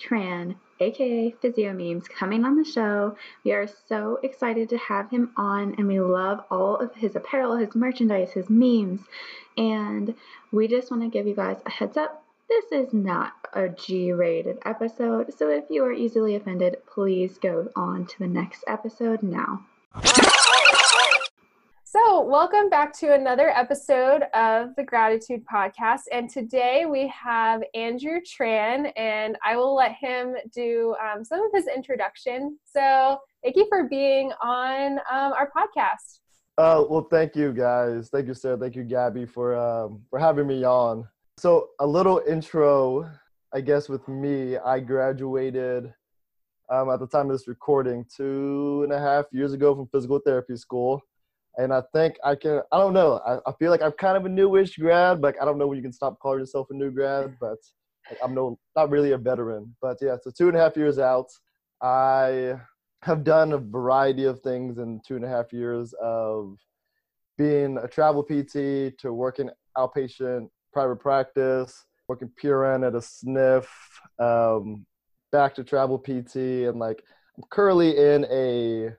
Tran, 0.00 0.56
aka 0.80 1.34
Physio 1.42 1.72
Memes, 1.72 2.08
coming 2.08 2.44
on 2.44 2.56
the 2.56 2.64
show. 2.64 3.16
We 3.44 3.52
are 3.52 3.68
so 3.88 4.18
excited 4.22 4.68
to 4.70 4.78
have 4.78 5.10
him 5.10 5.32
on, 5.36 5.74
and 5.76 5.86
we 5.86 6.00
love 6.00 6.44
all 6.50 6.76
of 6.76 6.94
his 6.94 7.16
apparel, 7.16 7.56
his 7.56 7.74
merchandise, 7.74 8.32
his 8.32 8.48
memes. 8.48 9.00
And 9.56 10.14
we 10.52 10.68
just 10.68 10.90
want 10.90 11.02
to 11.02 11.08
give 11.08 11.26
you 11.26 11.34
guys 11.34 11.58
a 11.66 11.70
heads 11.70 11.96
up 11.96 12.24
this 12.50 12.72
is 12.72 12.92
not 12.92 13.32
a 13.52 13.68
G 13.68 14.10
rated 14.10 14.58
episode, 14.64 15.32
so 15.32 15.48
if 15.50 15.66
you 15.70 15.84
are 15.84 15.92
easily 15.92 16.34
offended, 16.34 16.78
please 16.84 17.38
go 17.38 17.68
on 17.76 18.06
to 18.06 18.18
the 18.18 18.26
next 18.26 18.64
episode 18.66 19.22
now. 19.22 19.64
So, 21.92 22.20
welcome 22.20 22.70
back 22.70 22.96
to 23.00 23.14
another 23.14 23.48
episode 23.48 24.22
of 24.32 24.76
the 24.76 24.84
Gratitude 24.84 25.42
Podcast. 25.44 26.02
And 26.12 26.30
today 26.30 26.84
we 26.88 27.08
have 27.08 27.64
Andrew 27.74 28.20
Tran, 28.20 28.92
and 28.96 29.36
I 29.44 29.56
will 29.56 29.74
let 29.74 29.96
him 30.00 30.36
do 30.54 30.94
um, 31.02 31.24
some 31.24 31.40
of 31.40 31.50
his 31.52 31.66
introduction. 31.66 32.56
So, 32.64 33.18
thank 33.42 33.56
you 33.56 33.66
for 33.68 33.88
being 33.88 34.30
on 34.40 35.00
um, 35.10 35.32
our 35.32 35.50
podcast. 35.50 36.20
Uh, 36.58 36.84
well, 36.88 37.08
thank 37.10 37.34
you 37.34 37.52
guys. 37.52 38.08
Thank 38.08 38.28
you, 38.28 38.34
Sarah. 38.34 38.56
Thank 38.56 38.76
you, 38.76 38.84
Gabby, 38.84 39.26
for 39.26 39.56
um, 39.56 40.00
for 40.10 40.20
having 40.20 40.46
me 40.46 40.62
on. 40.62 41.08
So, 41.38 41.70
a 41.80 41.86
little 41.88 42.22
intro, 42.24 43.10
I 43.52 43.62
guess, 43.62 43.88
with 43.88 44.06
me. 44.06 44.58
I 44.58 44.78
graduated 44.78 45.92
um, 46.70 46.88
at 46.88 47.00
the 47.00 47.08
time 47.08 47.26
of 47.26 47.32
this 47.32 47.48
recording 47.48 48.06
two 48.16 48.82
and 48.84 48.92
a 48.92 49.00
half 49.00 49.24
years 49.32 49.54
ago 49.54 49.74
from 49.74 49.88
physical 49.88 50.20
therapy 50.20 50.56
school 50.56 51.02
and 51.56 51.72
I 51.72 51.82
think 51.92 52.16
I 52.24 52.34
can. 52.34 52.60
I 52.72 52.78
don't 52.78 52.94
know. 52.94 53.20
I, 53.26 53.38
I 53.48 53.52
feel 53.58 53.70
like 53.70 53.82
I'm 53.82 53.92
kind 53.92 54.16
of 54.16 54.24
a 54.24 54.28
newish 54.28 54.76
grad. 54.76 55.20
Like 55.20 55.36
I 55.40 55.44
don't 55.44 55.58
know 55.58 55.66
when 55.66 55.76
you 55.76 55.82
can 55.82 55.92
stop 55.92 56.18
calling 56.18 56.40
yourself 56.40 56.68
a 56.70 56.74
new 56.74 56.90
grad, 56.90 57.36
but 57.40 57.58
like, 58.08 58.18
I'm 58.22 58.34
no 58.34 58.58
not 58.76 58.90
really 58.90 59.12
a 59.12 59.18
veteran. 59.18 59.74
But 59.82 59.98
yeah, 60.00 60.16
so 60.22 60.30
two 60.30 60.48
and 60.48 60.56
a 60.56 60.60
half 60.60 60.76
years 60.76 60.98
out. 60.98 61.26
I 61.82 62.54
have 63.02 63.24
done 63.24 63.52
a 63.52 63.58
variety 63.58 64.24
of 64.24 64.40
things 64.40 64.78
in 64.78 65.00
two 65.06 65.16
and 65.16 65.24
a 65.24 65.28
half 65.28 65.52
years 65.52 65.94
of 66.02 66.58
being 67.38 67.78
a 67.78 67.88
travel 67.88 68.22
PT 68.22 68.98
to 68.98 69.12
working 69.12 69.48
outpatient 69.76 70.48
private 70.72 70.96
practice, 70.96 71.84
working 72.08 72.30
PRN 72.42 72.86
at 72.86 72.94
a 72.94 72.98
SNF, 72.98 73.66
um, 74.18 74.84
back 75.32 75.54
to 75.54 75.64
travel 75.64 75.98
PT, 75.98 76.36
and 76.68 76.78
like 76.78 77.02
I'm 77.36 77.44
currently 77.50 77.96
in 77.96 78.26
a 78.30 78.90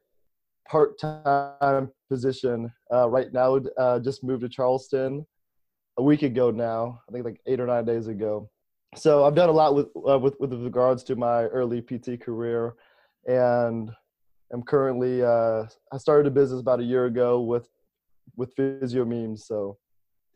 part-time 0.72 1.92
position 2.10 2.72
uh, 2.94 3.10
right 3.10 3.34
now. 3.34 3.60
Uh, 3.78 4.00
just 4.00 4.24
moved 4.24 4.42
to 4.42 4.50
Charleston 4.50 5.26
a 5.98 6.04
week 6.04 6.24
ago 6.24 6.50
now. 6.50 7.02
I 7.08 7.12
think 7.12 7.26
like 7.26 7.42
eight 7.46 7.60
or 7.60 7.68
nine 7.68 7.86
days 7.86 8.08
ago. 8.08 8.50
So 8.96 9.26
I've 9.26 9.36
done 9.36 9.50
a 9.50 9.54
lot 9.54 9.76
with 9.76 9.88
uh, 10.10 10.20
with 10.20 10.40
with 10.40 10.54
regards 10.54 11.04
to 11.06 11.16
my 11.16 11.44
early 11.46 11.82
PT 11.82 12.22
career, 12.22 12.76
and 13.26 13.92
I'm 14.52 14.64
currently 14.64 15.24
uh, 15.24 15.64
I 15.92 15.98
started 15.98 16.28
a 16.28 16.32
business 16.32 16.62
about 16.62 16.80
a 16.80 16.84
year 16.84 17.06
ago 17.06 17.42
with 17.42 17.70
with 18.38 18.54
physio 18.54 19.06
memes. 19.06 19.46
So 19.46 19.78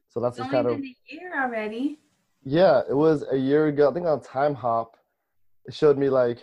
so 0.09 0.19
that's 0.19 0.38
it's 0.38 0.50
kind 0.50 0.68
of 0.68 0.79
a 0.79 0.95
year 1.09 1.31
already. 1.41 2.00
Yeah, 2.44 2.81
it 2.90 2.95
was 2.95 3.25
a 3.31 3.38
year 3.38 3.68
ago. 3.68 3.90
I 3.90 3.94
think 3.94 4.06
on 4.06 4.19
Timehop, 4.19 4.88
it 5.66 5.74
showed 5.74 5.97
me 5.97 6.09
like 6.09 6.40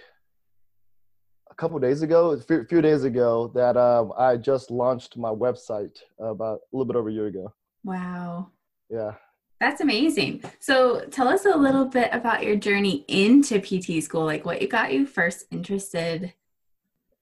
a 1.53 1.55
couple 1.55 1.79
days 1.79 2.03
ago, 2.03 2.31
a 2.31 2.41
few, 2.41 2.65
few 2.65 2.81
days 2.81 3.05
ago, 3.05 3.53
that 3.55 3.77
um, 3.77 4.13
I 4.19 4.37
just 4.37 4.71
launched 4.71 5.19
my 5.19 5.29
website 5.29 5.99
about 6.19 6.61
a 6.61 6.77
little 6.77 6.87
bit 6.87 6.97
over 6.97 7.11
a 7.11 7.13
year 7.13 7.27
ago. 7.27 7.53
Wow. 7.85 8.51
Yeah. 8.89 9.13
That's 9.61 9.81
amazing. 9.81 10.43
So 10.61 11.05
tell 11.11 11.29
us 11.29 11.45
a 11.45 11.57
little 11.57 11.85
bit 11.85 12.09
about 12.13 12.43
your 12.43 12.57
journey 12.57 13.05
into 13.07 13.61
PT 13.61 14.03
school, 14.03 14.25
like 14.25 14.45
what 14.45 14.63
you 14.63 14.67
got 14.67 14.93
you 14.93 15.07
first 15.07 15.47
interested. 15.51 16.33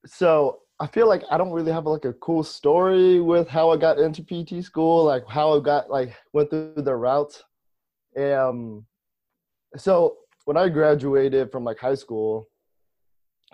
So 0.06 0.60
I 0.78 0.86
feel 0.86 1.08
like 1.08 1.22
I 1.30 1.36
don't 1.36 1.52
really 1.52 1.72
have 1.72 1.86
like 1.86 2.04
a 2.04 2.14
cool 2.14 2.42
story 2.42 3.20
with 3.20 3.48
how 3.48 3.70
I 3.70 3.76
got 3.76 3.98
into 3.98 4.22
PT 4.22 4.64
school, 4.64 5.04
like 5.04 5.24
how 5.28 5.58
I 5.58 5.60
got 5.60 5.90
like 5.90 6.14
went 6.32 6.50
through 6.50 6.74
the 6.76 6.94
route. 6.94 7.42
Um, 8.16 8.86
so 9.76 10.16
when 10.44 10.56
I 10.56 10.68
graduated 10.68 11.52
from 11.52 11.64
like 11.64 11.78
high 11.78 11.94
school, 11.94 12.48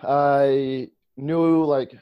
I 0.03 0.89
knew 1.15 1.63
like 1.63 1.93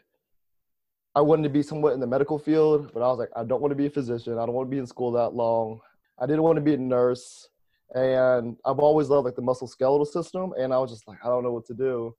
I 1.15 1.21
wanted 1.21 1.43
to 1.43 1.49
be 1.49 1.63
somewhat 1.63 1.93
in 1.93 2.01
the 2.01 2.07
medical 2.07 2.37
field, 2.37 2.91
but 2.93 3.01
I 3.01 3.07
was 3.07 3.19
like, 3.19 3.29
I 3.35 3.45
don't 3.45 3.61
want 3.61 3.71
to 3.71 3.75
be 3.75 3.85
a 3.85 3.89
physician. 3.89 4.33
I 4.33 4.45
don't 4.45 4.53
want 4.53 4.67
to 4.67 4.71
be 4.71 4.79
in 4.79 4.85
school 4.85 5.11
that 5.13 5.33
long. 5.33 5.79
I 6.19 6.25
didn't 6.25 6.43
want 6.43 6.57
to 6.57 6.61
be 6.61 6.73
a 6.73 6.77
nurse. 6.77 7.47
And 7.93 8.57
I've 8.65 8.79
always 8.79 9.07
loved 9.07 9.25
like 9.25 9.35
the 9.35 9.41
muscle 9.41 9.67
skeletal 9.67 10.05
system. 10.05 10.53
And 10.59 10.73
I 10.73 10.77
was 10.77 10.91
just 10.91 11.07
like, 11.07 11.19
I 11.23 11.29
don't 11.29 11.43
know 11.43 11.53
what 11.53 11.65
to 11.67 11.73
do. 11.73 12.13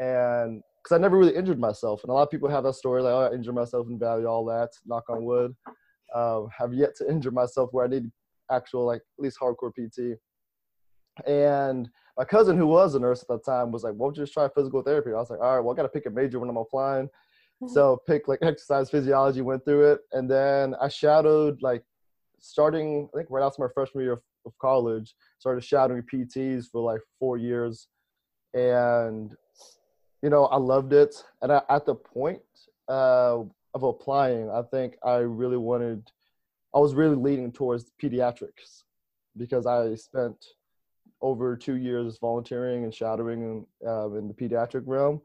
And 0.00 0.62
because 0.82 0.96
I 0.96 0.98
never 0.98 1.16
really 1.16 1.36
injured 1.36 1.60
myself. 1.60 2.02
And 2.02 2.10
a 2.10 2.14
lot 2.14 2.22
of 2.22 2.30
people 2.30 2.48
have 2.48 2.64
that 2.64 2.74
story 2.74 3.02
like, 3.02 3.12
oh, 3.12 3.28
I 3.30 3.34
injured 3.34 3.54
myself 3.54 3.86
in 3.88 3.98
Valley, 3.98 4.24
all 4.24 4.44
that, 4.46 4.70
knock 4.84 5.08
on 5.08 5.24
wood. 5.24 5.54
Um, 6.14 6.48
have 6.56 6.72
yet 6.74 6.96
to 6.96 7.08
injure 7.10 7.30
myself 7.30 7.68
where 7.72 7.84
I 7.84 7.88
need 7.88 8.10
actual, 8.50 8.84
like, 8.86 9.02
at 9.18 9.22
least 9.22 9.38
hardcore 9.40 9.72
PT. 9.72 10.18
And 11.26 11.88
my 12.16 12.24
cousin 12.24 12.56
who 12.56 12.66
was 12.66 12.94
a 12.94 12.98
nurse 12.98 13.22
at 13.22 13.28
the 13.28 13.38
time 13.38 13.70
was 13.72 13.84
like, 13.84 13.94
"Won't 13.94 14.16
you 14.16 14.22
just 14.22 14.32
try 14.32 14.48
physical 14.48 14.82
therapy?" 14.82 15.10
I 15.10 15.14
was 15.14 15.30
like, 15.30 15.40
"All 15.40 15.56
right, 15.56 15.60
well, 15.60 15.74
I 15.74 15.76
got 15.76 15.82
to 15.82 15.88
pick 15.88 16.06
a 16.06 16.10
major 16.10 16.38
when 16.38 16.50
I'm 16.50 16.56
applying." 16.56 17.06
Mm-hmm. 17.06 17.68
So 17.68 18.02
pick 18.06 18.28
like 18.28 18.40
exercise 18.42 18.90
physiology, 18.90 19.42
went 19.42 19.64
through 19.64 19.92
it, 19.92 20.00
and 20.12 20.30
then 20.30 20.74
I 20.80 20.88
shadowed 20.88 21.62
like 21.62 21.84
starting 22.38 23.08
I 23.12 23.18
think 23.18 23.30
right 23.30 23.44
after 23.44 23.62
my 23.62 23.68
freshman 23.74 24.04
year 24.04 24.14
of, 24.14 24.22
of 24.46 24.52
college, 24.58 25.14
started 25.38 25.62
shadowing 25.62 26.02
PTs 26.02 26.66
for 26.70 26.82
like 26.82 27.00
four 27.18 27.36
years, 27.36 27.88
and 28.54 29.36
you 30.22 30.30
know 30.30 30.46
I 30.46 30.56
loved 30.56 30.92
it. 30.92 31.22
And 31.42 31.52
I, 31.52 31.62
at 31.68 31.86
the 31.86 31.94
point 31.94 32.40
uh, 32.88 33.42
of 33.74 33.82
applying, 33.82 34.50
I 34.50 34.62
think 34.70 34.96
I 35.04 35.16
really 35.16 35.56
wanted, 35.56 36.10
I 36.74 36.78
was 36.78 36.94
really 36.94 37.16
leaning 37.16 37.52
towards 37.52 37.92
pediatrics 38.02 38.82
because 39.36 39.66
I 39.66 39.94
spent 39.94 40.44
over 41.22 41.56
two 41.56 41.76
years 41.76 42.18
volunteering 42.18 42.84
and 42.84 42.94
shadowing 42.94 43.66
uh, 43.86 44.10
in 44.12 44.28
the 44.28 44.34
pediatric 44.34 44.82
realm. 44.86 45.20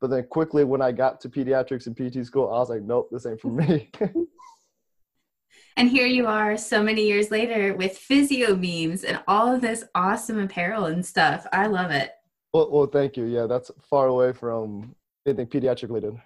But 0.00 0.10
then 0.10 0.24
quickly, 0.24 0.64
when 0.64 0.82
I 0.82 0.92
got 0.92 1.20
to 1.22 1.28
pediatrics 1.28 1.86
and 1.86 1.96
PT 1.96 2.26
school, 2.26 2.48
I 2.52 2.58
was 2.58 2.68
like, 2.68 2.82
nope, 2.82 3.08
this 3.10 3.26
ain't 3.26 3.40
for 3.40 3.48
me. 3.48 3.90
and 5.76 5.88
here 5.88 6.06
you 6.06 6.26
are 6.26 6.56
so 6.56 6.82
many 6.82 7.06
years 7.06 7.30
later 7.30 7.74
with 7.74 7.96
physio 7.96 8.54
memes 8.54 9.04
and 9.04 9.20
all 9.26 9.52
of 9.52 9.60
this 9.60 9.84
awesome 9.94 10.38
apparel 10.38 10.86
and 10.86 11.04
stuff. 11.04 11.46
I 11.52 11.66
love 11.68 11.90
it. 11.90 12.12
Well, 12.52 12.70
well 12.70 12.86
thank 12.86 13.16
you. 13.16 13.24
Yeah, 13.24 13.46
that's 13.46 13.70
far 13.88 14.08
away 14.08 14.32
from 14.32 14.94
anything 15.26 15.46
pediatric 15.46 15.88
related. 15.88 16.20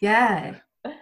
Yeah. 0.00 0.56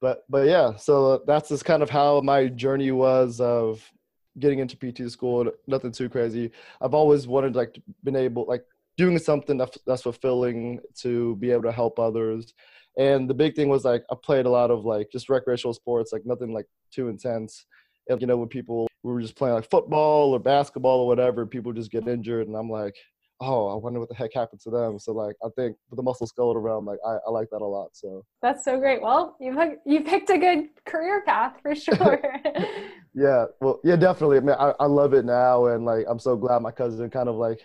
But 0.00 0.24
but 0.28 0.46
yeah, 0.46 0.76
so 0.76 1.22
that's 1.26 1.48
just 1.48 1.64
kind 1.64 1.82
of 1.82 1.88
how 1.88 2.20
my 2.20 2.48
journey 2.48 2.90
was 2.90 3.40
of 3.40 3.90
getting 4.38 4.58
into 4.58 4.76
PT 4.76 5.10
school, 5.10 5.50
nothing 5.66 5.92
too 5.92 6.08
crazy. 6.08 6.50
I've 6.80 6.94
always 6.94 7.26
wanted 7.26 7.56
like 7.56 7.80
been 8.02 8.16
able 8.16 8.46
like 8.46 8.64
doing 8.96 9.18
something 9.18 9.56
that's, 9.56 9.78
that's 9.86 10.02
fulfilling 10.02 10.80
to 11.00 11.36
be 11.36 11.50
able 11.50 11.62
to 11.64 11.72
help 11.72 11.98
others. 11.98 12.54
And 12.96 13.28
the 13.28 13.34
big 13.34 13.54
thing 13.56 13.68
was 13.68 13.84
like 13.84 14.04
I 14.10 14.14
played 14.22 14.46
a 14.46 14.50
lot 14.50 14.70
of 14.70 14.84
like 14.84 15.08
just 15.10 15.28
recreational 15.28 15.74
sports, 15.74 16.12
like 16.12 16.24
nothing 16.24 16.52
like 16.52 16.66
too 16.92 17.08
intense. 17.08 17.66
And, 18.08 18.20
you 18.20 18.26
know, 18.26 18.36
when 18.36 18.48
people 18.48 18.86
we 19.02 19.12
were 19.12 19.20
just 19.20 19.36
playing 19.36 19.54
like 19.54 19.70
football 19.70 20.32
or 20.32 20.38
basketball 20.38 21.00
or 21.00 21.06
whatever, 21.06 21.46
people 21.46 21.72
just 21.72 21.90
get 21.90 22.08
injured, 22.08 22.48
and 22.48 22.56
I'm 22.56 22.70
like, 22.70 22.94
oh, 23.40 23.68
I 23.68 23.74
wonder 23.74 24.00
what 24.00 24.08
the 24.08 24.14
heck 24.14 24.32
happened 24.34 24.60
to 24.62 24.70
them. 24.70 24.98
So 24.98 25.12
like, 25.12 25.36
I 25.44 25.48
think 25.56 25.76
the 25.92 26.02
muscle 26.02 26.26
skeletal 26.26 26.62
realm, 26.62 26.86
like 26.86 26.98
I, 27.06 27.16
I 27.26 27.30
like 27.30 27.48
that 27.50 27.62
a 27.62 27.66
lot. 27.66 27.90
So 27.92 28.24
that's 28.42 28.64
so 28.64 28.78
great. 28.78 29.02
Well, 29.02 29.36
you 29.40 29.78
you 29.84 30.02
picked 30.02 30.30
a 30.30 30.38
good 30.38 30.68
career 30.86 31.22
path 31.24 31.56
for 31.62 31.74
sure. 31.74 32.22
yeah, 33.14 33.46
well, 33.60 33.80
yeah, 33.84 33.96
definitely. 33.96 34.38
I 34.38 34.40
mean, 34.40 34.56
I, 34.58 34.74
I 34.80 34.86
love 34.86 35.14
it 35.14 35.24
now, 35.24 35.66
and 35.66 35.84
like, 35.84 36.04
I'm 36.08 36.18
so 36.18 36.36
glad 36.36 36.62
my 36.62 36.72
cousin 36.72 37.08
kind 37.10 37.28
of 37.28 37.36
like 37.36 37.60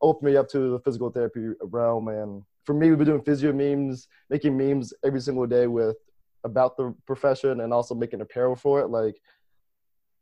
opened 0.00 0.30
me 0.30 0.36
up 0.36 0.48
to 0.50 0.70
the 0.70 0.78
physical 0.80 1.10
therapy 1.10 1.48
realm. 1.62 2.08
And 2.08 2.42
for 2.64 2.74
me, 2.74 2.88
we've 2.88 2.98
been 2.98 3.08
doing 3.08 3.22
physio 3.22 3.52
memes, 3.52 4.08
making 4.30 4.56
memes 4.56 4.92
every 5.04 5.20
single 5.20 5.46
day 5.46 5.66
with 5.66 5.96
about 6.44 6.76
the 6.76 6.94
profession, 7.06 7.60
and 7.60 7.72
also 7.72 7.94
making 7.94 8.20
apparel 8.20 8.54
for 8.54 8.80
it. 8.80 8.88
Like, 8.88 9.16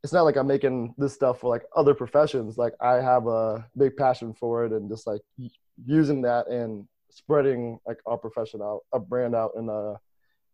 it's 0.03 0.13
not 0.13 0.23
like 0.23 0.37
I'm 0.37 0.47
making 0.47 0.95
this 0.99 1.13
stuff 1.13 1.41
for 1.41 1.51
like 1.51 1.65
other 1.77 1.95
professions. 1.95 2.59
Like 2.59 2.75
I 2.81 2.95
have 2.95 3.27
a 3.27 3.69
big 3.77 3.97
passion 3.97 4.35
for 4.35 4.65
it 4.65 4.73
and 4.73 4.91
just 4.91 5.07
like 5.07 5.21
using 5.85 6.23
that 6.23 6.49
and 6.49 6.89
spreading 7.11 7.79
like 7.87 7.99
our 8.07 8.19
profession 8.19 8.61
out, 8.63 8.81
a 8.93 8.99
brand 8.99 9.35
out 9.35 9.53
in 9.57 9.69
a 9.69 9.95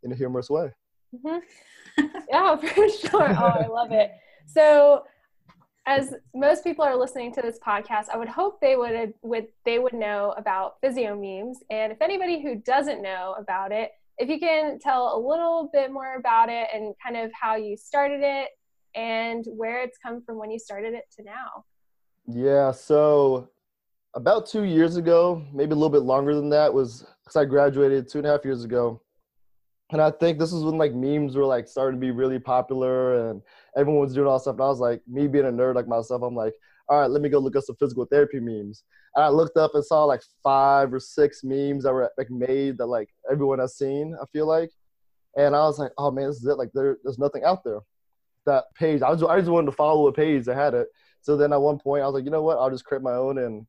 in 0.03 0.13
a 0.13 0.15
humorous 0.15 0.51
way. 0.51 0.71
Mm-hmm. 1.15 2.07
yeah, 2.29 2.57
for 2.75 2.89
sure. 2.89 3.31
Oh, 3.31 3.65
I 3.65 3.67
love 3.67 3.93
it. 3.93 4.13
So, 4.47 5.05
as 5.87 6.13
most 6.35 6.65
people 6.65 6.85
are 6.85 6.97
listening 6.97 7.33
to 7.35 7.43
this 7.43 7.59
podcast, 7.67 8.11
I 8.13 8.19
would 8.19 8.29
hope 8.29 8.61
they 8.61 8.77
would 8.77 9.15
would 9.23 9.47
they 9.65 9.79
would 9.79 9.95
know 9.95 10.35
about 10.37 10.77
physio 10.81 11.15
memes. 11.15 11.59
And 11.71 11.93
if 11.93 12.03
anybody 12.03 12.43
who 12.43 12.57
doesn't 12.57 13.03
know 13.03 13.35
about 13.39 13.73
it, 13.73 13.93
if 14.19 14.29
you 14.29 14.39
can 14.39 14.79
tell 14.79 15.17
a 15.17 15.19
little 15.19 15.71
bit 15.73 15.93
more 15.93 16.17
about 16.17 16.49
it 16.49 16.69
and 16.75 16.95
kind 17.03 17.17
of 17.17 17.31
how 17.33 17.57
you 17.57 17.77
started 17.77 18.21
it 18.23 18.49
and 18.95 19.45
where 19.57 19.83
it's 19.83 19.97
come 19.99 20.23
from 20.23 20.39
when 20.39 20.51
you 20.51 20.59
started 20.59 20.93
it 20.93 21.05
to 21.17 21.23
now. 21.23 21.65
Yeah, 22.27 22.73
so 22.73 23.49
about 24.15 24.47
two 24.47 24.65
years 24.65 24.97
ago, 24.97 25.43
maybe 25.53 25.73
a 25.73 25.75
little 25.75 25.89
bit 25.89 26.03
longer 26.03 26.35
than 26.35 26.51
that, 26.51 26.73
was 26.73 27.07
because 27.25 27.37
I 27.37 27.45
graduated 27.45 28.09
two 28.09 28.19
and 28.19 28.27
a 28.27 28.31
half 28.31 28.45
years 28.45 28.65
ago. 28.65 29.01
And 29.91 30.03
I 30.03 30.11
think 30.11 30.39
this 30.39 30.53
was 30.53 30.65
when 30.65 30.77
like 30.77 30.95
memes 30.95 31.35
were 31.35 31.47
like 31.47 31.67
starting 31.67 31.99
to 31.99 32.07
be 32.07 32.11
really 32.11 32.39
popular 32.39 33.31
and 33.31 33.43
everyone 33.77 34.03
was 34.03 34.15
doing 34.15 34.27
all 34.27 34.39
stuff. 34.39 34.55
And 34.55 34.63
I 34.63 34.69
was 34.69 34.81
like, 34.81 35.01
me 35.09 35.27
being 35.29 35.47
a 35.47 35.53
nerd 35.53 35.77
like 35.77 35.89
myself, 35.89 36.23
I'm 36.23 36.35
like, 36.35 36.53
all 36.89 37.01
right, 37.01 37.11
let 37.11 37.23
me 37.23 37.29
go 37.29 37.39
look 37.39 37.57
up 37.57 37.65
some 37.65 37.77
physical 37.77 38.05
therapy 38.05 38.41
memes. 38.41 38.85
And 39.15 39.25
I 39.25 39.29
looked 39.29 39.57
up 39.57 39.75
and 39.75 39.85
saw 39.85 40.05
like 40.05 40.23
five 40.43 40.93
or 40.93 41.01
six 41.01 41.43
memes 41.43 41.85
that 41.85 41.93
were 41.93 42.11
like 42.19 42.31
made 42.31 42.79
that 42.79 42.87
like 42.87 43.09
everyone 43.31 43.59
has 43.61 43.77
seen, 43.77 44.15
I 44.21 44.27
feel 44.27 44.47
like. 44.47 44.71
And 45.37 45.57
I 45.57 45.61
was 45.61 45.79
like, 45.79 45.93
oh 45.97 46.11
man, 46.11 46.29
this 46.29 46.37
is 46.37 46.47
it. 46.47 46.59
Like 46.59 46.71
there, 46.75 46.99
there's 47.03 47.19
nothing 47.19 47.45
out 47.45 47.65
there. 47.65 47.81
That 48.45 48.65
page, 48.75 49.03
I, 49.03 49.11
was, 49.11 49.23
I 49.23 49.39
just 49.39 49.51
wanted 49.51 49.71
to 49.71 49.77
follow 49.77 50.07
a 50.09 50.13
page 50.13 50.45
that 50.45 50.57
had 50.57 50.75
it. 50.75 50.89
So 51.23 51.37
then 51.37 51.53
at 51.53 51.61
one 51.61 51.79
point 51.79 52.03
I 52.03 52.07
was 52.07 52.15
like, 52.15 52.25
you 52.25 52.31
know 52.31 52.43
what, 52.43 52.59
I'll 52.59 52.71
just 52.71 52.85
create 52.85 53.03
my 53.03 53.15
own 53.15 53.39
and 53.39 53.67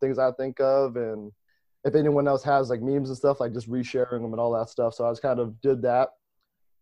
things 0.00 0.18
I 0.18 0.32
think 0.32 0.60
of 0.60 0.96
and 0.96 1.32
if 1.84 1.94
anyone 1.94 2.28
else 2.28 2.42
has 2.44 2.70
like 2.70 2.82
memes 2.82 3.08
and 3.08 3.18
stuff, 3.18 3.40
like 3.40 3.52
just 3.52 3.70
resharing 3.70 4.22
them 4.22 4.32
and 4.32 4.40
all 4.40 4.52
that 4.58 4.68
stuff. 4.68 4.94
So 4.94 5.06
I 5.06 5.10
just 5.10 5.22
kind 5.22 5.40
of 5.40 5.60
did 5.60 5.82
that. 5.82 6.10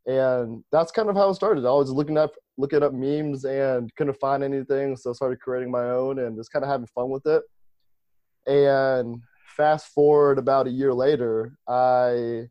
And 0.07 0.63
that's 0.73 0.93
kind 0.93 1.09
of 1.09 1.17
how 1.17 1.31
it 1.31 1.35
started. 1.35 1.67
I 1.67 1.73
was 1.73 1.91
looking 1.91 2.17
up 2.17 2.35
looking 2.59 2.83
up 2.83 2.93
memes 2.93 3.45
and 3.45 3.95
couldn't 3.97 4.19
find 4.19 4.43
anything. 4.43 4.97
So 4.97 5.11
I 5.11 5.13
started 5.13 5.41
creating 5.41 5.71
my 5.71 5.91
own 5.91 6.21
and 6.21 6.37
just 6.37 6.53
kind 6.53 6.65
of 6.65 6.71
having 6.71 6.87
fun 6.87 7.11
with 7.11 7.27
it. 7.27 7.43
And 8.47 9.21
fast 9.57 9.89
forward 9.89 10.39
about 10.39 10.67
a 10.67 10.71
year 10.71 10.95
later, 10.95 11.53
I 11.69 12.49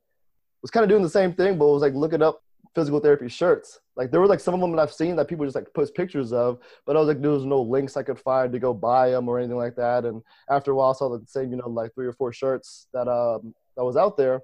was 0.61 0.71
kind 0.71 0.83
of 0.83 0.89
doing 0.89 1.03
the 1.03 1.09
same 1.09 1.33
thing, 1.33 1.57
but 1.57 1.67
was 1.67 1.81
like 1.81 1.93
looking 1.93 2.21
up 2.21 2.41
physical 2.75 2.99
therapy 2.99 3.29
shirts. 3.29 3.79
Like 3.95 4.11
there 4.11 4.19
were 4.19 4.27
like 4.27 4.41
some 4.41 4.53
of 4.53 4.59
them 4.59 4.71
that 4.71 4.81
I've 4.81 4.93
seen 4.93 5.15
that 5.15 5.29
people 5.29 5.45
just 5.45 5.55
like 5.55 5.73
post 5.73 5.95
pictures 5.95 6.33
of, 6.33 6.59
but 6.85 6.95
I 6.95 6.99
was 6.99 7.07
like 7.07 7.21
there 7.21 7.31
was 7.31 7.45
no 7.45 7.61
links 7.61 7.95
I 7.95 8.03
could 8.03 8.19
find 8.19 8.51
to 8.51 8.59
go 8.59 8.73
buy 8.73 9.11
them 9.11 9.29
or 9.29 9.39
anything 9.39 9.57
like 9.57 9.75
that. 9.77 10.03
And 10.03 10.21
after 10.49 10.71
a 10.71 10.75
while, 10.75 10.89
I 10.89 10.93
saw 10.93 11.09
the 11.09 11.25
same 11.25 11.51
you 11.51 11.57
know 11.57 11.69
like 11.69 11.95
three 11.95 12.05
or 12.05 12.13
four 12.13 12.33
shirts 12.33 12.87
that 12.93 13.07
um 13.07 13.55
that 13.77 13.85
was 13.85 13.95
out 13.95 14.17
there, 14.17 14.41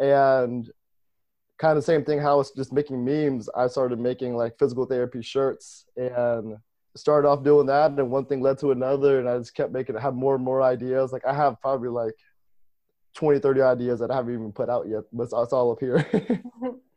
and 0.00 0.68
kind 1.58 1.72
of 1.72 1.76
the 1.76 1.82
same 1.86 2.04
thing. 2.04 2.18
How 2.18 2.32
I 2.32 2.36
was 2.36 2.50
just 2.50 2.72
making 2.72 3.04
memes. 3.04 3.48
I 3.56 3.68
started 3.68 4.00
making 4.00 4.34
like 4.34 4.58
physical 4.58 4.84
therapy 4.84 5.22
shirts 5.22 5.86
and 5.96 6.56
started 6.96 7.28
off 7.28 7.44
doing 7.44 7.66
that, 7.66 7.92
and 7.92 8.10
one 8.10 8.26
thing 8.26 8.40
led 8.40 8.58
to 8.58 8.72
another, 8.72 9.20
and 9.20 9.28
I 9.28 9.38
just 9.38 9.54
kept 9.54 9.72
making 9.72 9.96
have 9.96 10.14
more 10.14 10.34
and 10.34 10.44
more 10.44 10.60
ideas. 10.60 11.12
Like 11.12 11.24
I 11.24 11.32
have 11.32 11.60
probably 11.60 11.88
like 11.88 12.14
20, 13.14 13.38
30 13.38 13.62
ideas 13.62 14.00
that 14.00 14.10
I 14.10 14.16
haven't 14.16 14.34
even 14.34 14.52
put 14.52 14.68
out 14.68 14.88
yet, 14.88 15.02
but 15.12 15.24
it's, 15.24 15.34
it's 15.36 15.52
all 15.52 15.70
up 15.70 15.78
here. 15.80 16.04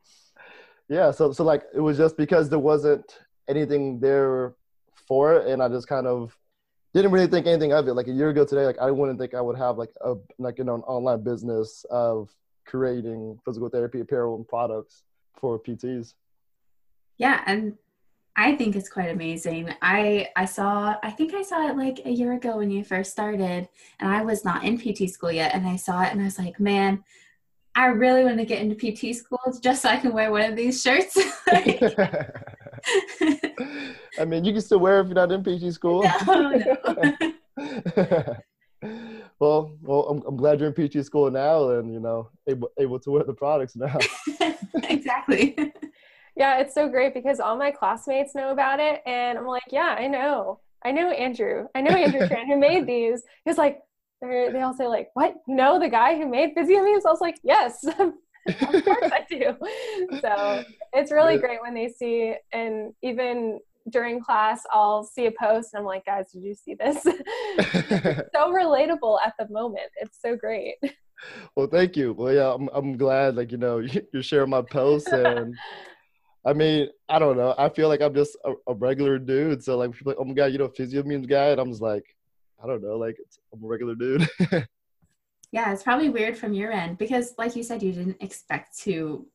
yeah 0.93 1.09
so 1.11 1.31
so 1.31 1.43
like 1.43 1.63
it 1.73 1.79
was 1.79 1.97
just 1.97 2.15
because 2.17 2.49
there 2.49 2.59
wasn't 2.59 3.19
anything 3.47 3.99
there 3.99 4.53
for 5.07 5.33
it 5.33 5.47
and 5.47 5.61
i 5.61 5.67
just 5.67 5.87
kind 5.87 6.07
of 6.07 6.37
didn't 6.93 7.11
really 7.11 7.25
think 7.25 7.47
anything 7.47 7.73
of 7.73 7.87
it. 7.87 7.93
Like 7.93 8.07
a 8.07 8.11
year 8.11 8.29
ago 8.29 8.45
today 8.45 8.65
like 8.65 8.77
i 8.79 8.91
wouldn't 8.91 9.19
think 9.19 9.33
i 9.33 9.41
would 9.41 9.57
have 9.57 9.77
like 9.77 9.89
a 10.01 10.13
like 10.37 10.59
you 10.59 10.63
know 10.63 10.75
an 10.75 10.81
online 10.81 11.23
business 11.23 11.85
of 11.89 12.29
creating 12.65 13.39
physical 13.43 13.69
therapy 13.69 13.99
apparel 13.99 14.35
and 14.35 14.47
products 14.47 15.03
for 15.33 15.59
pts 15.59 16.13
yeah 17.17 17.41
and 17.47 17.75
i 18.37 18.55
think 18.55 18.75
it's 18.75 18.87
quite 18.87 19.09
amazing. 19.09 19.73
I 19.81 20.29
i 20.35 20.45
saw 20.45 20.95
i 21.03 21.11
think 21.11 21.33
i 21.33 21.41
saw 21.41 21.67
it 21.67 21.75
like 21.75 21.99
a 22.05 22.11
year 22.11 22.33
ago 22.33 22.57
when 22.57 22.71
you 22.71 22.83
first 22.83 23.11
started 23.11 23.67
and 23.99 24.09
i 24.09 24.21
was 24.21 24.45
not 24.45 24.63
in 24.63 24.77
pt 24.77 25.09
school 25.09 25.31
yet 25.31 25.53
and 25.53 25.67
i 25.67 25.75
saw 25.75 26.03
it 26.03 26.11
and 26.11 26.21
i 26.21 26.25
was 26.25 26.39
like 26.39 26.59
man 26.59 27.03
I 27.75 27.87
really 27.87 28.23
want 28.23 28.37
to 28.37 28.45
get 28.45 28.61
into 28.61 28.75
PT 28.75 29.15
school 29.15 29.39
just 29.59 29.81
so 29.81 29.89
I 29.89 29.97
can 29.97 30.13
wear 30.13 30.31
one 30.31 30.43
of 30.43 30.55
these 30.55 30.81
shirts. 30.81 31.17
I 34.19 34.25
mean, 34.25 34.45
you 34.45 34.53
can 34.53 34.61
still 34.61 34.79
wear 34.79 34.99
it 34.99 35.01
if 35.01 35.07
you're 35.07 35.15
not 35.15 35.31
in 35.31 35.43
PT 35.43 35.73
school. 35.73 36.05
No, 36.27 36.51
no. 36.51 38.37
well, 39.39 39.77
well, 39.81 40.01
I'm, 40.09 40.21
I'm 40.27 40.35
glad 40.35 40.59
you're 40.59 40.73
in 40.73 40.89
PT 40.89 41.05
school 41.05 41.29
now, 41.31 41.69
and 41.69 41.93
you 41.93 41.99
know, 41.99 42.29
able 42.47 42.69
able 42.79 42.99
to 42.99 43.11
wear 43.11 43.23
the 43.23 43.33
products 43.33 43.75
now. 43.75 43.97
exactly. 44.89 45.55
Yeah, 46.35 46.59
it's 46.59 46.73
so 46.73 46.89
great 46.89 47.13
because 47.13 47.39
all 47.39 47.55
my 47.55 47.71
classmates 47.71 48.33
know 48.33 48.51
about 48.51 48.79
it, 48.79 49.01
and 49.05 49.37
I'm 49.37 49.45
like, 49.45 49.63
yeah, 49.71 49.95
I 49.97 50.07
know. 50.07 50.59
I 50.83 50.91
know 50.91 51.11
Andrew. 51.11 51.67
I 51.75 51.81
know 51.81 51.91
Andrew 51.91 52.21
Tran 52.27 52.47
who 52.47 52.57
made 52.57 52.87
these. 52.87 53.23
He's 53.45 53.57
like, 53.57 53.79
they 54.23 54.49
they 54.51 54.61
all 54.61 54.73
say 54.73 54.87
like, 54.87 55.09
"What? 55.13 55.35
You 55.47 55.55
know 55.55 55.79
the 55.79 55.89
guy 55.89 56.17
who 56.17 56.27
made 56.27 56.53
physio 56.55 56.83
memes?" 56.83 57.05
I 57.05 57.09
was 57.11 57.21
like, 57.21 57.39
"Yes, 57.43 57.83
of 57.99 58.13
course 58.85 59.11
I 59.11 59.25
do." 59.29 59.55
So 60.21 60.63
it's 60.93 61.11
really 61.11 61.37
great 61.37 61.61
when 61.61 61.73
they 61.73 61.89
see, 61.89 62.35
and 62.51 62.93
even 63.01 63.59
during 63.89 64.21
class, 64.21 64.63
I'll 64.71 65.03
see 65.03 65.25
a 65.25 65.31
post 65.31 65.73
and 65.73 65.81
I'm 65.81 65.85
like, 65.85 66.05
"Guys, 66.05 66.31
did 66.31 66.43
you 66.43 66.55
see 66.55 66.75
this?" 66.75 67.03
so 67.03 68.53
relatable 68.53 69.19
at 69.25 69.33
the 69.37 69.47
moment. 69.49 69.89
It's 69.97 70.19
so 70.21 70.35
great. 70.35 70.75
Well, 71.55 71.67
thank 71.67 71.95
you. 71.95 72.13
Well, 72.13 72.33
yeah, 72.33 72.53
I'm 72.53 72.69
I'm 72.73 72.97
glad 72.97 73.35
like 73.35 73.51
you 73.51 73.57
know 73.57 73.79
you're 74.13 74.23
sharing 74.23 74.49
my 74.49 74.61
posts 74.61 75.11
and. 75.11 75.55
I 76.45 76.51
mean, 76.51 76.89
I 77.07 77.19
don't 77.19 77.37
know. 77.37 77.55
I 77.57 77.69
feel 77.69 77.87
like 77.87 78.01
I'm 78.01 78.13
just 78.13 78.35
a, 78.43 78.51
a 78.67 78.73
regular 78.73 79.17
dude. 79.17 79.63
So 79.63 79.77
like, 79.77 79.93
people 79.93 80.11
like, 80.11 80.17
oh 80.19 80.25
my 80.25 80.33
god, 80.33 80.47
you 80.47 80.57
know, 80.57 80.67
physio 80.67 81.01
memes 81.01 81.25
guy, 81.25 81.51
and 81.51 81.61
I'm 81.61 81.69
just 81.69 81.81
like, 81.81 82.03
I 82.63 82.67
don't 82.67 82.81
know, 82.81 82.97
like 82.97 83.17
I'm 83.53 83.63
a 83.63 83.67
regular 83.67 83.95
dude. 83.95 84.27
yeah, 85.51 85.73
it's 85.73 85.83
probably 85.83 86.09
weird 86.09 86.37
from 86.37 86.53
your 86.53 86.71
end 86.71 86.97
because, 86.97 87.33
like 87.37 87.55
you 87.55 87.63
said, 87.63 87.83
you 87.83 87.91
didn't 87.91 88.21
expect 88.21 88.77
to 88.79 89.27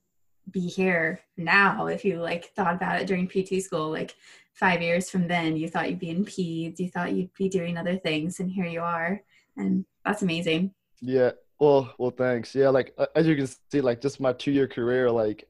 be 0.50 0.60
here 0.60 1.20
now. 1.36 1.86
If 1.86 2.04
you 2.04 2.20
like 2.20 2.52
thought 2.56 2.74
about 2.74 3.00
it 3.00 3.06
during 3.06 3.28
PT 3.28 3.62
school, 3.62 3.90
like 3.90 4.14
five 4.54 4.80
years 4.80 5.10
from 5.10 5.28
then, 5.28 5.56
you 5.56 5.68
thought 5.68 5.90
you'd 5.90 5.98
be 5.98 6.10
in 6.10 6.24
peds, 6.24 6.78
you 6.78 6.88
thought 6.88 7.12
you'd 7.12 7.34
be 7.34 7.48
doing 7.48 7.76
other 7.76 7.96
things, 7.96 8.40
and 8.40 8.50
here 8.50 8.66
you 8.66 8.80
are, 8.80 9.20
and 9.56 9.84
that's 10.04 10.22
amazing. 10.22 10.72
Yeah. 11.00 11.32
Well, 11.60 11.92
well, 11.98 12.10
thanks. 12.10 12.54
Yeah, 12.54 12.68
like 12.70 12.96
as 13.14 13.26
you 13.26 13.36
can 13.36 13.48
see, 13.70 13.80
like 13.80 14.00
just 14.00 14.20
my 14.20 14.32
two-year 14.32 14.68
career, 14.68 15.10
like 15.10 15.48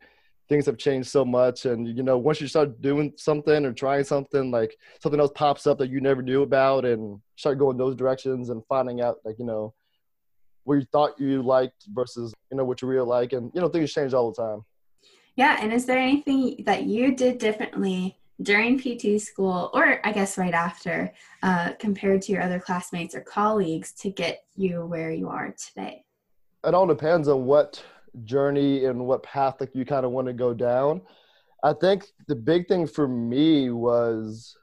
things 0.49 0.67
have 0.67 0.79
changed 0.79 1.09
so 1.09 1.25
much 1.25 1.67
and 1.67 1.87
you 1.87 2.03
know 2.03 2.17
once 2.17 2.41
you 2.41 2.49
start 2.49 2.81
doing 2.81 3.13
something 3.17 3.65
or 3.65 3.73
trying 3.73 4.05
something 4.05 4.51
like 4.51 4.77
something 5.03 5.21
else 5.21 5.31
pops 5.35 5.67
up 5.67 5.79
that 5.79 5.91
you 5.91 6.01
never 6.01 6.23
knew 6.23 6.43
about 6.43 6.85
and 6.85 7.21
start 7.37 7.59
going 7.59 7.77
those 7.77 7.95
directions 7.95 8.49
and 8.49 8.63
finding 8.69 9.01
out 9.01 9.17
like 9.25 9.37
you 9.39 9.45
know 9.45 9.73
what 10.65 10.77
you 10.77 10.87
thought 10.93 11.19
you 11.19 11.43
liked 11.43 11.85
versus 11.89 12.33
you 12.51 12.57
know 12.57 12.65
what 12.65 12.81
you 12.81 12.89
really 12.89 13.07
like 13.07 13.33
and 13.33 13.51
you 13.55 13.61
know 13.61 13.69
things 13.69 13.93
change 13.93 14.13
all 14.13 14.33
the 14.33 14.43
time. 14.43 14.65
Yeah 15.37 15.59
and 15.61 15.73
is 15.73 15.87
there 15.87 15.99
anything 15.99 16.63
that 16.65 16.85
you 16.85 17.15
did 17.15 17.39
differently 17.39 18.19
during 18.41 18.79
pt 18.79 19.21
school 19.21 19.69
or 19.75 20.01
i 20.07 20.13
guess 20.13 20.39
right 20.39 20.55
after 20.55 21.13
uh, 21.43 21.73
compared 21.81 22.23
to 22.23 22.31
your 22.31 22.41
other 22.41 22.61
classmates 22.61 23.15
or 23.15 23.21
colleagues 23.21 23.93
to 23.93 24.11
get 24.11 24.45
you 24.55 24.87
where 24.87 25.11
you 25.11 25.29
are 25.29 25.55
today? 25.67 26.05
It 26.65 26.75
all 26.75 26.87
depends 26.87 27.29
on 27.29 27.45
what 27.45 27.83
journey 28.25 28.85
and 28.85 29.07
what 29.07 29.23
path 29.23 29.57
like 29.61 29.75
you 29.75 29.85
kind 29.85 30.05
of 30.05 30.13
want 30.13 30.27
to 30.27 30.33
go 30.33 30.55
down. 30.55 31.03
I 31.63 31.73
think 31.73 32.07
the 32.29 32.37
big 32.37 32.69
thing 32.69 32.87
for 32.87 33.09
me 33.09 33.71
was, 33.71 34.57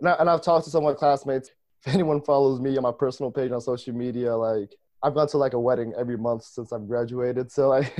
and, 0.00 0.08
I, 0.08 0.16
I've 0.18 0.42
talked 0.42 0.64
to 0.64 0.70
some 0.70 0.84
of 0.84 0.92
my 0.92 0.98
classmates. 0.98 1.50
If 1.84 1.94
anyone 1.94 2.22
follows 2.22 2.60
me 2.60 2.76
on 2.76 2.82
my 2.82 2.92
personal 2.92 3.30
page 3.30 3.50
on 3.52 3.60
social 3.60 3.94
media, 3.94 4.36
like 4.36 4.74
I've 5.02 5.14
gone 5.14 5.26
to 5.28 5.36
like 5.36 5.52
a 5.52 5.58
wedding 5.58 5.92
every 5.98 6.16
month 6.16 6.44
since 6.44 6.72
I've 6.72 6.86
graduated. 6.86 7.50
So 7.50 7.68
like, 7.68 7.92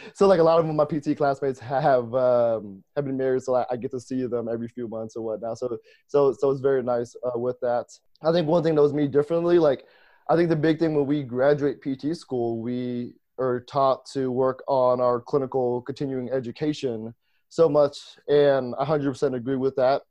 so 0.14 0.26
like 0.26 0.38
a 0.38 0.42
lot 0.42 0.58
of 0.58 0.66
my 0.66 0.84
PT 0.84 1.16
classmates 1.16 1.58
have 1.60 2.14
um, 2.14 2.84
have 2.94 3.06
been 3.06 3.16
married, 3.16 3.42
so 3.42 3.54
I, 3.54 3.64
I, 3.70 3.76
get 3.76 3.90
to 3.92 4.00
see 4.00 4.26
them 4.26 4.48
every 4.52 4.68
few 4.68 4.86
months 4.86 5.16
or 5.16 5.24
whatnot. 5.24 5.58
So 5.58 5.78
so 6.08 6.34
so 6.38 6.50
it's 6.50 6.60
very 6.60 6.82
nice 6.82 7.16
uh, 7.24 7.38
with 7.38 7.58
that. 7.60 7.86
I 8.22 8.32
think 8.32 8.46
one 8.46 8.62
thing 8.62 8.74
that 8.74 8.82
was 8.82 8.92
me 8.92 9.08
differently, 9.08 9.58
like 9.58 9.86
I 10.28 10.36
think 10.36 10.50
the 10.50 10.56
big 10.56 10.78
thing 10.78 10.94
when 10.94 11.06
we 11.06 11.22
graduate 11.22 11.80
PT 11.80 12.16
school, 12.16 12.60
we 12.60 13.14
are 13.38 13.60
taught 13.60 14.04
to 14.06 14.30
work 14.30 14.62
on 14.68 15.00
our 15.00 15.20
clinical 15.20 15.82
continuing 15.82 16.30
education 16.30 17.14
so 17.48 17.68
much 17.68 17.98
and 18.28 18.74
100% 18.74 19.34
agree 19.34 19.56
with 19.56 19.76
that. 19.76 20.02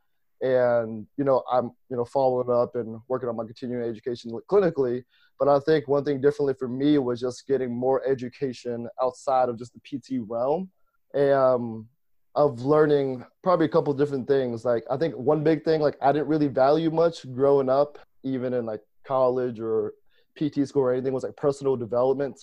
And 0.41 1.05
you 1.17 1.23
know 1.23 1.43
i'm 1.51 1.65
you 1.89 1.95
know 1.95 2.03
following 2.03 2.49
up 2.49 2.75
and 2.75 2.99
working 3.07 3.29
on 3.29 3.35
my 3.35 3.45
continuing 3.45 3.87
education 3.87 4.31
clinically 4.51 5.03
but 5.37 5.47
i 5.47 5.59
think 5.59 5.87
one 5.87 6.03
thing 6.03 6.19
differently 6.19 6.55
for 6.57 6.67
me 6.67 6.97
was 6.97 7.21
just 7.21 7.45
getting 7.45 7.71
more 7.71 8.01
education 8.09 8.87
outside 8.99 9.49
of 9.49 9.59
just 9.59 9.71
the 9.75 9.79
pt 9.81 10.27
realm 10.27 10.67
and 11.13 11.33
um, 11.33 11.87
of 12.33 12.61
learning 12.61 13.23
probably 13.43 13.67
a 13.67 13.69
couple 13.69 13.93
different 13.93 14.27
things. 14.27 14.65
Like 14.65 14.83
i 14.89 14.97
think 14.97 15.13
one 15.15 15.43
big 15.43 15.63
thing 15.63 15.79
like 15.79 15.95
i 16.01 16.11
didn't 16.11 16.27
really 16.27 16.47
value 16.47 16.89
much 16.89 17.31
growing 17.35 17.69
up 17.69 17.99
even 18.23 18.53
in 18.53 18.65
like 18.65 18.81
college 19.05 19.59
or 19.59 19.93
PT 20.37 20.67
school 20.67 20.83
or 20.83 20.93
anything 20.93 21.13
was 21.13 21.23
like 21.23 21.35
personal 21.35 21.75
development 21.75 22.39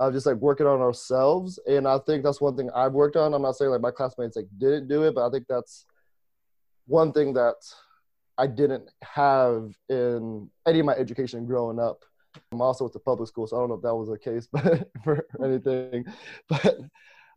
of 0.00 0.14
just 0.14 0.26
like 0.26 0.36
working 0.36 0.66
on 0.66 0.80
ourselves. 0.80 1.60
And 1.68 1.86
I 1.86 1.98
think 1.98 2.24
that's 2.24 2.40
one 2.40 2.56
thing 2.56 2.70
I've 2.74 2.94
worked 2.94 3.16
on. 3.16 3.34
I'm 3.34 3.42
not 3.42 3.56
saying 3.56 3.70
like 3.70 3.82
my 3.82 3.90
classmates 3.90 4.34
like 4.34 4.48
didn't 4.56 4.88
do 4.88 5.04
it, 5.04 5.14
but 5.14 5.26
I 5.26 5.30
think 5.30 5.44
that's 5.46 5.84
one 6.86 7.12
thing 7.12 7.34
that 7.34 7.56
I 8.38 8.46
didn't 8.46 8.90
have 9.02 9.76
in 9.90 10.48
any 10.66 10.80
of 10.80 10.86
my 10.86 10.94
education 10.94 11.44
growing 11.44 11.78
up. 11.78 12.02
I'm 12.50 12.62
also 12.62 12.84
with 12.84 12.94
the 12.94 12.98
public 12.98 13.28
school, 13.28 13.46
so 13.46 13.56
I 13.56 13.60
don't 13.60 13.68
know 13.68 13.74
if 13.74 13.82
that 13.82 13.94
was 13.94 14.08
the 14.08 14.18
case, 14.18 14.48
but 14.52 14.88
for 15.04 15.26
anything. 15.44 16.06
But 16.48 16.78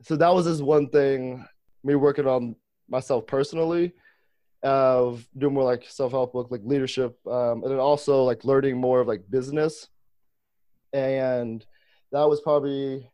so 0.02 0.16
that 0.16 0.34
was 0.34 0.46
just 0.46 0.64
one 0.64 0.88
thing, 0.88 1.46
me 1.84 1.96
working 1.96 2.28
on 2.28 2.56
myself 2.88 3.28
personally, 3.28 3.92
of 4.62 5.28
doing 5.38 5.54
more 5.54 5.66
like 5.66 5.84
self-help 5.90 6.32
book, 6.32 6.48
like 6.50 6.62
leadership, 6.64 7.18
um, 7.28 7.64
and 7.64 7.72
then 7.72 7.80
also 7.80 8.24
like 8.24 8.46
learning 8.46 8.78
more 8.78 9.02
of 9.02 9.08
like 9.08 9.30
business. 9.30 9.90
And 10.94 11.66
that 12.14 12.30
was 12.30 12.40
probably, 12.40 13.10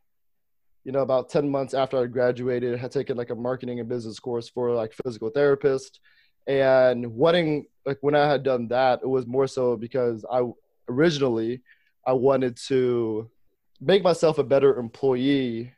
you 0.84 0.92
know, 0.92 1.00
about 1.00 1.28
10 1.28 1.50
months 1.50 1.74
after 1.74 2.00
I 2.00 2.06
graduated, 2.06 2.78
had 2.78 2.92
taken 2.92 3.16
like 3.16 3.30
a 3.30 3.34
marketing 3.34 3.80
and 3.80 3.88
business 3.88 4.20
course 4.20 4.48
for 4.48 4.70
like 4.70 4.92
physical 4.92 5.30
therapist. 5.30 5.98
And 6.46 7.14
wanting 7.14 7.66
like 7.86 7.98
when 8.00 8.14
i 8.14 8.28
had 8.28 8.42
done 8.42 8.68
that 8.68 9.00
it 9.02 9.08
was 9.08 9.26
more 9.26 9.46
so 9.46 9.76
because 9.76 10.24
i 10.30 10.42
originally 10.88 11.60
i 12.06 12.12
wanted 12.12 12.56
to 12.56 13.30
make 13.80 14.02
myself 14.02 14.38
a 14.38 14.44
better 14.44 14.78
employee 14.78 15.72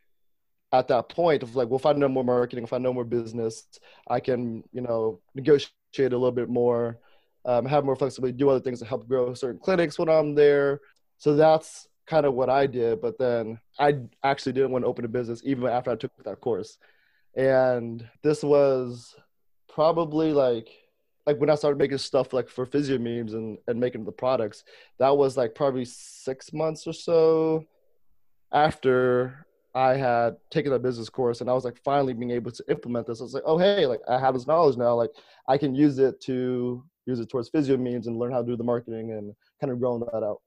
at 0.73 0.89
that 0.89 1.09
point 1.09 1.43
of 1.43 1.55
like 1.55 1.69
well 1.69 1.79
if 1.79 1.87
i 1.87 1.93
know 1.93 2.09
more 2.09 2.25
marketing 2.25 2.65
if 2.65 2.73
i 2.73 2.79
know 2.79 2.93
more 2.93 3.05
business 3.05 3.67
i 4.09 4.19
can 4.19 4.65
you 4.73 4.81
know 4.81 5.21
negotiate 5.35 5.71
a 5.99 6.03
little 6.03 6.33
bit 6.33 6.49
more 6.49 6.99
um, 7.45 7.67
have 7.67 7.85
more 7.85 7.97
flexibility 7.97 8.37
do 8.37 8.49
other 8.49 8.61
things 8.61 8.79
to 8.79 8.85
help 8.85 9.09
grow 9.09 9.35
certain 9.35 9.61
clinics 9.61 9.99
when 9.99 10.09
i'm 10.09 10.35
there. 10.35 10.81
So 11.19 11.37
that's 11.37 11.89
kind 12.07 12.27
of 12.27 12.35
what 12.35 12.51
i 12.51 12.67
did 12.67 13.01
but 13.01 13.19
then 13.19 13.59
i 13.79 13.95
actually 14.25 14.53
didn't 14.53 14.71
want 14.71 14.85
to 14.85 14.89
open 14.89 15.05
a 15.05 15.09
business 15.09 15.43
even 15.45 15.67
after 15.67 15.91
i 15.91 15.97
took 15.97 16.11
that 16.25 16.41
course 16.41 16.79
and 17.37 18.07
this 18.23 18.43
was 18.43 19.15
probably 19.69 20.33
like 20.33 20.69
like 21.27 21.39
when 21.39 21.51
I 21.51 21.55
started 21.55 21.79
making 21.79 21.99
stuff 21.99 22.33
like 22.33 22.49
for 22.49 22.67
physio 22.67 22.99
memes 22.99 23.35
and, 23.35 23.59
and 23.69 23.79
making 23.79 24.05
the 24.05 24.13
products, 24.13 24.65
that 24.99 25.17
was 25.17 25.37
like 25.37 25.55
probably 25.55 25.85
six 25.85 26.53
months 26.53 26.87
or 26.87 26.93
so 26.93 27.65
after 28.53 29.47
I 29.75 29.95
had 29.95 30.37
taken 30.51 30.73
a 30.73 30.79
business 30.79 31.09
course 31.09 31.41
and 31.41 31.49
I 31.49 31.53
was 31.53 31.65
like 31.65 31.79
finally 31.85 32.13
being 32.13 32.33
able 32.33 32.51
to 32.51 32.65
implement 32.69 33.07
this. 33.07 33.21
I 33.21 33.25
was 33.25 33.35
like, 33.35 33.45
oh 33.47 33.57
hey, 33.57 33.87
like 33.87 34.01
I 34.09 34.19
have 34.19 34.35
this 34.35 34.47
knowledge 34.47 34.77
now. 34.77 34.95
Like 34.95 35.11
I 35.49 35.57
can 35.57 35.75
use 35.75 35.99
it 35.99 36.21
to 36.23 36.85
use 37.07 37.21
it 37.21 37.29
towards 37.29 37.49
physio 37.49 37.77
memes 37.77 38.07
and 38.07 38.19
learn 38.19 38.33
how 38.33 38.41
to 38.43 38.47
do 38.47 38.57
the 38.57 38.65
marketing 38.65 39.13
and 39.13 39.35
kind 39.61 39.73
of 39.73 39.79
growing 39.79 40.01
that 40.01 40.25
out. 40.25 40.41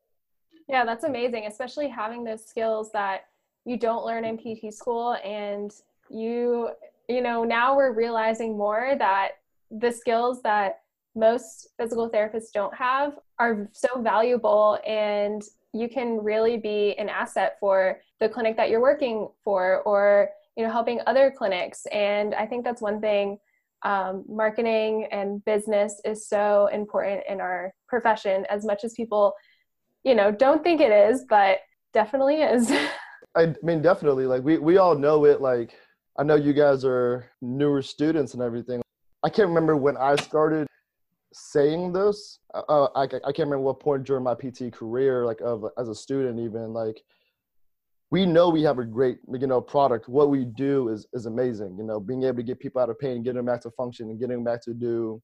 Yeah, 0.68 0.84
that's 0.86 1.04
amazing, 1.04 1.46
especially 1.46 1.88
having 1.88 2.24
those 2.24 2.46
skills 2.46 2.92
that 2.94 3.26
you 3.66 3.78
don't 3.78 4.06
learn 4.06 4.26
in 4.26 4.38
PT 4.38 4.74
school 4.74 5.16
and 5.24 5.72
you 6.10 6.70
you 7.08 7.22
know, 7.22 7.44
now 7.44 7.76
we're 7.76 7.94
realizing 7.94 8.58
more 8.58 8.96
that 8.98 9.34
the 9.70 9.92
skills 9.92 10.42
that 10.42 10.80
most 11.16 11.70
physical 11.78 12.10
therapists 12.10 12.52
don't 12.54 12.74
have 12.74 13.14
are 13.40 13.70
so 13.72 14.02
valuable 14.02 14.80
and 14.86 15.44
you 15.74 15.88
can 15.90 16.18
really 16.24 16.58
be 16.58 16.96
an 16.98 17.10
asset 17.10 17.58
for 17.60 18.00
the 18.20 18.28
clinic 18.30 18.58
that 18.58 18.70
you're 18.70 18.82
working 18.82 19.28
for 19.44 19.82
or 19.84 20.30
you 20.58 20.64
know 20.64 20.72
helping 20.72 21.00
other 21.06 21.34
clinics. 21.36 21.86
And 21.92 22.34
i 22.36 22.46
think 22.46 22.64
that's 22.64 22.82
one 22.82 23.00
thing 23.00 23.38
um, 23.84 24.26
marketing 24.28 25.08
and 25.12 25.44
business 25.46 26.02
is 26.06 26.28
so 26.28 26.68
important 26.74 27.22
in 27.30 27.40
our 27.40 27.74
profession 27.88 28.46
as 28.50 28.66
much 28.66 28.84
as 28.84 28.94
people 28.94 29.34
you 30.06 30.16
know 30.16 30.32
don't 30.32 30.64
think 30.64 30.80
it 30.80 30.92
is 30.92 31.26
but 31.28 31.58
definitely 31.94 32.42
is 32.42 32.72
i 33.36 33.54
mean 33.64 33.82
definitely 33.82 34.26
like 34.26 34.44
we, 34.44 34.58
we 34.58 34.78
all 34.78 34.96
know 34.96 35.26
it 35.26 35.42
like 35.42 35.76
I 36.18 36.24
know 36.24 36.36
you 36.36 36.54
guys 36.54 36.86
are 36.86 37.30
newer 37.42 37.82
students 37.82 38.34
and 38.34 38.42
everything. 38.42 38.82
I 39.24 39.30
can't 39.30 39.50
remember 39.50 39.76
when 39.76 39.98
I 39.98 40.16
started 40.16 40.68
saying 41.34 41.92
this. 41.92 42.40
Uh, 42.54 42.62
uh 42.70 42.88
I, 42.96 43.04
I 43.04 43.08
can't 43.08 43.50
remember 43.50 43.60
what 43.60 43.82
point 43.82 44.06
during 44.06 44.24
my 44.24 44.34
PT 44.34 44.72
career, 44.72 45.26
like 45.26 45.42
of 45.42 45.66
as 45.78 45.90
a 45.90 45.96
student, 45.96 46.40
even 46.40 46.74
like 46.74 47.02
we 48.12 48.26
know 48.26 48.50
we 48.50 48.64
have 48.64 48.80
a 48.80 48.86
great 48.86 49.18
you 49.30 49.48
know 49.48 49.60
product. 49.60 50.08
What 50.08 50.30
we 50.30 50.46
do 50.46 50.88
is 50.90 51.06
is 51.12 51.26
amazing. 51.26 51.76
You 51.78 51.84
know, 51.84 52.00
being 52.00 52.24
able 52.24 52.38
to 52.38 52.44
get 52.44 52.60
people 52.60 52.82
out 52.82 52.90
of 52.90 52.98
pain, 52.98 53.24
getting 53.24 53.38
them 53.38 53.46
back 53.46 53.62
to 53.62 53.72
function, 53.72 54.10
and 54.10 54.18
getting 54.18 54.38
them 54.38 54.46
back 54.46 54.62
to 54.64 54.74
do 54.74 55.22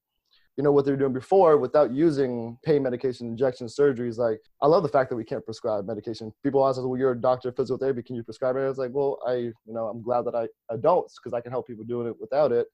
you 0.56 0.62
know 0.62 0.72
what 0.72 0.84
they're 0.84 0.96
doing 0.96 1.12
before 1.12 1.56
without 1.56 1.92
using 1.92 2.58
pain 2.64 2.82
medication 2.82 3.26
injection 3.26 3.66
surgeries. 3.66 4.18
Like 4.18 4.40
i 4.60 4.66
love 4.66 4.82
the 4.82 4.88
fact 4.88 5.10
that 5.10 5.16
we 5.16 5.24
can't 5.24 5.44
prescribe 5.44 5.86
medication. 5.86 6.32
People 6.42 6.66
ask 6.66 6.78
us 6.78 6.84
well 6.84 6.98
you're 6.98 7.12
a 7.12 7.20
doctor 7.20 7.48
of 7.48 7.56
physical 7.56 7.78
therapy. 7.78 8.02
Can 8.02 8.16
you 8.16 8.22
prescribe 8.22 8.56
it? 8.56 8.60
I 8.60 8.68
was 8.68 8.78
like 8.78 8.90
well 8.92 9.18
i 9.26 9.34
you 9.34 9.54
know 9.66 9.86
i'm 9.88 10.02
glad 10.02 10.22
that 10.22 10.34
i, 10.34 10.46
I 10.72 10.76
don't 10.76 11.10
because 11.16 11.34
i 11.34 11.40
can 11.40 11.52
help 11.52 11.66
people 11.66 11.84
doing 11.84 12.06
it 12.06 12.20
without 12.20 12.52
it. 12.52 12.66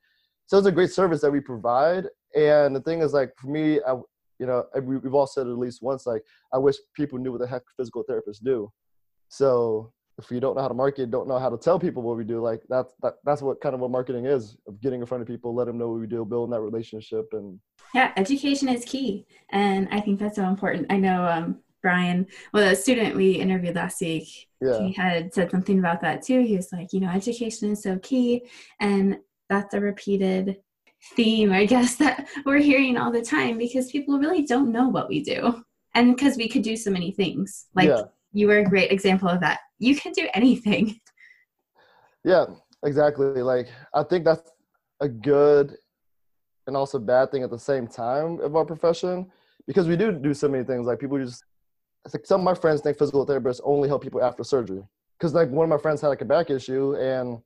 So 0.46 0.58
it's 0.58 0.66
a 0.66 0.72
great 0.72 0.90
service 0.90 1.20
that 1.20 1.30
we 1.30 1.40
provide. 1.40 2.06
And 2.34 2.74
the 2.74 2.80
thing 2.80 3.00
is 3.02 3.12
like 3.12 3.32
for 3.36 3.48
me 3.48 3.80
I, 3.86 3.92
you 4.38 4.46
know 4.46 4.64
we've 4.82 5.14
all 5.14 5.26
said 5.26 5.46
it 5.46 5.50
at 5.50 5.58
least 5.58 5.82
once 5.82 6.06
like 6.06 6.22
i 6.54 6.58
wish 6.58 6.76
people 6.94 7.18
knew 7.18 7.32
what 7.32 7.40
the 7.40 7.46
heck 7.46 7.62
physical 7.76 8.04
therapists 8.08 8.42
do. 8.42 8.72
So 9.28 9.92
if 10.18 10.32
you 10.32 10.40
don't 10.40 10.56
know 10.56 10.62
how 10.62 10.68
to 10.68 10.74
market, 10.74 11.10
don't 11.10 11.28
know 11.28 11.38
how 11.38 11.48
to 11.48 11.56
tell 11.56 11.78
people 11.78 12.02
what 12.02 12.16
we 12.16 12.24
do, 12.24 12.40
like 12.40 12.62
that's 12.68 12.92
that, 13.02 13.14
that's 13.24 13.40
what 13.40 13.60
kind 13.60 13.74
of 13.74 13.80
what 13.80 13.90
marketing 13.90 14.26
is 14.26 14.56
of 14.66 14.80
getting 14.80 15.00
in 15.00 15.06
front 15.06 15.22
of 15.22 15.28
people, 15.28 15.54
let 15.54 15.66
them 15.66 15.78
know 15.78 15.88
what 15.88 16.00
we 16.00 16.08
do, 16.08 16.24
building 16.24 16.50
that 16.50 16.60
relationship, 16.60 17.26
and 17.32 17.58
yeah, 17.94 18.12
education 18.16 18.68
is 18.68 18.84
key, 18.84 19.26
and 19.50 19.88
I 19.90 20.00
think 20.00 20.18
that's 20.18 20.36
so 20.36 20.44
important. 20.44 20.86
I 20.90 20.96
know 20.96 21.24
um, 21.24 21.58
Brian, 21.82 22.26
well, 22.52 22.68
a 22.68 22.76
student 22.76 23.16
we 23.16 23.32
interviewed 23.32 23.76
last 23.76 24.00
week, 24.00 24.28
yeah. 24.60 24.78
he 24.80 24.92
had 24.92 25.32
said 25.32 25.50
something 25.50 25.78
about 25.78 26.00
that 26.02 26.22
too. 26.22 26.42
He 26.42 26.56
was 26.56 26.72
like, 26.72 26.92
you 26.92 27.00
know, 27.00 27.10
education 27.10 27.72
is 27.72 27.82
so 27.82 27.98
key, 27.98 28.42
and 28.80 29.18
that's 29.48 29.74
a 29.74 29.80
repeated 29.80 30.58
theme, 31.14 31.52
I 31.52 31.64
guess, 31.64 31.96
that 32.02 32.28
we're 32.44 32.58
hearing 32.58 32.96
all 32.96 33.12
the 33.12 33.22
time 33.22 33.58
because 33.58 33.90
people 33.90 34.18
really 34.18 34.42
don't 34.42 34.72
know 34.72 34.88
what 34.88 35.08
we 35.08 35.22
do, 35.22 35.62
and 35.94 36.14
because 36.14 36.36
we 36.36 36.48
could 36.48 36.62
do 36.62 36.76
so 36.76 36.90
many 36.90 37.10
things, 37.10 37.66
like. 37.74 37.88
Yeah 37.88 38.02
you 38.32 38.46
were 38.46 38.58
a 38.58 38.64
great 38.64 38.92
example 38.92 39.28
of 39.28 39.40
that. 39.40 39.60
You 39.78 39.96
can 39.96 40.12
do 40.12 40.28
anything. 40.34 41.00
Yeah, 42.24 42.46
exactly. 42.84 43.42
Like 43.42 43.68
I 43.94 44.02
think 44.02 44.24
that's 44.24 44.50
a 45.00 45.08
good 45.08 45.76
and 46.68 46.76
also 46.76 46.98
bad 47.00 47.32
thing 47.32 47.42
at 47.42 47.50
the 47.50 47.58
same 47.58 47.88
time 47.88 48.38
of 48.40 48.54
our 48.54 48.64
profession 48.64 49.26
because 49.66 49.88
we 49.88 49.96
do 49.96 50.12
do 50.12 50.32
so 50.32 50.48
many 50.48 50.62
things. 50.62 50.86
Like 50.86 51.00
people 51.00 51.18
just, 51.18 51.42
like 52.12 52.24
some 52.24 52.42
of 52.42 52.44
my 52.44 52.54
friends 52.54 52.80
think 52.80 52.96
physical 52.96 53.26
therapists 53.26 53.60
only 53.64 53.88
help 53.88 54.02
people 54.02 54.22
after 54.22 54.44
surgery. 54.44 54.82
Because 55.18 55.34
like 55.34 55.50
one 55.50 55.64
of 55.64 55.70
my 55.70 55.78
friends 55.78 56.00
had 56.00 56.08
like 56.08 56.20
a 56.20 56.24
back 56.24 56.50
issue 56.50 56.94
and 56.94 57.38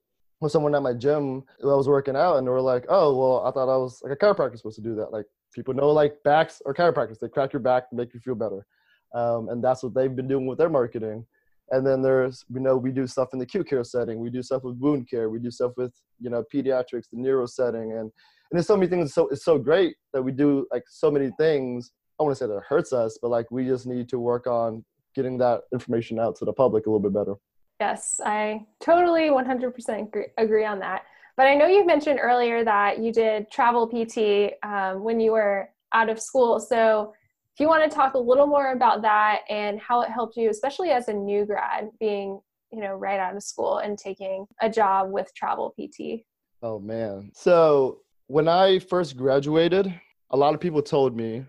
with 0.42 0.52
someone 0.52 0.74
at 0.74 0.82
my 0.82 0.92
gym 0.92 1.44
I 1.62 1.66
was 1.66 1.88
working 1.88 2.16
out 2.16 2.36
and 2.36 2.46
they 2.46 2.50
were 2.50 2.60
like, 2.60 2.84
oh 2.90 3.16
well, 3.16 3.46
I 3.46 3.50
thought 3.52 3.72
I 3.72 3.78
was 3.78 4.02
like 4.02 4.12
a 4.12 4.16
chiropractor 4.16 4.58
supposed 4.58 4.76
to 4.76 4.82
do 4.82 4.94
that. 4.96 5.12
Like 5.12 5.24
people 5.54 5.72
know 5.72 5.90
like 5.90 6.22
backs 6.22 6.60
or 6.66 6.74
chiropractors, 6.74 7.18
they 7.18 7.28
crack 7.28 7.54
your 7.54 7.60
back 7.60 7.88
to 7.88 7.96
make 7.96 8.12
you 8.12 8.20
feel 8.20 8.34
better 8.34 8.66
um, 9.14 9.48
and 9.48 9.62
that's 9.62 9.82
what 9.82 9.94
they've 9.94 10.14
been 10.14 10.28
doing 10.28 10.46
with 10.46 10.58
their 10.58 10.68
marketing. 10.68 11.26
And 11.70 11.86
then 11.86 12.02
there's, 12.02 12.44
you 12.52 12.60
know, 12.60 12.76
we 12.76 12.90
do 12.90 13.06
stuff 13.06 13.30
in 13.32 13.38
the 13.38 13.44
acute 13.44 13.68
care 13.68 13.84
setting. 13.84 14.20
We 14.20 14.30
do 14.30 14.42
stuff 14.42 14.62
with 14.64 14.78
wound 14.78 15.08
care. 15.08 15.30
We 15.30 15.38
do 15.38 15.50
stuff 15.50 15.72
with, 15.76 15.94
you 16.20 16.28
know, 16.28 16.44
pediatrics, 16.52 17.08
the 17.10 17.18
neuro 17.18 17.46
setting, 17.46 17.92
and 17.92 18.10
and 18.52 18.59
there's 18.59 18.66
so 18.66 18.76
many 18.76 18.90
things. 18.90 19.14
So 19.14 19.28
it's 19.28 19.47
so 19.47 19.56
great 19.56 19.97
that 20.12 20.23
we 20.23 20.30
do 20.30 20.66
like 20.71 20.82
so 20.87 21.11
many 21.11 21.30
things. 21.38 21.90
I 22.21 22.23
want 22.23 22.37
to 22.37 22.38
say 22.38 22.47
that 22.47 22.54
it 22.54 22.62
hurts 22.68 22.92
us, 22.92 23.18
but 23.21 23.30
like 23.30 23.50
we 23.50 23.64
just 23.64 23.87
need 23.87 24.11
to 24.11 24.18
work 24.18 24.47
on 24.47 24.85
getting 25.14 25.38
that 25.38 25.62
information 25.73 26.18
out 26.18 26.37
to 26.37 26.44
the 26.44 26.52
public 26.52 26.85
a 26.87 26.90
little 26.90 27.00
bit 27.00 27.14
better. 27.14 27.35
Yes, 27.80 28.21
I 28.23 28.66
totally 28.78 29.30
100% 29.30 30.02
agree, 30.02 30.26
agree 30.37 30.66
on 30.66 30.78
that. 30.80 31.04
But 31.38 31.47
I 31.47 31.54
know 31.54 31.66
you 31.66 31.87
mentioned 31.87 32.18
earlier 32.21 32.62
that 32.62 32.99
you 32.99 33.11
did 33.11 33.50
travel 33.50 33.87
PT 33.87 34.52
um, 34.62 35.02
when 35.02 35.18
you 35.18 35.32
were 35.32 35.71
out 35.94 36.11
of 36.11 36.21
school. 36.21 36.61
So 36.61 37.14
if 37.54 37.61
you 37.61 37.68
want 37.68 37.90
to 37.90 37.94
talk 37.94 38.12
a 38.12 38.18
little 38.18 38.47
more 38.47 38.73
about 38.73 39.00
that 39.00 39.40
and 39.49 39.80
how 39.80 40.02
it 40.02 40.11
helped 40.11 40.37
you, 40.37 40.50
especially 40.50 40.90
as 40.90 41.09
a 41.09 41.14
new 41.14 41.47
grad, 41.47 41.88
being 41.99 42.38
you 42.71 42.80
know 42.80 42.94
right 42.94 43.18
out 43.18 43.35
of 43.35 43.42
school 43.42 43.78
and 43.78 43.99
taking 43.99 44.47
a 44.61 44.68
job 44.68 45.11
with 45.11 45.35
travel 45.35 45.75
PT. 45.78 46.25
Oh 46.62 46.78
man. 46.78 47.32
So 47.35 48.01
when 48.26 48.48
I 48.48 48.78
first 48.78 49.16
graduated, 49.16 49.92
a 50.30 50.36
lot 50.36 50.54
of 50.54 50.60
people 50.60 50.82
told 50.82 51.16
me 51.16 51.44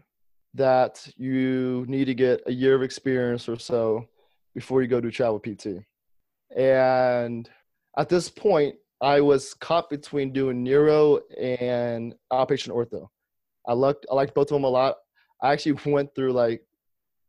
that 0.53 1.07
you 1.17 1.85
need 1.87 2.05
to 2.05 2.13
get 2.13 2.41
a 2.45 2.51
year 2.51 2.75
of 2.75 2.83
experience 2.83 3.49
or 3.49 3.57
so 3.57 4.07
before 4.53 4.81
you 4.81 4.87
go 4.87 5.01
to 5.01 5.09
travel 5.09 5.39
PT. 5.39 5.83
And 6.55 7.49
at 7.97 8.09
this 8.09 8.29
point, 8.29 8.75
I 9.01 9.21
was 9.21 9.53
caught 9.53 9.89
between 9.89 10.31
doing 10.31 10.63
neuro 10.63 11.19
and 11.37 12.15
outpatient 12.31 12.69
ortho. 12.69 13.07
I 13.67 13.73
liked 13.73 14.05
I 14.11 14.15
liked 14.15 14.35
both 14.35 14.51
of 14.51 14.55
them 14.55 14.63
a 14.63 14.69
lot. 14.69 14.97
I 15.41 15.51
actually 15.51 15.73
went 15.91 16.13
through 16.15 16.33
like 16.33 16.63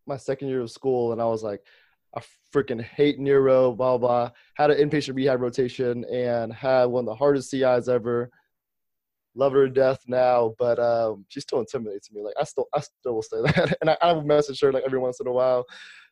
my 0.06 0.16
second 0.16 0.48
year 0.48 0.60
of 0.60 0.70
school 0.70 1.12
and 1.12 1.20
I 1.20 1.24
was 1.24 1.42
like, 1.42 1.60
I 2.16 2.22
freaking 2.54 2.80
hate 2.80 3.18
neuro, 3.18 3.72
blah, 3.72 3.98
blah. 3.98 4.30
Had 4.54 4.70
an 4.70 4.78
inpatient 4.78 5.16
rehab 5.16 5.40
rotation 5.40 6.04
and 6.04 6.52
had 6.52 6.84
one 6.84 7.02
of 7.02 7.06
the 7.06 7.14
hardest 7.14 7.50
CIs 7.50 7.88
ever. 7.88 8.30
Love 9.36 9.52
her 9.52 9.66
to 9.66 9.72
death 9.72 10.00
now, 10.06 10.54
but 10.58 10.78
um, 10.78 11.24
she 11.28 11.40
still 11.40 11.58
intimidates 11.60 12.12
me. 12.12 12.22
Like 12.22 12.34
I 12.40 12.44
still, 12.44 12.66
I 12.74 12.80
still 12.80 13.14
will 13.14 13.22
say 13.22 13.38
that, 13.44 13.76
and 13.80 13.90
I, 13.90 13.96
I 14.00 14.20
message 14.22 14.60
her 14.60 14.72
like 14.72 14.84
every 14.86 14.98
once 14.98 15.20
in 15.20 15.26
a 15.26 15.32
while. 15.32 15.64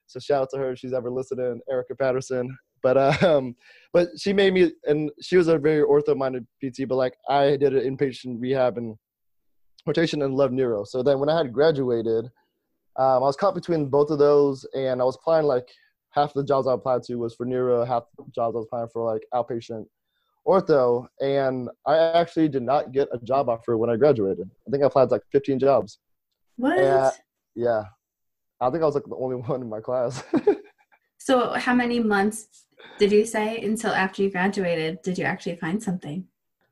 So 0.07 0.21
shout 0.21 0.43
out 0.43 0.49
to 0.50 0.59
her 0.59 0.73
if 0.73 0.79
she's 0.79 0.93
ever 0.93 1.11
listening, 1.11 1.61
Erica 1.71 1.95
Patterson. 1.95 2.57
But 2.83 3.23
um, 3.23 3.55
but 3.93 4.09
she 4.19 4.33
made 4.33 4.55
me, 4.55 4.73
and 4.85 5.11
she 5.21 5.37
was 5.37 5.49
a 5.49 5.59
very 5.59 5.83
ortho-minded 5.83 6.47
PT. 6.62 6.88
But 6.88 6.97
like 6.97 7.14
I 7.29 7.57
did 7.57 7.75
an 7.75 7.97
inpatient 7.97 8.41
rehab 8.41 8.76
and 8.76 8.97
rotation 9.87 10.23
and 10.23 10.35
loved 10.35 10.52
neuro. 10.52 10.85
So 10.85 11.02
then 11.02 11.19
when 11.19 11.29
I 11.29 11.38
had 11.38 11.52
graduated, 11.52 12.26
um, 12.97 13.17
I 13.17 13.19
was 13.19 13.37
caught 13.37 13.55
between 13.55 13.88
both 13.88 14.11
of 14.11 14.19
those, 14.19 14.67
and 14.75 15.00
I 15.00 15.05
was 15.05 15.17
applying 15.17 15.47
like 15.47 15.69
half 16.11 16.35
the 16.35 16.45
jobs 16.45 16.67
I 16.67 16.75
applied 16.75 17.02
to 17.05 17.17
was 17.17 17.35
for 17.35 17.47
neuro, 17.47 17.85
half 17.85 18.05
the 18.17 18.25
jobs 18.35 18.55
I 18.55 18.59
was 18.59 18.67
applying 18.67 18.88
for 18.93 19.12
like 19.12 19.23
outpatient 19.33 19.87
ortho, 20.46 21.06
and 21.20 21.68
I 21.87 21.96
actually 21.96 22.49
did 22.49 22.62
not 22.62 22.92
get 22.92 23.08
a 23.12 23.18
job 23.18 23.49
offer 23.49 23.76
when 23.76 23.90
I 23.90 23.96
graduated. 23.96 24.49
I 24.66 24.70
think 24.70 24.82
I 24.82 24.87
applied 24.87 25.08
to 25.08 25.14
like 25.14 25.22
15 25.32 25.58
jobs. 25.58 25.99
What? 26.56 26.78
And, 26.78 27.12
yeah, 27.54 27.84
I 28.61 28.70
think 28.70 28.82
I 28.82 28.87
was 28.87 28.94
like 28.94 29.04
the 29.04 29.16
only 29.16 29.37
one 29.49 29.62
in 29.62 29.68
my 29.68 29.80
class. 29.80 30.22
so, 31.18 31.52
how 31.54 31.75
many 31.75 32.00
months 32.00 32.66
did 32.99 33.12
you 33.12 33.25
say 33.25 33.58
until 33.61 33.92
after 33.92 34.22
you 34.22 34.30
graduated 34.30 35.00
did 35.02 35.18
you 35.18 35.25
actually 35.25 35.56
find 35.56 35.82
something? 35.82 36.26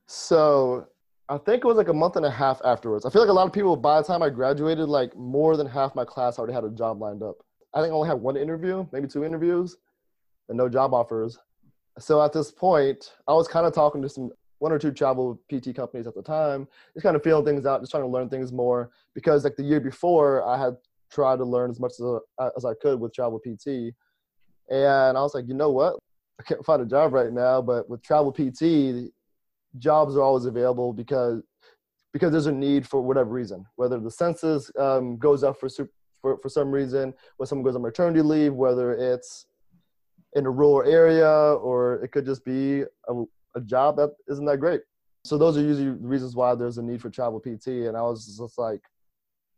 So, 0.06 0.86
I 1.28 1.38
think 1.38 1.64
it 1.64 1.66
was 1.66 1.76
like 1.76 1.88
a 1.88 1.94
month 1.94 2.16
and 2.16 2.26
a 2.26 2.30
half 2.30 2.60
afterwards. 2.64 3.06
I 3.06 3.10
feel 3.10 3.22
like 3.22 3.30
a 3.30 3.32
lot 3.32 3.46
of 3.46 3.52
people 3.52 3.76
by 3.76 4.00
the 4.00 4.06
time 4.06 4.22
I 4.22 4.30
graduated, 4.30 4.88
like 4.88 5.16
more 5.16 5.56
than 5.56 5.66
half 5.66 5.94
my 5.94 6.04
class 6.04 6.38
already 6.38 6.54
had 6.54 6.64
a 6.64 6.70
job 6.70 7.00
lined 7.00 7.22
up. 7.22 7.36
I 7.72 7.80
think 7.80 7.92
I 7.92 7.94
only 7.94 8.08
had 8.08 8.20
one 8.20 8.36
interview, 8.36 8.84
maybe 8.92 9.06
two 9.06 9.24
interviews, 9.24 9.76
and 10.48 10.58
no 10.58 10.68
job 10.68 10.92
offers 10.92 11.38
so 12.02 12.22
at 12.22 12.32
this 12.32 12.50
point, 12.50 13.12
I 13.28 13.32
was 13.32 13.48
kind 13.48 13.66
of 13.66 13.74
talking 13.74 14.02
to 14.02 14.08
some 14.08 14.30
one 14.58 14.72
or 14.72 14.78
two 14.78 14.92
travel 14.92 15.40
PT 15.50 15.74
companies 15.74 16.06
at 16.06 16.14
the 16.14 16.22
time, 16.22 16.68
just 16.94 17.02
kind 17.02 17.16
of 17.16 17.22
feeling 17.22 17.44
things 17.44 17.66
out, 17.66 17.80
just 17.80 17.90
trying 17.90 18.02
to 18.02 18.08
learn 18.08 18.28
things 18.28 18.52
more. 18.52 18.90
Because 19.14 19.44
like 19.44 19.56
the 19.56 19.62
year 19.62 19.80
before, 19.80 20.46
I 20.46 20.62
had 20.62 20.76
tried 21.10 21.38
to 21.38 21.44
learn 21.44 21.70
as 21.70 21.80
much 21.80 21.92
as, 21.92 22.06
uh, 22.38 22.50
as 22.56 22.64
I 22.64 22.74
could 22.80 23.00
with 23.00 23.14
travel 23.14 23.40
PT, 23.40 23.94
and 24.70 25.18
I 25.18 25.22
was 25.22 25.34
like, 25.34 25.48
you 25.48 25.54
know 25.54 25.70
what, 25.70 25.96
I 26.38 26.42
can't 26.44 26.64
find 26.64 26.80
a 26.82 26.86
job 26.86 27.12
right 27.12 27.32
now, 27.32 27.60
but 27.60 27.88
with 27.90 28.02
travel 28.02 28.32
PT, 28.32 29.10
jobs 29.78 30.16
are 30.16 30.22
always 30.22 30.46
available 30.46 30.92
because 30.92 31.42
because 32.12 32.32
there's 32.32 32.46
a 32.46 32.52
need 32.52 32.86
for 32.88 33.00
whatever 33.00 33.30
reason, 33.30 33.64
whether 33.76 34.00
the 34.00 34.10
census 34.10 34.70
um, 34.76 35.16
goes 35.16 35.44
up 35.44 35.60
for, 35.60 35.68
for 36.20 36.38
for 36.38 36.48
some 36.48 36.70
reason, 36.70 37.14
when 37.36 37.46
someone 37.46 37.64
goes 37.64 37.76
on 37.76 37.82
maternity 37.82 38.20
leave, 38.22 38.52
whether 38.52 38.92
it's 38.92 39.46
in 40.34 40.46
a 40.46 40.50
rural 40.50 40.88
area, 40.90 41.28
or 41.28 41.96
it 42.02 42.12
could 42.12 42.24
just 42.24 42.44
be 42.44 42.82
a, 42.82 43.24
a 43.56 43.60
job 43.60 43.96
that 43.96 44.10
isn't 44.28 44.44
that 44.46 44.58
great. 44.58 44.80
So 45.24 45.36
those 45.36 45.56
are 45.56 45.62
usually 45.62 45.88
reasons 45.88 46.34
why 46.34 46.54
there's 46.54 46.78
a 46.78 46.82
need 46.82 47.02
for 47.02 47.10
travel 47.10 47.40
PT. 47.40 47.66
And 47.66 47.96
I 47.96 48.02
was 48.02 48.24
just 48.38 48.58
like, 48.58 48.80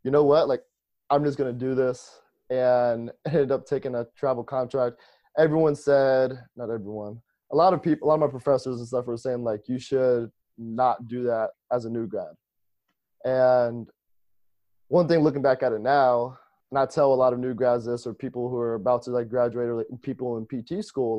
you 0.02 0.10
know 0.10 0.24
what? 0.24 0.48
Like, 0.48 0.62
I'm 1.10 1.24
just 1.24 1.38
gonna 1.38 1.52
do 1.52 1.74
this, 1.74 2.20
and 2.50 3.10
ended 3.26 3.52
up 3.52 3.66
taking 3.66 3.94
a 3.94 4.06
travel 4.16 4.44
contract. 4.44 4.96
Everyone 5.38 5.74
said, 5.74 6.32
not 6.56 6.70
everyone, 6.70 7.20
a 7.52 7.56
lot 7.56 7.74
of 7.74 7.82
people, 7.82 8.06
a 8.06 8.08
lot 8.08 8.14
of 8.14 8.20
my 8.20 8.26
professors 8.28 8.78
and 8.78 8.88
stuff 8.88 9.06
were 9.06 9.16
saying 9.16 9.44
like, 9.44 9.68
you 9.68 9.78
should 9.78 10.30
not 10.58 11.06
do 11.06 11.22
that 11.24 11.50
as 11.70 11.84
a 11.84 11.90
new 11.90 12.06
grad. 12.06 12.34
And 13.24 13.88
one 14.88 15.06
thing 15.06 15.20
looking 15.20 15.42
back 15.42 15.62
at 15.62 15.72
it 15.72 15.80
now, 15.80 16.38
and 16.72 16.78
I 16.78 16.86
tell 16.86 17.12
a 17.12 17.14
lot 17.14 17.34
of 17.34 17.38
new 17.38 17.52
grads 17.52 17.84
this 17.84 18.06
or 18.06 18.14
people 18.14 18.48
who 18.48 18.56
are 18.56 18.76
about 18.76 19.02
to 19.02 19.10
like 19.10 19.28
graduate 19.28 19.68
or 19.68 19.74
like 19.74 19.86
people 20.00 20.38
in 20.38 20.46
PT 20.46 20.82
school. 20.82 21.18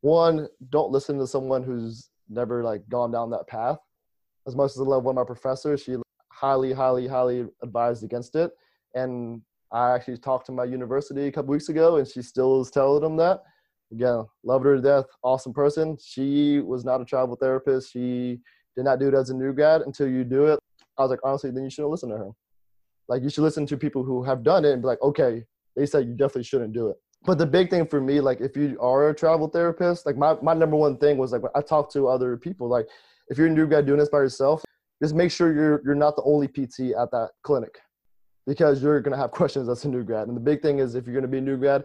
One, 0.00 0.48
don't 0.70 0.90
listen 0.90 1.16
to 1.20 1.28
someone 1.28 1.62
who's 1.62 2.10
never 2.28 2.64
like 2.64 2.82
gone 2.88 3.12
down 3.12 3.30
that 3.30 3.46
path. 3.46 3.78
As 4.48 4.56
much 4.56 4.72
as 4.72 4.80
I 4.80 4.82
love 4.82 5.04
one 5.04 5.16
of 5.16 5.22
my 5.22 5.24
professors, 5.24 5.84
she 5.84 5.94
highly, 6.28 6.72
highly, 6.72 7.06
highly 7.06 7.46
advised 7.62 8.02
against 8.02 8.34
it. 8.34 8.50
And 8.96 9.42
I 9.70 9.94
actually 9.94 10.18
talked 10.18 10.46
to 10.46 10.52
my 10.52 10.64
university 10.64 11.28
a 11.28 11.32
couple 11.32 11.52
weeks 11.52 11.68
ago, 11.68 11.98
and 11.98 12.08
she 12.08 12.20
still 12.20 12.62
is 12.62 12.70
telling 12.72 13.00
them 13.00 13.16
that. 13.18 13.42
Again, 13.92 14.26
loved 14.42 14.64
her 14.64 14.74
to 14.74 14.82
death, 14.82 15.04
awesome 15.22 15.52
person. 15.52 15.96
She 16.04 16.58
was 16.58 16.84
not 16.84 17.00
a 17.00 17.04
travel 17.04 17.36
therapist. 17.36 17.92
She 17.92 18.40
did 18.74 18.86
not 18.86 18.98
do 18.98 19.06
it 19.06 19.14
as 19.14 19.30
a 19.30 19.36
new 19.36 19.52
grad 19.52 19.82
until 19.82 20.08
you 20.08 20.24
do 20.24 20.46
it. 20.46 20.58
I 20.98 21.02
was 21.02 21.10
like, 21.10 21.20
honestly, 21.22 21.52
then 21.52 21.62
you 21.62 21.70
shouldn't 21.70 21.92
listen 21.92 22.08
to 22.08 22.16
her. 22.16 22.30
Like 23.08 23.22
you 23.22 23.28
should 23.28 23.42
listen 23.42 23.66
to 23.66 23.76
people 23.76 24.04
who 24.04 24.22
have 24.22 24.42
done 24.42 24.64
it 24.64 24.72
and 24.72 24.82
be 24.82 24.86
like, 24.86 25.02
okay, 25.02 25.44
they 25.76 25.86
said 25.86 26.06
you 26.06 26.14
definitely 26.14 26.44
shouldn't 26.44 26.72
do 26.72 26.88
it. 26.88 26.96
But 27.24 27.38
the 27.38 27.46
big 27.46 27.70
thing 27.70 27.86
for 27.86 28.00
me, 28.00 28.20
like 28.20 28.40
if 28.40 28.56
you 28.56 28.76
are 28.80 29.10
a 29.10 29.14
travel 29.14 29.48
therapist, 29.48 30.06
like 30.06 30.16
my, 30.16 30.36
my 30.42 30.54
number 30.54 30.76
one 30.76 30.96
thing 30.96 31.18
was 31.18 31.32
like 31.32 31.42
I 31.54 31.60
talked 31.60 31.92
to 31.92 32.08
other 32.08 32.36
people, 32.36 32.68
like 32.68 32.86
if 33.28 33.38
you're 33.38 33.46
a 33.46 33.50
new 33.50 33.66
guy 33.66 33.80
doing 33.80 33.98
this 33.98 34.08
by 34.08 34.18
yourself, 34.18 34.64
just 35.02 35.14
make 35.14 35.30
sure 35.30 35.52
you're 35.52 35.82
you're 35.84 35.94
not 35.94 36.16
the 36.16 36.22
only 36.22 36.48
PT 36.48 36.94
at 36.98 37.10
that 37.12 37.30
clinic 37.42 37.78
because 38.46 38.82
you're 38.82 39.00
gonna 39.00 39.16
have 39.16 39.30
questions 39.40 39.68
as 39.68 39.84
a 39.84 39.88
new 39.88 40.02
grad. 40.02 40.28
And 40.28 40.36
the 40.36 40.40
big 40.40 40.62
thing 40.62 40.78
is 40.78 40.94
if 40.94 41.06
you're 41.06 41.14
gonna 41.14 41.28
be 41.28 41.38
a 41.38 41.42
new 41.42 41.56
grad 41.56 41.84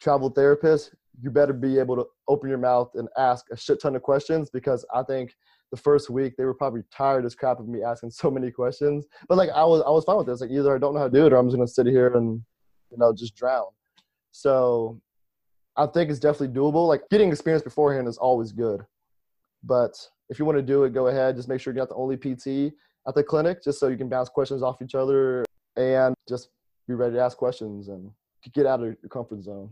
travel 0.00 0.30
therapist, 0.30 0.94
you 1.20 1.30
better 1.30 1.52
be 1.52 1.78
able 1.78 1.96
to 1.96 2.06
open 2.28 2.48
your 2.48 2.58
mouth 2.58 2.90
and 2.94 3.08
ask 3.18 3.46
a 3.52 3.56
shit 3.56 3.80
ton 3.82 3.96
of 3.96 4.02
questions 4.02 4.50
because 4.50 4.84
I 4.94 5.02
think 5.02 5.34
the 5.70 5.76
first 5.76 6.10
week 6.10 6.36
they 6.36 6.44
were 6.44 6.54
probably 6.54 6.82
tired 6.90 7.24
as 7.24 7.34
crap 7.34 7.60
of 7.60 7.68
me 7.68 7.82
asking 7.82 8.10
so 8.22 8.30
many 8.30 8.50
questions. 8.50 9.06
But 9.28 9.38
like 9.38 9.50
I 9.50 9.64
was 9.64 9.82
I 9.86 9.90
was 9.90 10.04
fine 10.04 10.16
with 10.16 10.26
this. 10.26 10.40
Like 10.40 10.50
either 10.50 10.74
I 10.74 10.78
don't 10.78 10.94
know 10.94 11.00
how 11.00 11.08
to 11.08 11.12
do 11.12 11.26
it 11.26 11.32
or 11.32 11.36
I'm 11.36 11.46
just 11.46 11.56
gonna 11.56 11.68
sit 11.68 11.86
here 11.86 12.16
and 12.16 12.42
you 12.90 12.98
know 12.98 13.14
just 13.14 13.34
drown. 13.34 13.66
So 14.32 15.00
I 15.76 15.86
think 15.86 16.10
it's 16.10 16.20
definitely 16.20 16.54
doable. 16.54 16.88
Like 16.88 17.02
getting 17.10 17.30
experience 17.30 17.62
beforehand 17.62 18.08
is 18.08 18.18
always 18.18 18.52
good. 18.52 18.84
But 19.62 19.94
if 20.28 20.38
you 20.38 20.44
want 20.44 20.58
to 20.58 20.62
do 20.62 20.84
it, 20.84 20.92
go 20.92 21.08
ahead. 21.08 21.36
Just 21.36 21.48
make 21.48 21.60
sure 21.60 21.72
you're 21.72 21.82
not 21.82 21.88
the 21.88 21.94
only 21.94 22.16
PT 22.16 22.74
at 23.06 23.14
the 23.14 23.22
clinic, 23.22 23.62
just 23.62 23.80
so 23.80 23.88
you 23.88 23.96
can 23.96 24.08
bounce 24.08 24.28
questions 24.28 24.62
off 24.62 24.82
each 24.82 24.94
other 24.94 25.44
and 25.76 26.14
just 26.28 26.50
be 26.86 26.94
ready 26.94 27.14
to 27.14 27.20
ask 27.20 27.36
questions 27.36 27.88
and 27.88 28.10
get 28.54 28.66
out 28.66 28.80
of 28.80 28.86
your 28.86 28.96
comfort 29.10 29.42
zone. 29.42 29.70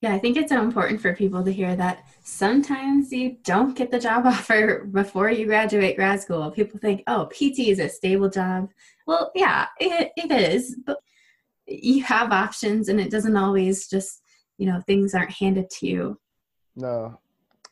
Yeah, 0.00 0.14
I 0.14 0.18
think 0.18 0.38
it's 0.38 0.50
so 0.50 0.62
important 0.62 1.00
for 1.02 1.14
people 1.14 1.44
to 1.44 1.52
hear 1.52 1.76
that 1.76 2.04
sometimes 2.22 3.12
you 3.12 3.36
don't 3.44 3.76
get 3.76 3.90
the 3.90 3.98
job 3.98 4.24
offer 4.26 4.84
before 4.84 5.30
you 5.30 5.44
graduate 5.46 5.96
grad 5.96 6.22
school. 6.22 6.50
People 6.50 6.80
think, 6.80 7.02
oh, 7.06 7.26
PT 7.26 7.68
is 7.68 7.78
a 7.78 7.88
stable 7.88 8.30
job. 8.30 8.70
Well, 9.06 9.30
yeah, 9.34 9.66
it, 9.78 10.12
it 10.16 10.32
is, 10.32 10.76
but 10.86 10.98
you 11.66 12.02
have 12.04 12.32
options 12.32 12.88
and 12.88 12.98
it 12.98 13.10
doesn't 13.10 13.36
always 13.36 13.88
just, 13.88 14.22
you 14.56 14.66
know, 14.66 14.80
things 14.86 15.14
aren't 15.14 15.32
handed 15.32 15.68
to 15.70 15.86
you. 15.86 16.20
No. 16.76 17.18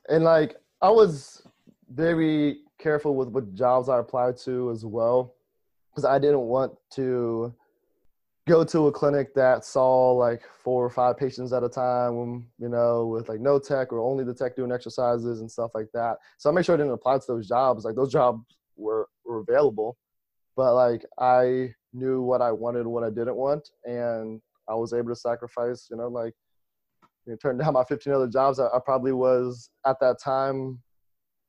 And 0.09 0.25
like, 0.25 0.57
I 0.83 0.91
was 0.91 1.43
very 1.91 2.59
careful 2.79 3.14
with 3.14 3.29
what 3.29 3.55
jobs 3.55 3.88
I 3.88 3.99
applied 3.99 4.37
to 4.45 4.71
as 4.71 4.85
well 4.85 5.35
because 5.91 6.05
I 6.05 6.19
didn't 6.19 6.41
want 6.41 6.75
to 6.93 7.55
go 8.48 8.64
to 8.64 8.87
a 8.87 8.92
clinic 8.92 9.34
that 9.34 9.64
saw 9.64 10.12
like 10.12 10.42
four 10.64 10.84
or 10.84 10.90
five 10.90 11.16
patients 11.16 11.52
at 11.52 11.62
a 11.62 11.68
time, 11.68 12.18
um, 12.18 12.46
you 12.58 12.68
know, 12.68 13.06
with 13.06 13.28
like 13.28 13.40
no 13.40 13.58
tech 13.58 13.92
or 13.92 14.00
only 14.00 14.24
the 14.24 14.34
tech 14.34 14.56
doing 14.56 14.72
exercises 14.72 15.40
and 15.40 15.50
stuff 15.50 15.70
like 15.74 15.88
that. 15.92 16.16
So 16.38 16.50
I 16.50 16.52
made 16.52 16.64
sure 16.64 16.74
I 16.74 16.78
didn't 16.78 16.92
apply 16.92 17.18
to 17.18 17.24
those 17.28 17.46
jobs. 17.46 17.84
Like 17.84 17.94
those 17.94 18.11
jobs 18.11 18.40
were, 18.76 19.08
were 19.24 19.40
available, 19.40 19.96
but 20.56 20.74
like 20.74 21.04
I 21.18 21.74
knew 21.92 22.22
what 22.22 22.42
I 22.42 22.50
wanted 22.50 22.80
and 22.80 22.92
what 22.92 23.04
I 23.04 23.11
didn't 23.11 23.37
want. 23.37 23.68
And 23.84 24.40
I 24.68 24.74
was 24.74 24.92
able 24.92 25.11
to 25.11 25.16
sacrifice, 25.16 25.88
you 25.90 25.96
know, 25.96 26.08
like 26.08 26.34
you 27.26 27.32
know, 27.32 27.37
turn 27.37 27.58
down 27.58 27.72
my 27.74 27.84
15 27.84 28.12
other 28.12 28.28
jobs 28.28 28.58
I, 28.58 28.66
I 28.66 28.78
probably 28.84 29.12
was 29.12 29.70
at 29.87 30.00
that 30.00 30.16
time 30.22 30.78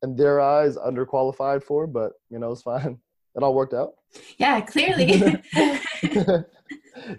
in 0.02 0.16
their 0.16 0.40
eyes 0.40 0.76
underqualified 0.76 1.62
for, 1.62 1.86
but 1.86 2.12
you 2.30 2.38
know, 2.38 2.52
it's 2.52 2.62
fine. 2.62 2.98
It 3.36 3.44
all 3.44 3.54
worked 3.54 3.74
out. 3.74 3.92
Yeah, 4.38 4.60
clearly. 4.60 5.22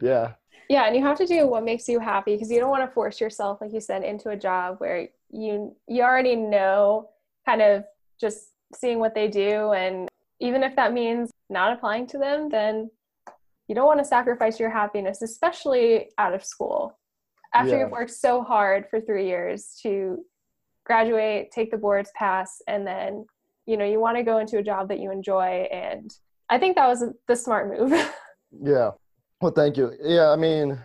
yeah. 0.02 0.34
Yeah, 0.70 0.86
and 0.86 0.96
you 0.96 1.04
have 1.04 1.18
to 1.18 1.26
do 1.26 1.48
what 1.48 1.66
makes 1.66 1.90
you 1.90 2.00
happy 2.00 2.36
because 2.36 2.50
you 2.50 2.60
don't 2.60 2.70
want 2.70 2.88
to 2.88 2.94
force 2.94 3.20
yourself, 3.20 3.60
like 3.60 3.74
you 3.74 3.82
said, 3.82 4.04
into 4.04 4.30
a 4.30 4.38
job 4.38 4.78
where 4.80 5.10
you 5.30 5.76
you 5.88 6.02
already 6.02 6.36
know 6.36 7.10
kind 7.46 7.62
of 7.62 7.84
just 8.20 8.52
seeing 8.74 9.00
what 9.00 9.14
they 9.14 9.28
do 9.28 9.74
and 9.74 10.08
even 10.40 10.64
if 10.64 10.76
that 10.76 10.92
means 10.92 11.30
not 11.50 11.74
applying 11.74 12.08
to 12.08 12.18
them, 12.18 12.50
then 12.50 12.90
you 13.68 13.76
don't 13.76 13.86
want 13.86 14.00
to 14.00 14.06
sacrifice 14.06 14.60
your 14.60 14.70
happiness, 14.70 15.22
especially 15.22 16.10
out 16.18 16.34
of 16.34 16.44
school. 16.44 16.98
After 17.54 17.72
yeah. 17.72 17.84
you've 17.84 17.92
worked 17.92 18.12
so 18.12 18.42
hard 18.42 18.86
for 18.90 19.00
three 19.00 19.28
years 19.28 19.78
to 19.84 20.26
graduate, 20.86 21.52
take 21.52 21.70
the 21.70 21.78
boards, 21.78 22.12
pass, 22.16 22.62
and 22.68 22.86
then 22.86 23.26
you 23.66 23.78
know 23.78 23.86
you 23.86 24.00
want 24.00 24.18
to 24.18 24.24
go 24.24 24.40
into 24.40 24.58
a 24.58 24.64
job 24.64 24.90
that 24.90 25.00
you 25.00 25.12
enjoy. 25.12 25.68
And 25.72 26.12
I 26.50 26.58
think 26.58 26.76
that 26.76 26.88
was 26.88 27.04
the 27.28 27.36
smart 27.36 27.78
move. 27.78 27.92
yeah, 28.64 28.92
well, 29.42 29.52
thank 29.52 29.76
you. 29.78 29.92
Yeah, 30.02 30.30
I 30.30 30.36
mean, 30.36 30.78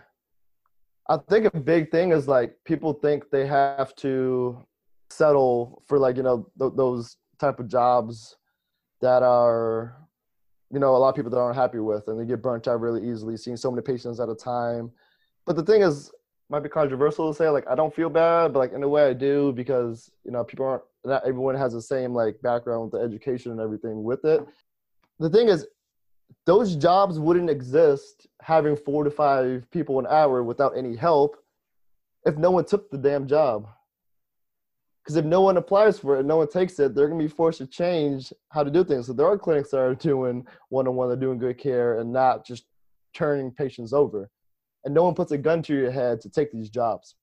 I 1.09 1.17
think 1.29 1.53
a 1.53 1.59
big 1.59 1.91
thing 1.91 2.11
is 2.11 2.27
like 2.27 2.55
people 2.65 2.93
think 2.93 3.29
they 3.29 3.45
have 3.45 3.95
to 3.97 4.65
settle 5.09 5.81
for 5.87 5.97
like 5.97 6.17
you 6.17 6.23
know 6.23 6.49
th- 6.59 6.73
those 6.75 7.17
type 7.39 7.59
of 7.59 7.67
jobs 7.67 8.35
that 9.01 9.23
are 9.23 9.95
you 10.71 10.79
know 10.79 10.95
a 10.95 10.97
lot 10.97 11.09
of 11.09 11.15
people 11.15 11.31
that 11.31 11.37
aren't 11.37 11.55
happy 11.55 11.79
with 11.79 12.07
and 12.07 12.19
they 12.19 12.25
get 12.25 12.41
burnt 12.41 12.67
out 12.67 12.81
really 12.81 13.09
easily 13.09 13.37
seeing 13.37 13.55
so 13.55 13.71
many 13.71 13.81
patients 13.81 14.19
at 14.19 14.27
a 14.27 14.35
time 14.35 14.91
but 15.45 15.55
the 15.55 15.63
thing 15.63 15.81
is 15.81 16.11
might 16.49 16.61
be 16.61 16.67
controversial 16.67 17.31
to 17.31 17.37
say 17.37 17.47
like 17.47 17.65
i 17.69 17.75
don't 17.75 17.95
feel 17.95 18.09
bad 18.09 18.51
but 18.51 18.59
like 18.59 18.73
in 18.73 18.83
a 18.83 18.87
way 18.87 19.07
i 19.07 19.13
do 19.13 19.53
because 19.53 20.11
you 20.25 20.31
know 20.31 20.43
people 20.43 20.65
aren't 20.65 20.83
not 21.05 21.25
everyone 21.25 21.55
has 21.55 21.71
the 21.71 21.81
same 21.81 22.13
like 22.13 22.35
background 22.41 22.83
with 22.83 22.91
the 22.91 22.99
education 22.99 23.53
and 23.53 23.61
everything 23.61 24.03
with 24.03 24.25
it 24.25 24.45
the 25.19 25.29
thing 25.29 25.47
is 25.47 25.65
those 26.45 26.75
jobs 26.75 27.19
wouldn't 27.19 27.49
exist 27.49 28.27
having 28.41 28.75
four 28.75 29.03
to 29.03 29.11
five 29.11 29.69
people 29.71 29.99
an 29.99 30.07
hour 30.09 30.43
without 30.43 30.77
any 30.77 30.95
help 30.95 31.37
if 32.25 32.37
no 32.37 32.51
one 32.51 32.65
took 32.65 32.89
the 32.89 32.97
damn 32.97 33.27
job. 33.27 33.67
Because 35.03 35.15
if 35.15 35.25
no 35.25 35.41
one 35.41 35.55
applies 35.55 35.97
for 35.97 36.15
it, 36.15 36.19
and 36.19 36.27
no 36.27 36.37
one 36.37 36.49
takes 36.49 36.79
it, 36.79 36.93
they're 36.93 37.07
going 37.07 37.19
to 37.19 37.25
be 37.25 37.33
forced 37.33 37.59
to 37.59 37.67
change 37.67 38.33
how 38.49 38.63
to 38.63 38.69
do 38.69 38.83
things. 38.83 39.07
So 39.07 39.13
there 39.13 39.25
are 39.25 39.37
clinics 39.37 39.71
that 39.71 39.79
are 39.79 39.95
doing 39.95 40.45
one-on-one, 40.69 41.07
they're 41.07 41.17
doing 41.17 41.37
good 41.37 41.57
care, 41.57 41.99
and 41.99 42.11
not 42.11 42.45
just 42.45 42.65
turning 43.13 43.51
patients 43.51 43.93
over. 43.93 44.29
And 44.83 44.93
no 44.93 45.03
one 45.03 45.15
puts 45.15 45.31
a 45.31 45.37
gun 45.37 45.61
to 45.63 45.73
your 45.73 45.91
head 45.91 46.19
to 46.21 46.29
take 46.29 46.51
these 46.51 46.69
jobs. 46.69 47.15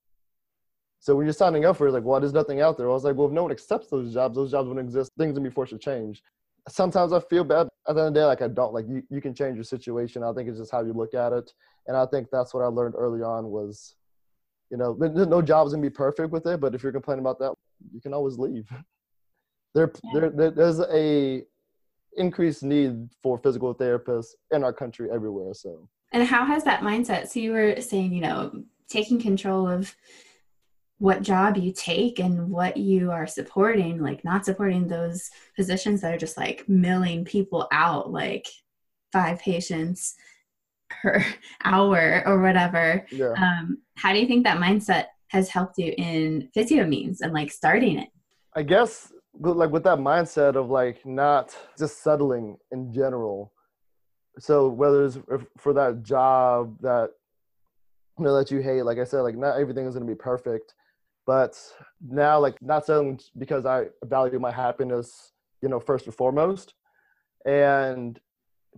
So 1.01 1.15
when 1.15 1.27
you're 1.27 1.35
signing 1.35 1.67
up 1.67 1.77
for 1.77 1.87
it, 1.87 1.93
like, 1.93 2.05
well, 2.05 2.19
there's 2.19 2.33
nothing 2.33 2.63
out 2.63 2.79
there. 2.79 2.89
I 2.89 2.93
was 2.93 3.05
like, 3.05 3.17
well, 3.17 3.27
if 3.27 3.33
no 3.35 3.43
one 3.43 3.53
accepts 3.53 3.89
those 3.89 4.15
jobs, 4.15 4.37
those 4.37 4.51
jobs 4.51 4.67
wouldn't 4.69 4.87
exist. 4.87 5.13
Things 5.19 5.35
would 5.35 5.43
be 5.43 5.51
forced 5.51 5.73
to 5.73 5.79
change. 5.79 6.23
Sometimes 6.69 7.13
I 7.13 7.21
feel 7.21 7.45
bad. 7.45 7.69
At 7.87 7.95
the 7.97 8.01
end 8.01 8.09
of 8.09 8.15
the 8.15 8.21
day, 8.21 8.25
like 8.25 8.43
I 8.43 8.49
don't 8.49 8.73
like 8.73 8.87
you. 8.89 9.03
You 9.11 9.21
can 9.21 9.35
change 9.35 9.57
your 9.57 9.65
situation. 9.65 10.23
I 10.23 10.33
think 10.33 10.49
it's 10.49 10.59
just 10.59 10.73
how 10.73 10.83
you 10.83 10.93
look 10.93 11.15
at 11.15 11.33
it. 11.33 11.53
And 11.87 11.97
I 11.97 12.07
think 12.07 12.29
that's 12.33 12.55
what 12.55 12.63
I 12.63 12.67
learned 12.67 12.95
early 12.97 13.23
on 13.23 13.49
was, 13.49 13.97
you 14.71 14.79
know, 14.79 14.95
no 14.95 15.43
job's 15.43 15.73
gonna 15.73 15.83
be 15.83 15.91
perfect 15.91 16.31
with 16.31 16.47
it. 16.47 16.61
But 16.61 16.75
if 16.75 16.83
you're 16.83 16.93
complaining 16.93 17.23
about 17.23 17.39
that, 17.41 17.55
you 17.93 18.01
can 18.01 18.15
always 18.15 18.39
leave. 18.39 18.69
There, 19.77 19.91
yeah. 20.05 20.29
there, 20.33 20.51
there's 20.53 20.79
a 20.79 21.43
increased 22.17 22.63
need 22.63 23.09
for 23.23 23.39
physical 23.39 23.75
therapists 23.75 24.29
in 24.53 24.63
our 24.63 24.73
country 24.73 25.11
everywhere. 25.11 25.53
So. 25.53 25.89
And 26.13 26.27
how 26.27 26.45
has 26.45 26.63
that 26.63 26.81
mindset? 26.81 27.29
So 27.29 27.41
you 27.41 27.51
were 27.51 27.81
saying, 27.81 28.13
you 28.13 28.21
know, 28.21 28.63
taking 28.89 29.21
control 29.21 29.67
of 29.69 29.97
what 30.99 31.23
job 31.23 31.57
you 31.57 31.73
take 31.73 32.19
and 32.19 32.51
what 32.51 32.77
you 32.77 33.11
are 33.11 33.27
supporting, 33.27 34.01
like 34.01 34.25
not 34.25 34.45
supporting 34.45 34.87
those 34.87 35.29
positions 35.57 36.01
that 36.01 36.15
are 36.15 36.19
just 36.19 36.37
like 36.37 36.69
milling 36.69 37.25
people 37.25 37.69
out, 37.73 38.13
like 38.13 38.47
five 39.13 39.39
patients 39.39 40.15
per 40.91 41.25
hour 41.65 42.23
or 42.27 42.41
whatever. 42.41 43.07
Yeah. 43.11 43.33
Um, 43.37 43.79
how 43.97 44.13
do 44.13 44.21
you 44.21 44.27
think 44.27 44.45
that 44.45 44.59
mindset 44.59 45.07
has 45.29 45.49
helped 45.49 45.79
you 45.79 45.93
in 45.99 46.49
physio 46.55 46.87
memes 46.87 47.21
and 47.21 47.33
like 47.33 47.51
starting 47.51 47.99
it? 47.99 48.09
I 48.55 48.63
guess 48.63 49.13
like 49.41 49.71
with 49.71 49.85
that 49.85 49.99
mindset 49.99 50.55
of 50.55 50.71
like 50.71 51.05
not 51.05 51.57
just 51.79 52.03
settling 52.03 52.57
in 52.71 52.93
general. 52.93 53.53
So 54.39 54.69
whether 54.69 55.05
it's 55.05 55.19
for 55.59 55.73
that 55.75 56.03
job 56.03 56.77
that 56.81 57.11
you 58.19 58.25
know 58.25 58.37
that 58.37 58.51
you 58.51 58.61
hate, 58.61 58.83
like 58.83 58.99
I 58.99 59.05
said, 59.05 59.21
like 59.21 59.37
not 59.37 59.59
everything 59.59 59.87
is 59.87 59.95
gonna 59.95 60.07
be 60.07 60.15
perfect. 60.15 60.75
But 61.27 61.59
now 62.01 62.39
like 62.39 62.61
not 62.61 62.85
settling 62.85 63.21
because 63.39 63.65
I 63.65 63.87
value 64.05 64.39
my 64.39 64.51
happiness, 64.51 65.33
you 65.63 65.69
know, 65.69 65.81
first 65.81 66.07
and 66.07 66.15
foremost. 66.15 66.75
And 67.47 68.21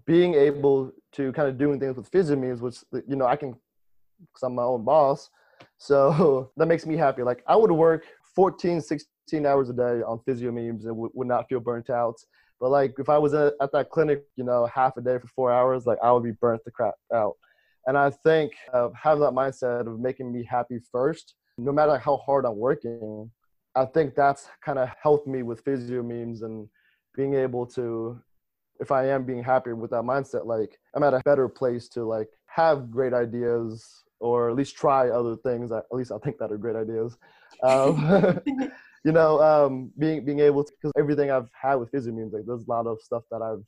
being 0.05 0.35
able 0.35 0.93
to 1.13 1.33
kind 1.33 1.49
of 1.49 1.59
doing 1.59 1.81
things 1.81 1.97
with 1.97 2.11
PhysioMemes, 2.11 2.61
which 2.61 2.79
you 3.09 3.17
know 3.17 3.27
I 3.27 3.37
can, 3.37 3.53
because 4.21 4.43
I'm 4.43 4.55
my 4.55 4.63
own 4.63 4.85
boss. 4.85 5.31
So 5.79 6.51
that 6.57 6.67
makes 6.67 6.87
me 6.87 6.97
happy. 6.97 7.23
Like 7.23 7.43
I 7.47 7.57
would 7.57 7.73
work 7.73 8.05
14, 8.35 8.81
16 8.81 9.47
hours 9.47 9.71
a 9.71 9.73
day 9.73 10.03
on 10.03 10.21
PhysioMemes 10.29 10.85
and 10.85 10.89
w- 10.89 11.11
would 11.15 11.29
not 11.29 11.49
feel 11.49 11.61
burnt 11.61 11.91
out. 11.91 12.17
But 12.61 12.71
like 12.71 12.95
if 12.99 13.09
I 13.09 13.19
was 13.19 13.35
at, 13.35 13.55
at 13.61 13.73
that 13.73 13.91
clinic, 13.91 14.25
you 14.37 14.45
know, 14.45 14.67
half 14.67 14.97
a 14.97 15.01
day 15.01 15.19
for 15.19 15.29
four 15.29 15.53
hours, 15.53 15.87
like 15.87 15.99
I 16.03 16.13
would 16.13 16.23
be 16.23 16.33
burnt 16.33 16.63
the 16.65 16.71
crap 16.71 16.95
out. 17.13 17.35
And 17.87 17.97
I 17.97 18.11
think 18.11 18.53
uh, 18.73 18.89
having 19.01 19.23
that 19.23 19.33
mindset 19.33 19.87
of 19.87 20.01
making 20.01 20.33
me 20.33 20.45
happy 20.45 20.79
first, 20.91 21.35
no 21.59 21.73
matter 21.73 21.99
how 21.99 22.19
hard 22.19 22.45
I'm 22.45 22.57
working, 22.57 23.31
I 23.75 23.85
think 23.85 24.15
that's 24.15 24.49
kind 24.65 24.79
of 24.79 24.89
helped 25.01 25.27
me 25.27 25.43
with 25.43 25.65
PhysioMemes 25.65 26.43
and 26.43 26.69
being 27.15 27.35
able 27.35 27.67
to 27.67 28.21
if 28.81 28.93
I 28.93 29.09
am 29.09 29.25
being 29.25 29.43
happy 29.43 29.73
with 29.73 29.91
that 29.91 30.03
mindset, 30.03 30.45
like 30.45 30.79
I'm 30.95 31.03
at 31.03 31.15
a 31.15 31.23
better 31.25 31.49
place 31.49 31.89
to 31.91 32.05
like 32.05 32.29
have 32.47 32.91
great 32.91 33.15
ideas 33.15 34.05
or 34.21 34.51
at 34.51 34.57
least 34.57 34.77
try 34.77 35.09
other 35.09 35.37
things. 35.37 35.73
At 35.73 35.85
least 35.91 36.13
I 36.13 36.19
think 36.19 36.39
that 36.39 36.53
are 36.53 36.59
great 36.59 36.77
ideas. 36.77 37.17
Um, 37.63 38.41
you 39.05 39.13
know, 39.13 39.41
um, 39.41 39.93
being 39.99 40.25
being 40.25 40.41
able 40.41 40.65
to 40.65 40.73
because 40.73 40.93
everything 40.99 41.31
I've 41.31 41.49
had 41.61 41.77
with 41.77 41.91
PhysioMemes, 41.93 42.33
like 42.33 42.45
there's 42.47 42.67
a 42.67 42.71
lot 42.71 42.87
of 42.87 43.01
stuff 43.01 43.23
that 43.31 43.43
I've 43.43 43.65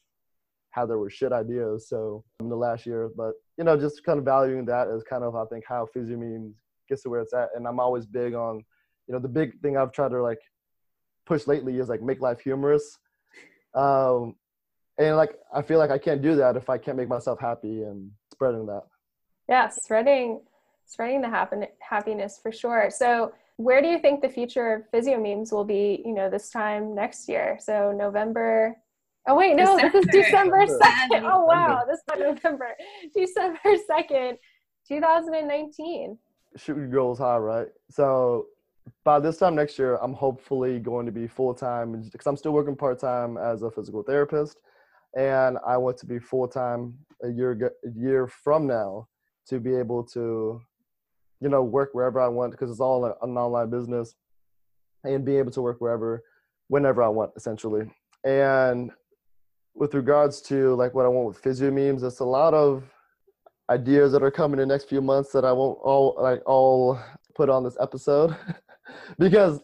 had 0.70 0.86
that 0.86 0.98
were 0.98 1.10
shit 1.10 1.32
ideas. 1.32 1.88
So 1.88 2.24
in 2.40 2.48
the 2.48 2.56
last 2.56 2.86
year, 2.86 3.10
but 3.16 3.32
you 3.56 3.64
know, 3.64 3.78
just 3.78 4.04
kind 4.04 4.18
of 4.18 4.24
valuing 4.24 4.64
that 4.66 4.88
as 4.88 5.02
kind 5.04 5.24
of 5.24 5.34
I 5.36 5.44
think 5.46 5.64
how 5.66 5.88
PhysioMemes 5.96 6.52
gets 6.88 7.02
to 7.02 7.10
where 7.10 7.20
it's 7.20 7.34
at. 7.34 7.50
And 7.54 7.66
I'm 7.66 7.80
always 7.80 8.06
big 8.06 8.34
on, 8.34 8.64
you 9.06 9.14
know, 9.14 9.20
the 9.20 9.28
big 9.28 9.60
thing 9.60 9.76
I've 9.76 9.92
tried 9.92 10.10
to 10.10 10.22
like 10.22 10.40
push 11.26 11.46
lately 11.46 11.78
is 11.78 11.88
like 11.88 12.02
make 12.02 12.20
life 12.20 12.40
humorous. 12.40 12.98
Um, 13.74 14.34
and 14.98 15.16
like 15.16 15.38
i 15.54 15.62
feel 15.62 15.78
like 15.78 15.90
i 15.90 15.98
can't 15.98 16.22
do 16.22 16.34
that 16.36 16.56
if 16.56 16.68
i 16.68 16.76
can't 16.76 16.96
make 16.96 17.08
myself 17.08 17.38
happy 17.40 17.82
and 17.82 18.10
spreading 18.32 18.66
that. 18.66 18.82
Yeah 19.48 19.68
spreading 19.68 20.42
spreading 20.86 21.20
the 21.20 21.28
happen- 21.28 21.66
happiness 21.80 22.38
for 22.42 22.50
sure. 22.50 22.88
So 22.90 23.32
where 23.56 23.82
do 23.82 23.88
you 23.88 23.98
think 23.98 24.22
the 24.22 24.28
future 24.28 24.72
of 24.74 24.82
PhysioMemes 24.90 25.52
will 25.52 25.64
be 25.64 26.02
you 26.04 26.14
know 26.14 26.28
this 26.30 26.50
time 26.50 26.94
next 26.94 27.28
year? 27.28 27.58
So 27.60 27.92
november 27.92 28.76
oh 29.26 29.36
wait 29.36 29.54
no 29.56 29.76
december. 29.76 29.92
this 29.92 30.04
is 30.04 30.24
december. 30.24 30.66
2nd 30.66 31.30
oh 31.32 31.44
wow 31.44 31.82
this 31.88 31.98
is 31.98 32.18
november. 32.18 32.70
December 33.14 33.58
2nd 33.64 34.36
2019 34.88 36.18
shooting 36.56 36.90
goals 36.90 37.18
high 37.18 37.36
right 37.36 37.68
so 37.90 38.46
by 39.04 39.20
this 39.20 39.36
time 39.36 39.54
next 39.54 39.78
year 39.78 39.96
i'm 39.96 40.14
hopefully 40.14 40.78
going 40.78 41.06
to 41.06 41.12
be 41.12 41.26
full-time 41.26 42.00
because 42.10 42.26
i'm 42.26 42.36
still 42.36 42.52
working 42.52 42.76
part-time 42.76 43.36
as 43.36 43.62
a 43.62 43.70
physical 43.70 44.02
therapist 44.02 44.58
and 45.16 45.58
I 45.66 45.76
want 45.76 45.98
to 45.98 46.06
be 46.06 46.18
full 46.18 46.48
time 46.48 46.94
a 47.22 47.28
year 47.28 47.72
a 47.84 47.90
year 47.90 48.26
from 48.26 48.66
now 48.66 49.08
to 49.46 49.60
be 49.60 49.74
able 49.74 50.04
to, 50.04 50.60
you 51.40 51.48
know, 51.48 51.62
work 51.62 51.90
wherever 51.92 52.20
I 52.20 52.28
want 52.28 52.52
because 52.52 52.70
it's 52.70 52.80
all 52.80 53.04
an 53.04 53.12
online 53.36 53.70
business, 53.70 54.14
and 55.04 55.24
be 55.24 55.36
able 55.36 55.50
to 55.52 55.62
work 55.62 55.80
wherever, 55.80 56.22
whenever 56.68 57.02
I 57.02 57.08
want, 57.08 57.32
essentially. 57.36 57.90
And 58.24 58.90
with 59.74 59.94
regards 59.94 60.42
to 60.42 60.74
like 60.74 60.94
what 60.94 61.06
I 61.06 61.08
want 61.08 61.28
with 61.28 61.38
physio 61.38 61.70
memes, 61.70 62.02
it's 62.02 62.20
a 62.20 62.24
lot 62.24 62.52
of 62.52 62.84
ideas 63.70 64.12
that 64.12 64.22
are 64.22 64.30
coming 64.30 64.60
in 64.60 64.68
the 64.68 64.74
next 64.74 64.88
few 64.88 65.00
months 65.02 65.32
that 65.32 65.44
I 65.44 65.52
won't 65.52 65.78
all 65.82 66.16
like 66.20 66.42
all 66.46 66.98
put 67.34 67.48
on 67.48 67.64
this 67.64 67.76
episode 67.80 68.36
because 69.18 69.60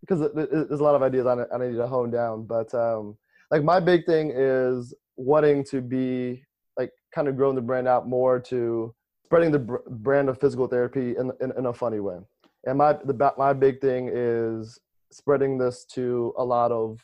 because 0.00 0.20
there's 0.34 0.80
a 0.80 0.84
lot 0.84 0.94
of 0.94 1.02
ideas 1.02 1.26
I, 1.26 1.34
I 1.52 1.58
need 1.58 1.76
to 1.76 1.86
hone 1.86 2.10
down, 2.10 2.44
but. 2.44 2.72
um 2.74 3.16
like 3.50 3.64
my 3.64 3.80
big 3.80 4.04
thing 4.04 4.32
is 4.34 4.94
wanting 5.16 5.64
to 5.64 5.80
be 5.80 6.42
like 6.76 6.90
kind 7.14 7.28
of 7.28 7.36
growing 7.36 7.56
the 7.56 7.62
brand 7.62 7.88
out 7.88 8.08
more 8.08 8.38
to 8.40 8.94
spreading 9.24 9.50
the 9.50 9.58
br- 9.58 9.76
brand 9.88 10.28
of 10.28 10.40
physical 10.40 10.66
therapy 10.66 11.16
in, 11.16 11.32
in, 11.40 11.52
in 11.56 11.66
a 11.66 11.72
funny 11.72 12.00
way. 12.00 12.18
And 12.64 12.78
my 12.78 12.92
the 12.92 13.32
my 13.38 13.52
big 13.52 13.80
thing 13.80 14.10
is 14.12 14.78
spreading 15.10 15.56
this 15.56 15.84
to 15.92 16.34
a 16.36 16.44
lot 16.44 16.70
of 16.70 17.00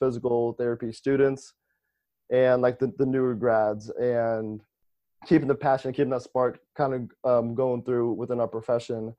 physical 0.00 0.52
therapy 0.52 0.92
students 0.92 1.54
and 2.30 2.60
like 2.60 2.78
the, 2.78 2.92
the 2.98 3.06
newer 3.06 3.34
grads 3.34 3.90
and 3.90 4.62
keeping 5.28 5.48
the 5.48 5.54
passion, 5.54 5.92
keeping 5.92 6.10
that 6.10 6.22
spark 6.22 6.58
kind 6.76 7.10
of 7.24 7.30
um, 7.30 7.54
going 7.54 7.82
through 7.82 8.12
within 8.12 8.40
our 8.40 8.48
profession. 8.48 9.14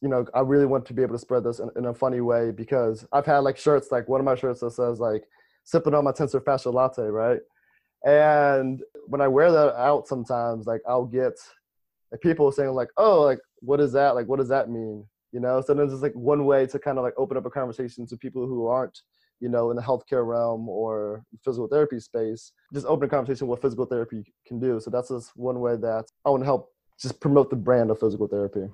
You 0.00 0.08
know, 0.08 0.24
I 0.34 0.40
really 0.40 0.64
want 0.64 0.86
to 0.86 0.94
be 0.94 1.02
able 1.02 1.14
to 1.14 1.18
spread 1.18 1.44
this 1.44 1.58
in, 1.58 1.68
in 1.76 1.84
a 1.84 1.94
funny 1.94 2.22
way 2.22 2.50
because 2.50 3.06
I've 3.12 3.26
had 3.26 3.38
like 3.40 3.58
shirts, 3.58 3.88
like 3.92 4.08
one 4.08 4.20
of 4.20 4.24
my 4.24 4.34
shirts 4.34 4.60
that 4.60 4.70
says 4.70 4.98
like 4.98 5.24
sipping 5.64 5.94
on 5.94 6.04
my 6.04 6.12
tensor 6.12 6.42
fascia 6.42 6.70
latte, 6.70 7.02
right? 7.02 7.40
And 8.06 8.80
when 9.06 9.20
I 9.20 9.28
wear 9.28 9.52
that 9.52 9.76
out 9.76 10.08
sometimes, 10.08 10.66
like 10.66 10.80
I'll 10.88 11.04
get 11.04 11.34
like 12.10 12.22
people 12.22 12.50
saying 12.50 12.70
like, 12.70 12.88
oh, 12.96 13.20
like 13.20 13.40
what 13.60 13.80
is 13.80 13.92
that? 13.92 14.14
Like 14.14 14.26
what 14.26 14.38
does 14.38 14.48
that 14.48 14.70
mean? 14.70 15.04
You 15.32 15.40
know, 15.40 15.60
so 15.60 15.74
then 15.74 15.86
it's 15.86 16.02
like 16.02 16.14
one 16.14 16.46
way 16.46 16.66
to 16.66 16.78
kind 16.78 16.96
of 16.96 17.04
like 17.04 17.14
open 17.18 17.36
up 17.36 17.44
a 17.44 17.50
conversation 17.50 18.06
to 18.06 18.16
people 18.16 18.46
who 18.46 18.66
aren't, 18.66 18.98
you 19.40 19.48
know, 19.48 19.70
in 19.70 19.76
the 19.76 19.82
healthcare 19.82 20.26
realm 20.26 20.68
or 20.68 21.24
physical 21.44 21.66
therapy 21.66 21.98
space, 21.98 22.52
just 22.72 22.86
open 22.86 23.06
a 23.06 23.08
conversation 23.08 23.46
what 23.46 23.62
physical 23.62 23.86
therapy 23.86 24.22
can 24.46 24.60
do. 24.60 24.78
So 24.80 24.90
that's 24.90 25.08
just 25.08 25.36
one 25.36 25.60
way 25.60 25.76
that 25.76 26.04
I 26.24 26.30
want 26.30 26.42
to 26.42 26.46
help 26.46 26.72
just 27.00 27.20
promote 27.20 27.50
the 27.50 27.56
brand 27.56 27.90
of 27.90 27.98
physical 27.98 28.28
therapy. 28.28 28.66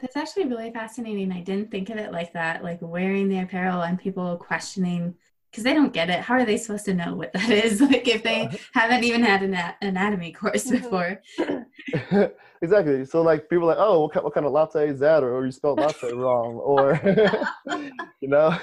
That's 0.00 0.16
actually 0.16 0.46
really 0.46 0.70
fascinating. 0.70 1.32
I 1.32 1.40
didn't 1.40 1.70
think 1.70 1.90
of 1.90 1.96
it 1.96 2.12
like 2.12 2.32
that, 2.32 2.62
like 2.62 2.78
wearing 2.80 3.28
the 3.28 3.40
apparel 3.40 3.82
and 3.82 3.98
people 3.98 4.36
questioning 4.36 5.14
because 5.50 5.64
they 5.64 5.74
don't 5.74 5.92
get 5.92 6.10
it. 6.10 6.20
How 6.20 6.34
are 6.34 6.44
they 6.44 6.56
supposed 6.56 6.84
to 6.86 6.94
know 6.94 7.14
what 7.14 7.32
that 7.32 7.50
is? 7.50 7.80
Like 7.88 8.06
if 8.06 8.22
they 8.22 8.48
haven't 8.74 9.04
even 9.04 9.22
had 9.22 9.42
an 9.42 9.56
anatomy 9.80 10.32
course 10.32 10.70
mm-hmm. 10.70 10.82
before. 10.82 12.32
exactly. 12.62 13.04
So 13.06 13.22
like 13.22 13.48
people 13.48 13.64
are 13.64 13.74
like, 13.74 13.78
oh, 13.78 14.02
what, 14.02 14.12
kind, 14.12 14.24
what 14.24 14.34
kind 14.34 14.46
of 14.46 14.52
latte 14.52 14.88
is 14.88 15.00
that? 15.00 15.22
Or, 15.22 15.34
or 15.34 15.46
you 15.46 15.52
spelled 15.52 15.80
latte 15.80 16.12
wrong, 16.12 16.56
or 16.56 17.00
you 18.20 18.28
know. 18.28 18.56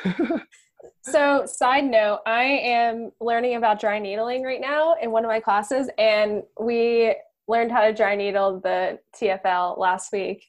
So 1.06 1.46
side 1.46 1.86
note, 1.86 2.20
I 2.26 2.44
am 2.44 3.12
learning 3.22 3.56
about 3.56 3.80
dry 3.80 4.00
needling 4.00 4.44
right 4.44 4.62
now 4.62 4.96
in 5.02 5.12
one 5.12 5.24
of 5.24 5.30
my 5.30 5.40
classes, 5.40 5.90
and 5.98 6.44
we 6.60 7.16
learned 7.48 7.72
how 7.72 7.82
to 7.82 7.94
dry 7.94 8.16
needle 8.16 8.60
the 8.60 9.00
TFL 9.16 9.78
last 9.78 10.12
week. 10.12 10.46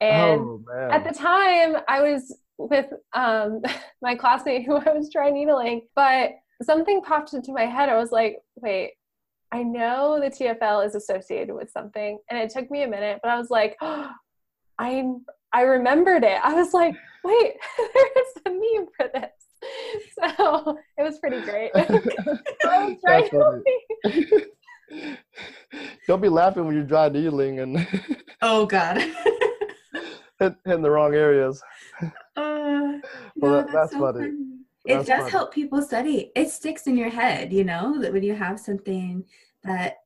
And 0.00 0.40
oh, 0.40 0.88
at 0.90 1.04
the 1.04 1.14
time, 1.14 1.76
I 1.88 2.02
was 2.02 2.36
with 2.58 2.86
um, 3.12 3.62
my 4.02 4.14
classmate 4.16 4.66
who 4.66 4.76
I 4.86 4.92
was 4.92 5.10
dry 5.10 5.30
needling, 5.30 5.82
but 5.94 6.32
something 6.62 7.00
popped 7.00 7.32
into 7.32 7.52
my 7.52 7.66
head. 7.66 7.88
I 7.88 7.96
was 7.96 8.10
like, 8.10 8.38
wait, 8.56 8.92
I 9.52 9.62
know 9.62 10.20
the 10.20 10.30
TFL 10.30 10.84
is 10.84 10.96
associated 10.96 11.54
with 11.54 11.70
something, 11.70 12.18
and 12.28 12.38
it 12.38 12.50
took 12.50 12.70
me 12.70 12.82
a 12.82 12.88
minute, 12.88 13.20
but 13.22 13.30
I 13.30 13.38
was 13.38 13.50
like, 13.50 13.76
oh, 13.80 14.10
I 14.78 15.04
I 15.52 15.62
remembered 15.62 16.24
it. 16.24 16.40
I 16.42 16.52
was 16.54 16.74
like, 16.74 16.96
wait, 17.22 17.54
there's 17.94 18.26
a 18.44 18.50
meme 18.50 18.88
for 18.96 19.08
this. 19.14 19.30
So 20.36 20.78
it 20.98 21.02
was 21.02 21.18
pretty 21.18 21.40
great. 21.42 21.70
That's 21.74 23.28
funny. 23.30 24.46
Don't 26.06 26.20
be 26.20 26.28
laughing 26.28 26.66
when 26.66 26.74
you're 26.74 26.84
dry 26.84 27.08
needling 27.08 27.60
and 27.60 27.86
Oh 28.42 28.66
God. 28.66 28.98
hit, 30.38 30.54
hitting 30.64 30.82
the 30.82 30.90
wrong 30.90 31.14
areas. 31.14 31.62
Uh, 32.02 32.10
Well, 32.36 33.00
no, 33.36 33.56
that- 33.62 33.72
that's 33.72 33.94
funny. 33.94 34.30
It 34.86 34.96
That's 34.96 35.08
does 35.08 35.18
funny. 35.20 35.30
help 35.30 35.54
people 35.54 35.80
study. 35.80 36.30
It 36.36 36.50
sticks 36.50 36.86
in 36.86 36.96
your 36.98 37.08
head, 37.08 37.52
you 37.52 37.64
know, 37.64 37.98
that 38.00 38.12
when 38.12 38.22
you 38.22 38.34
have 38.34 38.60
something 38.60 39.24
that 39.62 40.00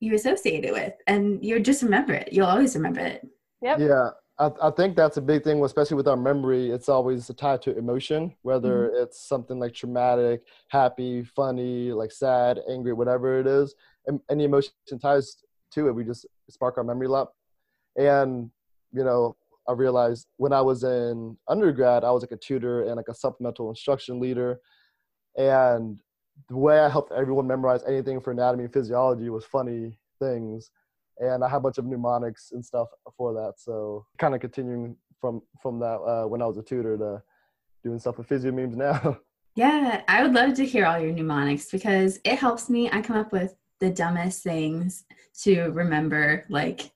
you 0.00 0.14
associate 0.14 0.64
it 0.64 0.72
with 0.72 0.94
and 1.06 1.44
you 1.44 1.60
just 1.60 1.82
remember 1.84 2.12
it. 2.12 2.32
You'll 2.32 2.46
always 2.48 2.74
remember 2.74 3.00
it. 3.00 3.24
Yep. 3.62 3.78
Yeah, 3.78 4.10
I, 4.38 4.50
I 4.62 4.70
think 4.70 4.96
that's 4.96 5.16
a 5.16 5.22
big 5.22 5.44
thing, 5.44 5.62
especially 5.64 5.96
with 5.96 6.08
our 6.08 6.16
memory. 6.16 6.70
It's 6.70 6.88
always 6.88 7.30
tied 7.36 7.62
to 7.62 7.76
emotion, 7.76 8.34
whether 8.42 8.88
mm-hmm. 8.88 9.02
it's 9.02 9.26
something 9.26 9.58
like 9.58 9.74
traumatic, 9.74 10.42
happy, 10.68 11.22
funny, 11.24 11.92
like 11.92 12.12
sad, 12.12 12.60
angry, 12.68 12.92
whatever 12.92 13.40
it 13.40 13.46
is. 13.46 13.74
And 14.06 14.20
any 14.30 14.44
emotion 14.44 14.72
ties 15.00 15.36
to 15.72 15.88
it, 15.88 15.92
we 15.92 16.04
just 16.04 16.26
spark 16.50 16.76
our 16.76 16.84
memory 16.84 17.08
lot. 17.08 17.32
And, 17.96 18.50
you 18.92 19.04
know, 19.04 19.36
I 19.68 19.72
realized 19.72 20.26
when 20.36 20.52
I 20.52 20.60
was 20.60 20.84
in 20.84 21.36
undergrad, 21.48 22.04
I 22.04 22.10
was 22.10 22.22
like 22.22 22.32
a 22.32 22.36
tutor 22.36 22.84
and 22.84 22.96
like 22.96 23.08
a 23.08 23.14
supplemental 23.14 23.70
instruction 23.70 24.20
leader. 24.20 24.60
And 25.36 26.00
the 26.48 26.56
way 26.56 26.78
I 26.78 26.88
helped 26.88 27.12
everyone 27.12 27.46
memorize 27.46 27.82
anything 27.88 28.20
for 28.20 28.32
anatomy 28.32 28.64
and 28.64 28.72
physiology 28.72 29.30
was 29.30 29.44
funny 29.46 29.98
things 30.18 30.70
and 31.18 31.42
I 31.44 31.48
had 31.48 31.56
a 31.58 31.60
bunch 31.60 31.78
of 31.78 31.86
mnemonics 31.86 32.50
and 32.52 32.64
stuff 32.64 32.88
for 33.16 33.32
that. 33.34 33.54
So 33.58 34.06
kind 34.18 34.34
of 34.34 34.40
continuing 34.40 34.96
from 35.20 35.42
from 35.62 35.78
that 35.80 35.96
uh, 36.00 36.26
when 36.28 36.42
I 36.42 36.46
was 36.46 36.58
a 36.58 36.62
tutor 36.62 36.96
to 36.98 37.22
doing 37.84 37.98
stuff 37.98 38.18
with 38.18 38.26
physio 38.28 38.52
memes 38.52 38.76
now. 38.76 39.18
Yeah, 39.58 40.02
I 40.06 40.22
would 40.22 40.34
love 40.34 40.52
to 40.56 40.66
hear 40.66 40.84
all 40.84 40.98
your 41.00 41.14
mnemonics 41.14 41.70
because 41.70 42.20
it 42.24 42.38
helps 42.38 42.68
me. 42.68 42.90
I 42.92 43.00
come 43.00 43.16
up 43.16 43.32
with 43.32 43.54
the 43.80 43.88
dumbest 43.88 44.42
things 44.42 45.04
to 45.44 45.70
remember, 45.70 46.44
like 46.50 46.90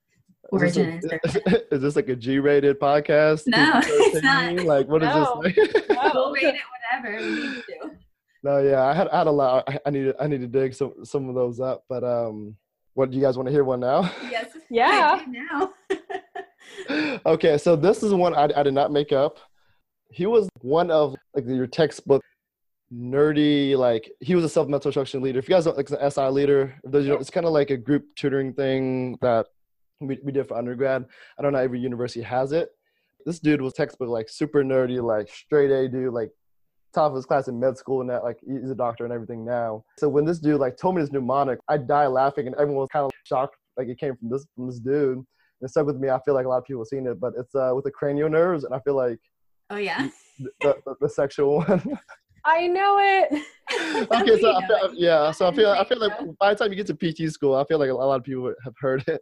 origin 0.52 0.98
is, 1.02 1.10
this 1.22 1.36
a, 1.36 1.74
is 1.74 1.80
this 1.80 1.96
like 1.96 2.10
a 2.10 2.16
G-rated 2.16 2.78
podcast? 2.78 3.44
No, 3.46 3.80
it's 3.82 4.22
not. 4.22 4.56
Like 4.66 4.88
what 4.88 5.02
is 5.02 5.08
No. 5.08 5.40
this? 5.42 5.56
Like? 5.56 5.88
No. 5.88 6.10
We'll 6.14 6.32
rate 6.34 6.42
it 6.42 6.60
whatever 7.00 7.16
we 7.24 7.30
need 7.48 7.62
to. 7.64 7.90
no, 8.42 8.58
yeah, 8.58 8.82
I 8.84 8.92
had 8.92 9.08
I 9.08 9.16
had 9.18 9.26
a 9.26 9.30
lot. 9.30 9.64
I, 9.66 9.78
I 9.86 9.90
need 9.90 10.12
I 10.20 10.26
need 10.26 10.42
to 10.42 10.46
dig 10.46 10.74
some 10.74 10.92
some 11.02 11.30
of 11.30 11.34
those 11.34 11.60
up. 11.60 11.84
But 11.88 12.04
um, 12.04 12.56
what 12.94 13.10
do 13.10 13.16
you 13.16 13.22
guys 13.22 13.36
want 13.36 13.46
to 13.46 13.52
hear 13.52 13.64
one 13.64 13.80
now? 13.80 14.10
Yes. 14.30 14.46
Yeah. 14.72 15.24
Now. 15.26 15.72
okay, 17.26 17.58
so 17.58 17.74
this 17.74 18.04
is 18.04 18.14
one 18.14 18.36
I, 18.36 18.48
I 18.54 18.62
did 18.62 18.72
not 18.72 18.92
make 18.92 19.10
up. 19.10 19.38
He 20.12 20.26
was 20.26 20.48
one 20.60 20.92
of 20.92 21.16
like 21.34 21.44
your 21.44 21.66
textbook 21.66 22.22
nerdy 22.92 23.76
like 23.76 24.10
he 24.20 24.36
was 24.36 24.44
a 24.44 24.48
supplemental 24.48 24.90
instruction 24.90 25.22
leader. 25.22 25.40
If 25.40 25.48
you 25.48 25.56
guys 25.56 25.64
don't 25.64 25.76
like 25.76 25.90
an 25.90 26.08
SI 26.08 26.28
leader, 26.28 26.74
those, 26.84 27.04
you 27.04 27.10
know, 27.10 27.18
it's 27.18 27.30
kind 27.30 27.46
of 27.46 27.52
like 27.52 27.70
a 27.70 27.76
group 27.76 28.04
tutoring 28.14 28.52
thing 28.52 29.18
that 29.22 29.46
we, 30.00 30.18
we 30.22 30.30
did 30.30 30.46
for 30.46 30.56
undergrad. 30.56 31.04
I 31.36 31.42
don't 31.42 31.52
know 31.52 31.58
every 31.58 31.80
university 31.80 32.22
has 32.22 32.52
it. 32.52 32.68
This 33.26 33.40
dude 33.40 33.60
was 33.60 33.74
textbook 33.74 34.08
like 34.08 34.28
super 34.28 34.62
nerdy, 34.62 35.02
like 35.02 35.28
straight 35.28 35.70
A 35.70 35.88
dude, 35.88 36.12
like 36.12 36.30
top 36.94 37.10
of 37.10 37.16
his 37.16 37.26
class 37.26 37.48
in 37.48 37.58
med 37.58 37.76
school 37.78 38.00
and 38.00 38.10
that 38.10 38.24
like 38.24 38.38
he's 38.46 38.70
a 38.70 38.74
doctor 38.74 39.04
and 39.04 39.12
everything 39.12 39.44
now. 39.44 39.84
So 39.98 40.08
when 40.08 40.24
this 40.24 40.38
dude 40.38 40.60
like 40.60 40.76
told 40.76 40.96
me 40.96 41.02
this 41.02 41.12
mnemonic, 41.12 41.58
I 41.68 41.76
died 41.78 42.08
laughing 42.08 42.46
and 42.46 42.54
everyone 42.56 42.80
was 42.82 42.88
kind 42.92 43.04
of 43.04 43.10
shocked 43.24 43.56
like 43.76 43.88
it 43.88 43.98
came 43.98 44.16
from 44.16 44.30
this 44.30 44.46
from 44.54 44.66
this 44.66 44.78
dude. 44.78 45.18
And 45.18 45.26
it 45.62 45.70
stuck 45.70 45.86
with 45.86 45.96
me. 45.96 46.08
I 46.10 46.18
feel 46.24 46.34
like 46.34 46.46
a 46.46 46.48
lot 46.48 46.58
of 46.58 46.64
people 46.64 46.82
have 46.82 46.88
seen 46.88 47.06
it, 47.06 47.20
but 47.20 47.32
it's 47.38 47.54
uh 47.54 47.72
with 47.74 47.84
the 47.84 47.90
cranial 47.90 48.28
nerves 48.28 48.64
and 48.64 48.74
I 48.74 48.80
feel 48.80 48.96
like 48.96 49.18
Oh 49.70 49.76
yeah. 49.76 50.08
the, 50.60 50.76
the, 50.84 50.94
the 51.00 51.08
sexual 51.08 51.56
one. 51.66 51.98
I 52.44 52.66
know 52.66 52.98
it. 52.98 53.32
okay, 54.10 54.40
so 54.40 54.56
I 54.56 54.66
feel, 54.66 54.76
it. 54.84 54.92
yeah, 54.98 55.30
so 55.30 55.46
I 55.46 55.54
feel 55.54 55.70
I 55.70 55.84
feel 55.84 55.98
like 56.00 56.12
by 56.38 56.54
the 56.54 56.58
time 56.58 56.72
you 56.72 56.82
get 56.82 56.86
to 56.88 56.94
PT 57.28 57.32
school, 57.32 57.54
I 57.54 57.64
feel 57.64 57.78
like 57.78 57.90
a 57.90 57.94
lot 57.94 58.16
of 58.16 58.24
people 58.24 58.52
have 58.64 58.74
heard 58.80 59.04
it. 59.06 59.20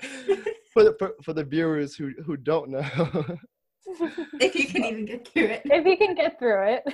for 0.72 0.84
the 0.84 0.94
for, 0.98 1.12
for 1.22 1.32
the 1.32 1.44
viewers 1.44 1.94
who 1.94 2.12
who 2.24 2.36
don't 2.36 2.70
know. 2.70 2.80
if 4.40 4.54
you 4.54 4.66
can 4.66 4.84
even 4.84 5.04
get 5.04 5.26
through 5.28 5.44
it. 5.46 5.62
if 5.64 5.84
you 5.84 5.96
can 5.96 6.14
get 6.14 6.38
through 6.38 6.62
it. 6.74 6.84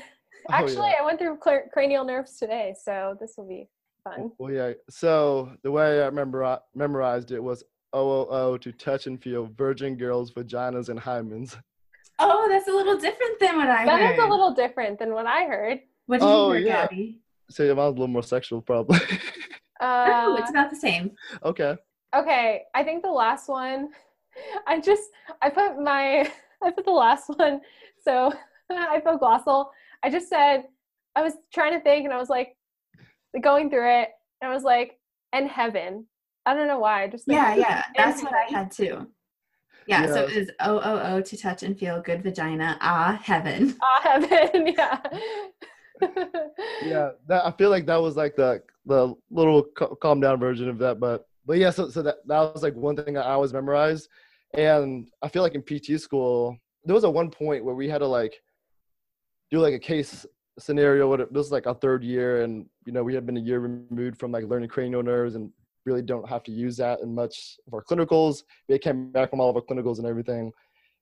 Oh, 0.48 0.52
Actually, 0.54 0.90
yeah. 0.90 1.02
I 1.02 1.04
went 1.04 1.18
through 1.18 1.38
cl- 1.42 1.68
cranial 1.72 2.04
nerves 2.04 2.38
today, 2.38 2.74
so 2.80 3.16
this 3.20 3.34
will 3.36 3.48
be 3.48 3.68
fun. 4.04 4.30
Well, 4.38 4.52
yeah. 4.52 4.72
So 4.90 5.52
the 5.62 5.70
way 5.70 6.02
I 6.02 6.06
remember 6.06 6.58
memorized 6.74 7.32
it 7.32 7.42
was 7.42 7.64
OOO 7.94 8.58
to 8.58 8.72
touch 8.72 9.06
and 9.06 9.20
feel 9.22 9.46
virgin 9.56 9.96
girls' 9.96 10.32
vaginas 10.32 10.88
and 10.88 11.00
hymens. 11.00 11.56
Oh, 12.18 12.46
that's 12.48 12.68
a 12.68 12.72
little 12.72 12.96
different 12.98 13.38
than 13.40 13.56
what 13.56 13.68
I 13.68 13.84
That 13.84 14.00
heard. 14.00 14.14
is 14.18 14.24
a 14.24 14.28
little 14.28 14.52
different 14.54 14.98
than 14.98 15.12
what 15.12 15.26
I 15.26 15.44
heard. 15.44 15.80
What 16.06 16.20
did 16.20 16.26
Oh, 16.26 16.52
you 16.52 16.58
hear, 16.60 16.66
yeah. 16.66 16.82
Gabby? 16.86 17.18
So 17.50 17.62
yeah, 17.62 17.74
mine's 17.74 17.88
a 17.88 17.90
little 17.92 18.08
more 18.08 18.22
sexual, 18.22 18.60
probably. 18.62 18.98
Uh, 19.80 20.06
oh, 20.28 20.36
it's 20.38 20.50
about 20.50 20.70
the 20.70 20.76
same. 20.76 21.12
okay. 21.44 21.76
Okay, 22.14 22.62
I 22.74 22.82
think 22.84 23.02
the 23.02 23.10
last 23.10 23.48
one. 23.48 23.90
I 24.66 24.80
just 24.80 25.10
I 25.42 25.50
put 25.50 25.78
my 25.80 26.30
I 26.62 26.70
put 26.70 26.84
the 26.84 26.90
last 26.92 27.28
one. 27.36 27.60
So 28.02 28.32
I 28.70 29.00
put 29.00 29.18
glossal. 29.20 29.70
I 30.02 30.10
just 30.10 30.28
said 30.28 30.64
I 31.14 31.22
was 31.22 31.32
trying 31.52 31.72
to 31.72 31.80
think, 31.80 32.04
and 32.04 32.12
I 32.12 32.18
was 32.18 32.28
like 32.28 32.56
going 33.40 33.70
through 33.70 33.88
it, 34.00 34.08
and 34.40 34.50
I 34.50 34.54
was 34.54 34.64
like, 34.64 34.98
and 35.32 35.48
heaven. 35.48 36.06
I 36.44 36.54
don't 36.54 36.68
know 36.68 36.78
why. 36.78 37.02
I 37.04 37.08
just 37.08 37.24
Yeah, 37.26 37.54
it 37.54 37.60
yeah. 37.60 37.84
and 37.96 38.12
That's 38.12 38.22
what 38.22 38.32
I 38.32 38.50
had 38.52 38.70
too. 38.70 39.08
Yeah, 39.86 40.06
so 40.06 40.24
it 40.24 40.36
was 40.36 40.50
O 40.60 40.78
O 40.78 41.14
O 41.16 41.20
to 41.20 41.36
touch 41.36 41.62
and 41.62 41.78
feel 41.78 42.00
good 42.02 42.22
vagina. 42.22 42.76
Ah, 42.80 43.20
heaven. 43.22 43.76
Ah, 43.82 44.00
heaven. 44.02 44.74
Yeah. 44.76 45.00
Yeah, 46.84 47.12
that, 47.26 47.46
I 47.46 47.50
feel 47.52 47.70
like 47.70 47.86
that 47.86 47.96
was 47.96 48.16
like 48.16 48.36
the 48.36 48.62
the 48.84 49.14
little 49.30 49.62
ca- 49.62 49.94
calm 49.96 50.20
down 50.20 50.38
version 50.38 50.68
of 50.68 50.78
that, 50.78 51.00
but 51.00 51.26
but 51.46 51.56
yeah, 51.58 51.70
so 51.70 51.88
so 51.88 52.02
that 52.02 52.16
that 52.26 52.52
was 52.54 52.62
like 52.62 52.74
one 52.74 52.96
thing 52.96 53.16
I 53.16 53.22
always 53.22 53.52
memorized, 53.52 54.08
and 54.54 55.08
I 55.22 55.28
feel 55.28 55.42
like 55.42 55.54
in 55.54 55.62
PT 55.62 55.98
school 56.00 56.56
there 56.84 56.94
was 56.94 57.04
a 57.04 57.10
one 57.10 57.30
point 57.30 57.64
where 57.64 57.74
we 57.74 57.88
had 57.88 57.98
to 57.98 58.06
like 58.06 58.34
do 59.56 59.62
like 59.62 59.74
a 59.74 59.78
case 59.78 60.26
scenario. 60.58 61.08
What 61.08 61.20
this 61.32 61.38
was 61.46 61.52
like 61.52 61.66
our 61.66 61.74
third 61.74 62.04
year, 62.04 62.42
and 62.42 62.66
you 62.84 62.92
know 62.92 63.02
we 63.02 63.14
had 63.14 63.26
been 63.26 63.36
a 63.36 63.40
year 63.40 63.60
removed 63.60 64.18
from 64.18 64.32
like 64.32 64.44
learning 64.44 64.68
cranial 64.68 65.02
nerves, 65.02 65.34
and 65.34 65.50
really 65.84 66.02
don't 66.02 66.28
have 66.28 66.42
to 66.42 66.52
use 66.52 66.76
that 66.76 67.00
in 67.00 67.14
much 67.14 67.58
of 67.66 67.74
our 67.74 67.82
clinicals. 67.82 68.42
We 68.68 68.78
came 68.78 69.10
back 69.12 69.30
from 69.30 69.40
all 69.40 69.50
of 69.50 69.56
our 69.56 69.62
clinicals 69.62 69.98
and 69.98 70.06
everything, 70.06 70.52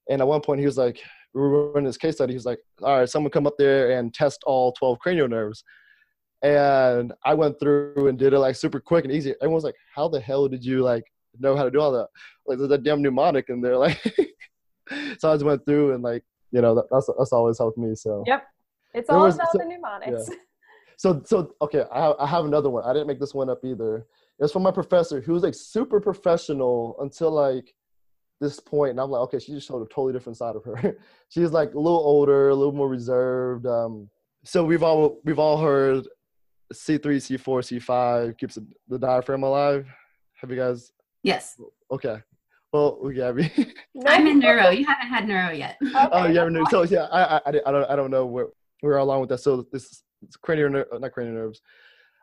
and 0.09 0.21
at 0.21 0.29
one 0.29 0.41
point 0.41 0.61
he 0.61 0.67
was 0.67 0.79
like, 0.79 1.01
we 1.35 1.41
were 1.41 1.73
running 1.73 1.87
this 1.87 1.97
case 1.97 2.15
study. 2.15 2.33
He 2.33 2.37
was 2.37 2.47
like, 2.47 2.61
all 2.83 2.99
right, 2.99 3.09
someone 3.09 3.31
come 3.31 3.47
up 3.47 3.59
there 3.59 3.99
and 3.99 4.15
test 4.15 4.43
all 4.47 4.73
12 4.73 4.99
cranial 5.01 5.29
nerves. 5.29 5.65
And 6.43 7.13
I 7.25 7.35
went 7.35 7.59
through 7.59 8.09
and 8.09 8.19
did 8.19 8.35
it 8.35 8.39
like 8.39 8.55
super 8.55 8.79
quick 8.79 9.05
and 9.05 9.13
easy. 9.13 9.35
Everyone 9.41 9.55
was 9.55 9.65
like, 9.65 9.77
how 9.95 10.09
the 10.09 10.21
hell 10.21 10.47
did 10.47 10.65
you 10.65 10.83
like 10.83 11.05
know 11.41 11.57
how 11.57 11.65
to 11.65 11.71
do 11.71 11.81
all 11.81 11.91
that? 11.93 12.09
Like 12.47 12.59
there's 12.59 12.71
a 12.71 12.79
damn 12.79 13.03
mnemonic 13.03 13.49
in 13.49 13.61
there. 13.61 13.77
Like, 13.79 14.01
so 15.19 15.31
I 15.31 15.35
just 15.35 15.45
went 15.45 15.65
through 15.65 15.95
and 15.95 16.03
like, 16.03 16.23
you 16.55 16.63
know, 16.63 16.75
that, 16.77 16.85
that's, 16.91 17.09
that's 17.19 17.33
always 17.33 17.59
helped 17.59 17.77
me. 17.77 17.95
So, 17.95 18.23
Yep. 18.27 18.45
It's 18.95 19.09
There 19.09 19.17
all 19.19 19.25
was- 19.25 19.35
about 19.35 19.51
so- 19.53 19.59
the 19.59 19.65
mnemonics. 19.67 20.31
so, 20.97 21.21
so, 21.25 21.53
okay. 21.61 21.85
I 21.93 22.01
have, 22.05 22.15
I 22.21 22.27
have 22.27 22.45
another 22.45 22.71
one. 22.71 22.85
I 22.85 22.93
didn't 22.93 23.09
make 23.09 23.19
this 23.19 23.35
one 23.35 23.51
up 23.51 23.65
either. 23.65 24.07
it's 24.39 24.53
from 24.53 24.63
my 24.63 24.71
professor 24.71 25.21
who 25.21 25.33
was 25.33 25.43
like 25.43 25.55
super 25.55 26.01
professional 26.01 26.97
until 27.01 27.31
like 27.33 27.75
this 28.41 28.61
point, 28.61 28.91
and 28.91 29.01
I'm 29.01 29.11
like, 29.11 29.23
okay, 29.23 29.39
she 29.41 29.53
just 29.53 29.67
showed 29.67 29.83
a 29.83 29.87
totally 29.93 30.13
different 30.13 30.37
side 30.37 30.55
of 30.57 30.65
her. 30.65 30.97
She's 31.29 31.51
like 31.51 31.75
a 31.75 31.79
little 31.79 31.99
older, 31.99 32.49
a 32.51 32.55
little 32.55 32.73
more 32.73 32.89
reserved. 32.89 33.67
Um, 33.67 34.09
so 34.45 34.65
we've 34.65 34.83
all 34.83 35.21
we've 35.25 35.39
all 35.41 35.57
heard 35.59 36.05
C3, 36.73 37.17
C4, 37.17 37.81
C5 37.81 38.39
keeps 38.39 38.55
the- 38.57 38.67
the 38.89 38.99
diaphragm 38.99 39.43
alive. 39.43 39.87
Have 40.41 40.51
you 40.51 40.57
guys? 40.57 40.93
Yes. 41.25 41.61
Okay. 41.91 42.19
Well, 42.75 42.99
Gabby. 43.15 43.53
I'm 44.07 44.27
in 44.27 44.41
neuro. 44.41 44.71
You 44.71 44.85
haven't 44.85 45.07
had 45.07 45.29
neuro 45.29 45.53
yet. 45.53 45.79
oh, 45.95 46.27
you 46.27 46.37
haven't. 46.37 46.55
no, 46.55 46.65
so 46.69 46.83
yeah, 46.83 47.05
I, 47.05 47.37
I, 47.37 47.41
I 47.47 47.53
I 47.67 47.71
don't, 47.71 47.91
I 47.91 47.95
don't 47.97 48.11
know 48.11 48.27
where 48.27 48.49
we're 48.83 48.97
along 48.97 49.21
with 49.21 49.29
that. 49.29 49.39
So 49.39 49.65
this 49.71 50.03
it's 50.23 50.37
cranial, 50.37 50.71
ner- 50.71 50.87
uh, 50.93 50.99
not 50.99 51.13
cranial 51.13 51.37
nerves, 51.37 51.63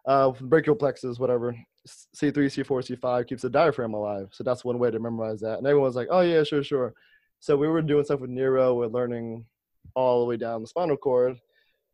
uh, 0.06 0.32
brachial 0.42 0.76
plexus, 0.76 1.20
whatever. 1.20 1.56
C3, 1.88 2.34
C4, 2.34 2.98
C5 3.00 3.28
keeps 3.28 3.44
the 3.44 3.50
diaphragm 3.50 3.94
alive. 3.94 4.28
So 4.32 4.44
that's 4.44 4.66
one 4.66 4.78
way 4.78 4.92
to 4.92 5.00
memorize 5.00 5.40
that. 5.40 5.58
And 5.58 5.66
everyone's 5.66 5.96
like, 5.96 6.10
oh 6.12 6.20
yeah, 6.20 6.44
sure, 6.44 6.64
sure. 6.64 6.94
So 7.40 7.56
we 7.56 7.70
were 7.70 7.82
doing 7.82 8.04
stuff 8.04 8.20
with 8.20 8.30
neuro, 8.30 8.76
We're 8.76 8.88
learning 8.88 9.46
all 9.96 10.20
the 10.20 10.26
way 10.26 10.36
down 10.36 10.62
the 10.62 10.68
spinal 10.68 10.98
cord. 10.98 11.38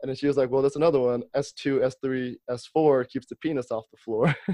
And 0.02 0.10
then 0.10 0.16
she 0.16 0.26
was 0.28 0.36
like, 0.36 0.50
well, 0.50 0.64
that's 0.64 0.76
another 0.76 1.00
one. 1.00 1.24
S2, 1.36 1.92
S3, 2.04 2.36
S4 2.50 3.08
keeps 3.08 3.28
the 3.28 3.36
penis 3.36 3.70
off 3.70 3.86
the 3.92 3.98
floor. 3.98 4.36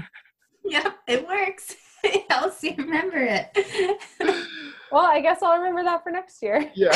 Yep, 0.66 0.96
it 1.06 1.28
works. 1.28 1.76
It 2.04 2.30
helps 2.30 2.62
you 2.62 2.74
remember 2.76 3.18
it. 3.18 3.56
Well, 4.92 5.06
I 5.06 5.20
guess 5.20 5.42
I'll 5.42 5.58
remember 5.58 5.82
that 5.82 6.04
for 6.04 6.12
next 6.12 6.40
year. 6.40 6.70
yeah. 6.76 6.92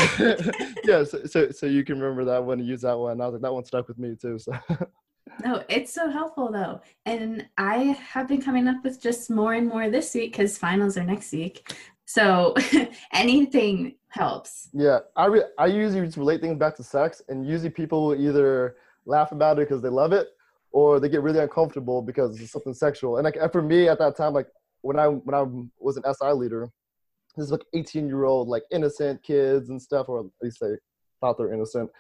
yeah. 0.85 1.03
So, 1.03 1.25
so, 1.25 1.51
so 1.51 1.67
you 1.67 1.83
can 1.83 1.99
remember 1.99 2.25
that 2.27 2.45
one 2.45 2.61
and 2.61 2.69
use 2.69 2.83
that 2.83 2.97
one. 2.97 3.21
I 3.21 3.25
was 3.25 3.33
like, 3.33 3.43
that 3.43 3.53
one 3.53 3.65
stuck 3.65 3.89
with 3.89 3.99
me 3.99 4.15
too. 4.15 4.39
So. 4.39 4.53
No, 5.45 5.65
it's 5.69 5.95
so 5.95 6.09
helpful 6.09 6.53
though. 6.53 6.81
And 7.07 7.49
I 7.59 7.99
have 8.13 8.29
been 8.29 8.41
coming 8.41 8.69
up 8.69 8.85
with 8.85 9.03
just 9.03 9.31
more 9.31 9.55
and 9.55 9.67
more 9.67 9.91
this 9.91 10.15
week 10.15 10.31
because 10.31 10.57
finals 10.57 10.97
are 10.97 11.03
next 11.03 11.33
week. 11.33 11.73
So 12.05 12.55
anything 13.13 13.97
helps. 14.11 14.69
Yeah, 14.73 15.01
I 15.17 15.27
re- 15.27 15.51
I 15.59 15.67
usually 15.67 16.07
just 16.07 16.17
relate 16.17 16.41
things 16.41 16.57
back 16.57 16.77
to 16.77 16.85
sex, 16.85 17.21
and 17.29 17.47
usually 17.47 17.71
people 17.71 18.07
will 18.07 18.21
either 18.21 18.77
laugh 19.07 19.33
about 19.33 19.59
it 19.59 19.69
because 19.69 19.83
they 19.83 19.89
love 19.89 20.13
it, 20.13 20.29
or 20.71 21.01
they 21.01 21.09
get 21.09 21.23
really 21.23 21.41
uncomfortable 21.41 22.01
because 22.01 22.41
it's 22.41 22.53
something 22.53 22.75
sexual. 22.75 23.17
And 23.17 23.25
like 23.25 23.37
and 23.37 23.53
for 23.53 23.61
me 23.61 23.89
at 23.89 23.99
that 23.99 24.17
time, 24.17 24.33
like 24.33 24.49
when 24.89 24.99
I 24.99 25.07
when 25.07 25.35
I 25.35 25.45
was 25.79 25.99
an 25.99 26.05
SI 26.15 26.33
leader, 26.33 26.67
this 27.37 27.45
is 27.45 27.53
like 27.53 27.65
18 27.75 28.07
year 28.07 28.25
old 28.25 28.49
like 28.49 28.63
innocent 28.73 29.23
kids 29.23 29.69
and 29.69 29.81
stuff, 29.81 30.09
or 30.09 30.21
at 30.21 30.27
least 30.43 30.61
they 30.63 30.77
thought 31.21 31.37
they're 31.37 31.53
innocent. 31.53 31.91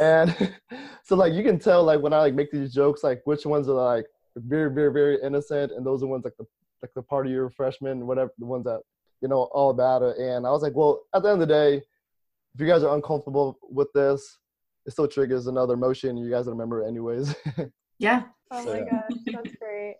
And 0.00 0.34
so 1.04 1.14
like 1.14 1.32
you 1.32 1.44
can 1.44 1.60
tell 1.60 1.84
like 1.84 2.00
when 2.00 2.12
I 2.12 2.18
like 2.18 2.34
make 2.34 2.50
these 2.50 2.74
jokes, 2.74 3.04
like 3.04 3.22
which 3.24 3.46
ones 3.46 3.68
are 3.68 3.74
like 3.74 4.06
very 4.34 4.74
very 4.74 4.92
very 4.92 5.16
innocent, 5.22 5.70
and 5.70 5.86
those 5.86 6.02
are 6.02 6.08
ones 6.08 6.24
like 6.24 6.36
the 6.36 6.44
like 6.82 6.90
the 6.96 7.02
party 7.02 7.30
year 7.30 7.48
freshmen, 7.50 8.04
whatever 8.04 8.32
the 8.38 8.46
ones 8.46 8.64
that 8.64 8.80
you 9.22 9.28
know 9.28 9.44
all 9.52 9.70
about 9.70 10.02
it. 10.02 10.18
And 10.18 10.44
I 10.44 10.50
was 10.50 10.62
like, 10.62 10.74
well, 10.74 11.02
at 11.14 11.22
the 11.22 11.30
end 11.30 11.40
of 11.40 11.46
the 11.48 11.54
day, 11.54 11.76
if 11.76 12.60
you 12.60 12.66
guys 12.66 12.82
are 12.82 12.96
uncomfortable 12.96 13.60
with 13.62 13.92
this, 13.94 14.38
it 14.86 14.90
still 14.90 15.06
triggers 15.06 15.46
another 15.46 15.74
emotion. 15.74 16.16
You 16.16 16.30
guys 16.30 16.48
remember 16.48 16.82
it 16.82 16.88
anyways. 16.88 17.32
Yeah. 18.00 18.24
Oh 18.50 18.64
my 18.64 18.78
Yeah. 18.80 18.84
gosh, 18.90 19.18
that's 19.32 19.56
great. 19.56 19.98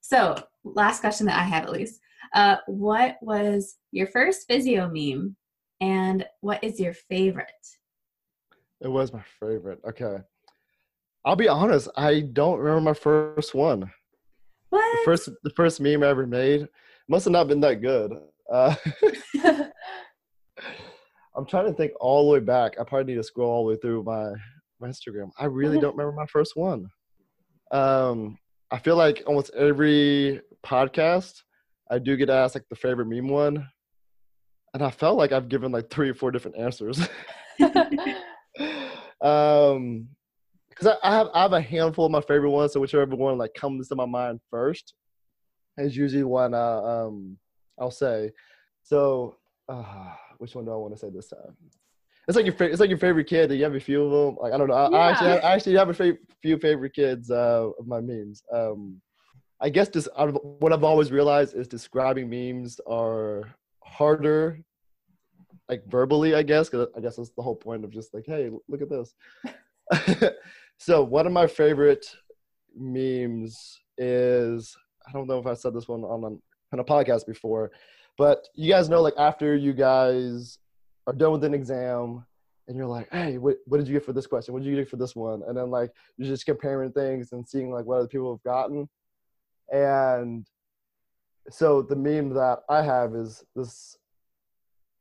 So 0.00 0.42
last 0.64 1.00
question 1.00 1.26
that 1.26 1.38
I 1.38 1.44
have 1.44 1.64
at 1.64 1.72
least. 1.72 2.00
Uh, 2.34 2.56
what 2.66 3.16
was 3.22 3.76
your 3.92 4.06
first 4.06 4.46
physio 4.46 4.88
meme 4.92 5.36
and 5.80 6.24
what 6.40 6.62
is 6.62 6.78
your 6.78 6.94
favorite? 6.94 7.46
It 8.80 8.88
was 8.88 9.12
my 9.12 9.22
favorite. 9.40 9.80
Okay. 9.88 10.18
I'll 11.24 11.36
be 11.36 11.48
honest, 11.48 11.88
I 11.96 12.20
don't 12.20 12.58
remember 12.58 12.80
my 12.80 12.94
first 12.94 13.54
one. 13.54 13.80
The 13.80 13.88
What? 14.70 15.04
first 15.04 15.28
the 15.42 15.50
first 15.50 15.80
meme 15.80 16.02
I 16.02 16.08
ever 16.08 16.26
made 16.26 16.66
must 17.08 17.24
have 17.24 17.32
not 17.32 17.48
been 17.48 17.60
that 17.60 17.82
good. 17.82 18.12
Uh, 18.50 18.74
I'm 21.36 21.46
trying 21.46 21.66
to 21.66 21.72
think 21.72 21.92
all 22.00 22.24
the 22.26 22.32
way 22.32 22.40
back. 22.40 22.78
I 22.80 22.84
probably 22.84 23.12
need 23.12 23.18
to 23.18 23.22
scroll 23.24 23.50
all 23.50 23.64
the 23.64 23.70
way 23.72 23.78
through 23.80 24.02
my, 24.04 24.32
my 24.80 24.88
Instagram. 24.88 25.30
I 25.38 25.44
really 25.46 25.78
don't 25.78 25.96
remember 25.96 26.12
my 26.18 26.26
first 26.26 26.56
one. 26.56 26.88
Um, 27.70 28.38
I 28.70 28.78
feel 28.78 28.96
like 28.96 29.22
almost 29.26 29.50
every 29.54 30.40
podcast 30.64 31.42
I 31.90 31.98
do 31.98 32.16
get 32.16 32.30
asked 32.30 32.54
like 32.54 32.68
the 32.70 32.76
favorite 32.76 33.06
meme 33.06 33.28
one. 33.28 33.68
And 34.72 34.82
I 34.82 34.90
felt 34.90 35.18
like 35.18 35.32
I've 35.32 35.48
given 35.48 35.72
like 35.72 35.90
three 35.90 36.08
or 36.08 36.14
four 36.14 36.30
different 36.30 36.56
answers. 36.56 37.00
um 39.20 40.08
because 40.70 40.86
I, 40.86 40.96
I 41.02 41.12
have 41.16 41.28
I 41.34 41.42
have 41.42 41.52
a 41.52 41.60
handful 41.60 42.06
of 42.06 42.12
my 42.12 42.20
favorite 42.20 42.50
ones, 42.50 42.72
so 42.72 42.80
whichever 42.80 43.16
one 43.16 43.36
like 43.36 43.52
comes 43.54 43.88
to 43.88 43.96
my 43.96 44.06
mind 44.06 44.40
first 44.50 44.94
is 45.76 45.96
usually 45.96 46.22
one 46.22 46.54
uh, 46.54 46.80
um 46.82 47.36
I'll 47.78 47.90
say. 47.90 48.30
So 48.82 49.36
uh, 49.68 50.14
which 50.38 50.54
one 50.54 50.64
do 50.64 50.72
I 50.72 50.76
want 50.76 50.94
to 50.94 50.98
say 50.98 51.10
this 51.10 51.28
time? 51.28 51.56
It's 52.28 52.36
like 52.36 52.46
your 52.46 52.54
fa- 52.54 52.70
it's 52.70 52.80
like 52.80 52.88
your 52.88 52.98
favorite 52.98 53.26
kid. 53.26 53.48
Do 53.48 53.56
you 53.56 53.64
have 53.64 53.74
a 53.74 53.80
few 53.80 54.04
of 54.04 54.10
them? 54.10 54.36
Like 54.40 54.52
I 54.52 54.58
don't 54.58 54.68
know. 54.68 54.74
I, 54.74 54.86
I 54.86 55.10
actually 55.10 55.28
have, 55.28 55.44
I 55.44 55.52
actually 55.54 55.76
have 55.76 55.88
a 55.88 55.94
fa- 55.94 56.18
few 56.40 56.58
favorite 56.58 56.94
kids 56.94 57.30
uh, 57.30 57.70
of 57.78 57.86
my 57.86 58.00
memes. 58.00 58.42
Um, 58.52 59.00
I 59.60 59.68
guess 59.68 59.88
just 59.88 60.08
what 60.16 60.72
I've 60.72 60.84
always 60.84 61.12
realized 61.12 61.54
is 61.54 61.68
describing 61.68 62.30
memes 62.30 62.80
are 62.86 63.54
harder, 63.84 64.58
like 65.68 65.84
verbally. 65.86 66.34
I 66.34 66.42
guess 66.42 66.68
because 66.68 66.88
I 66.96 67.00
guess 67.00 67.16
that's 67.16 67.30
the 67.30 67.42
whole 67.42 67.56
point 67.56 67.84
of 67.84 67.90
just 67.90 68.14
like, 68.14 68.24
hey, 68.26 68.50
look 68.68 68.82
at 68.82 68.88
this. 68.88 69.14
so 70.78 71.02
one 71.02 71.26
of 71.26 71.32
my 71.32 71.46
favorite 71.46 72.06
memes 72.76 73.78
is 73.98 74.76
I 75.06 75.12
don't 75.12 75.26
know 75.26 75.38
if 75.38 75.46
I 75.46 75.54
said 75.54 75.74
this 75.74 75.88
one 75.88 76.04
on 76.04 76.40
on 76.72 76.78
a 76.78 76.84
podcast 76.84 77.26
before, 77.26 77.70
but 78.16 78.48
you 78.54 78.70
guys 78.70 78.88
know 78.88 79.02
like 79.02 79.14
after 79.18 79.54
you 79.56 79.72
guys 79.72 80.58
are 81.06 81.12
done 81.12 81.32
with 81.32 81.44
an 81.44 81.54
exam 81.54 82.24
and 82.68 82.78
you're 82.78 82.86
like, 82.86 83.08
hey, 83.10 83.36
what, 83.36 83.56
what 83.66 83.78
did 83.78 83.88
you 83.88 83.94
get 83.94 84.04
for 84.04 84.12
this 84.12 84.28
question? 84.28 84.54
What 84.54 84.62
did 84.62 84.70
you 84.70 84.76
get 84.76 84.88
for 84.88 84.96
this 84.96 85.16
one? 85.16 85.42
And 85.46 85.56
then 85.56 85.70
like 85.70 85.90
you're 86.16 86.28
just 86.28 86.46
comparing 86.46 86.92
things 86.92 87.32
and 87.32 87.46
seeing 87.46 87.70
like 87.70 87.84
what 87.84 87.98
other 87.98 88.06
people 88.06 88.32
have 88.32 88.42
gotten. 88.44 88.88
And 89.70 90.46
so 91.50 91.82
the 91.82 91.96
meme 91.96 92.34
that 92.34 92.60
I 92.68 92.82
have 92.82 93.14
is 93.14 93.44
this 93.54 93.96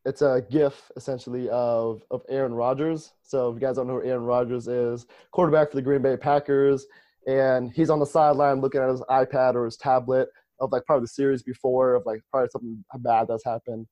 it's 0.05 0.21
a 0.21 0.43
gif 0.49 0.89
essentially 0.95 1.49
of 1.49 2.03
of 2.09 2.23
Aaron 2.29 2.53
Rodgers. 2.53 3.13
So 3.21 3.49
if 3.49 3.55
you 3.55 3.59
guys 3.59 3.75
don't 3.75 3.87
know 3.87 3.99
who 3.99 4.07
Aaron 4.07 4.23
Rodgers 4.23 4.67
is, 4.67 5.05
quarterback 5.31 5.69
for 5.69 5.75
the 5.75 5.81
Green 5.81 6.01
Bay 6.01 6.17
Packers, 6.17 6.85
and 7.27 7.71
he's 7.73 7.89
on 7.89 7.99
the 7.99 8.05
sideline 8.05 8.61
looking 8.61 8.81
at 8.81 8.89
his 8.89 9.01
iPad 9.01 9.55
or 9.55 9.65
his 9.65 9.77
tablet 9.77 10.29
of 10.59 10.71
like 10.71 10.85
probably 10.85 11.03
the 11.03 11.09
series 11.09 11.43
before 11.43 11.95
of 11.95 12.03
like 12.05 12.21
probably 12.31 12.49
something 12.51 12.83
bad 12.99 13.27
that's 13.27 13.45
happened. 13.45 13.87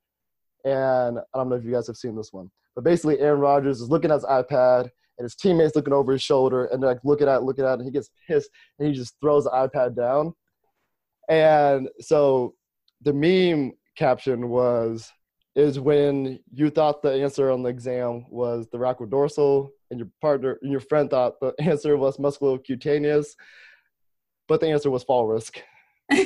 And 0.65 1.19
I 1.19 1.37
don't 1.37 1.49
know 1.49 1.55
if 1.55 1.63
you 1.63 1.71
guys 1.71 1.87
have 1.87 1.97
seen 1.97 2.15
this 2.15 2.33
one, 2.33 2.49
but 2.75 2.83
basically 2.83 3.19
Aaron 3.19 3.39
Rodgers 3.39 3.81
is 3.81 3.89
looking 3.89 4.11
at 4.11 4.15
his 4.15 4.25
iPad 4.25 4.89
and 5.17 5.25
his 5.25 5.35
teammates 5.35 5.75
looking 5.75 5.93
over 5.93 6.11
his 6.11 6.21
shoulder 6.21 6.65
and 6.65 6.81
they're 6.81 6.91
like 6.91 6.99
looking 7.03 7.27
at 7.27 7.37
it, 7.37 7.43
looking 7.43 7.65
at 7.65 7.73
it, 7.73 7.79
and 7.79 7.85
he 7.85 7.91
gets 7.91 8.09
pissed 8.27 8.49
and 8.79 8.87
he 8.87 8.93
just 8.93 9.15
throws 9.21 9.45
the 9.45 9.51
iPad 9.51 9.95
down. 9.95 10.33
And 11.27 11.89
so 11.99 12.55
the 13.01 13.13
meme 13.13 13.73
caption 13.95 14.49
was 14.49 15.11
is 15.55 15.79
when 15.79 16.39
you 16.53 16.69
thought 16.69 17.01
the 17.01 17.11
answer 17.11 17.49
on 17.49 17.63
the 17.63 17.69
exam 17.69 18.25
was 18.29 18.67
the 18.71 19.07
dorsal 19.09 19.71
and 19.89 19.99
your 19.99 20.09
partner 20.21 20.59
and 20.61 20.71
your 20.71 20.79
friend 20.79 21.09
thought 21.09 21.39
the 21.39 21.53
answer 21.59 21.97
was 21.97 22.17
musculocutaneous, 22.17 23.35
but 24.47 24.61
the 24.61 24.67
answer 24.67 24.91
was 24.91 25.03
fall 25.03 25.25
risk. 25.25 25.61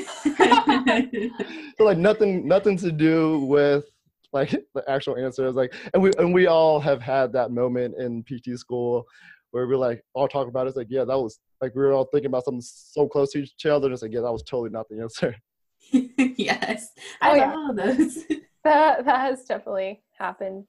So 1.77 1.85
like 1.85 1.97
nothing 1.97 2.47
nothing 2.47 2.77
to 2.77 2.91
do 2.91 3.39
with 3.39 3.85
like 4.33 4.51
the 4.75 4.83
actual 4.87 5.17
answer 5.17 5.47
is 5.47 5.55
like 5.55 5.73
and 5.93 6.03
we 6.03 6.11
and 6.17 6.33
we 6.33 6.47
all 6.47 6.79
have 6.79 7.01
had 7.01 7.33
that 7.33 7.51
moment 7.51 7.95
in 7.97 8.23
PT 8.23 8.57
school 8.59 9.05
where 9.51 9.67
we're 9.67 9.77
like 9.77 10.03
all 10.13 10.27
talk 10.27 10.47
about 10.47 10.65
it. 10.65 10.69
It's 10.69 10.77
like, 10.77 10.87
yeah, 10.89 11.03
that 11.05 11.17
was 11.17 11.39
like 11.61 11.75
we 11.75 11.81
were 11.81 11.93
all 11.93 12.05
thinking 12.05 12.27
about 12.27 12.45
something 12.45 12.61
so 12.61 13.07
close 13.07 13.31
to 13.33 13.39
each 13.43 13.65
other, 13.65 13.85
and 13.87 13.93
it's 13.93 14.01
like, 14.01 14.11
yeah, 14.13 14.21
that 14.21 14.31
was 14.31 14.43
totally 14.43 14.69
not 14.69 14.87
the 14.89 15.01
answer. 15.01 15.35
yes. 16.37 16.89
I 17.21 17.29
Oh, 17.29 17.31
love 17.31 17.37
yeah. 17.37 17.55
all 17.55 17.73
those. 17.73 18.15
that 18.63 19.05
that 19.05 19.19
has 19.21 19.43
definitely 19.45 20.01
happened 20.17 20.65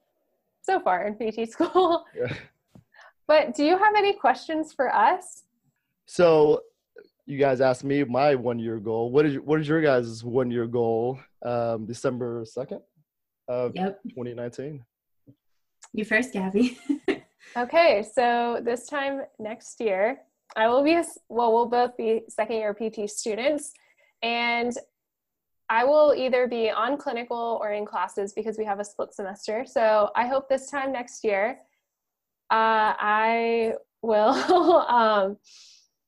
so 0.61 0.79
far 0.79 1.05
in 1.05 1.15
PT 1.15 1.49
school. 1.49 2.05
Yeah. 2.15 2.33
But 3.27 3.55
do 3.55 3.63
you 3.63 3.77
have 3.77 3.95
any 3.95 4.13
questions 4.13 4.73
for 4.73 4.93
us? 4.93 5.43
So 6.05 6.61
you 7.25 7.37
guys 7.37 7.61
asked 7.61 7.83
me 7.85 8.03
my 8.03 8.35
one 8.35 8.59
year 8.59 8.79
goal. 8.79 9.11
What 9.11 9.25
is 9.25 9.37
what 9.39 9.61
is 9.61 9.67
your 9.67 9.81
guys' 9.81 10.23
one 10.23 10.51
year 10.51 10.67
goal? 10.67 11.19
Um, 11.45 11.85
December 11.85 12.43
second 12.45 12.81
of 13.47 13.71
yep. 13.75 13.99
2019. 14.09 14.83
You 15.93 16.05
first, 16.05 16.33
Gabby. 16.33 16.77
Okay, 17.55 18.03
so 18.15 18.61
this 18.63 18.87
time 18.87 19.21
next 19.37 19.79
year, 19.79 20.21
I 20.55 20.67
will 20.67 20.83
be, 20.83 20.99
well, 21.29 21.53
we'll 21.53 21.67
both 21.67 21.95
be 21.95 22.21
second 22.27 22.55
year 22.55 22.73
PT 22.73 23.07
students, 23.07 23.73
and 24.23 24.73
I 25.69 25.83
will 25.83 26.15
either 26.17 26.47
be 26.47 26.71
on 26.71 26.97
clinical 26.97 27.59
or 27.61 27.73
in 27.73 27.85
classes 27.85 28.33
because 28.33 28.57
we 28.57 28.65
have 28.65 28.79
a 28.79 28.83
split 28.83 29.13
semester. 29.13 29.65
So 29.67 30.09
I 30.15 30.25
hope 30.25 30.49
this 30.49 30.71
time 30.71 30.91
next 30.91 31.23
year, 31.23 31.59
uh, 32.49 32.97
I 32.97 33.73
will 34.01 34.29
um, 34.89 35.37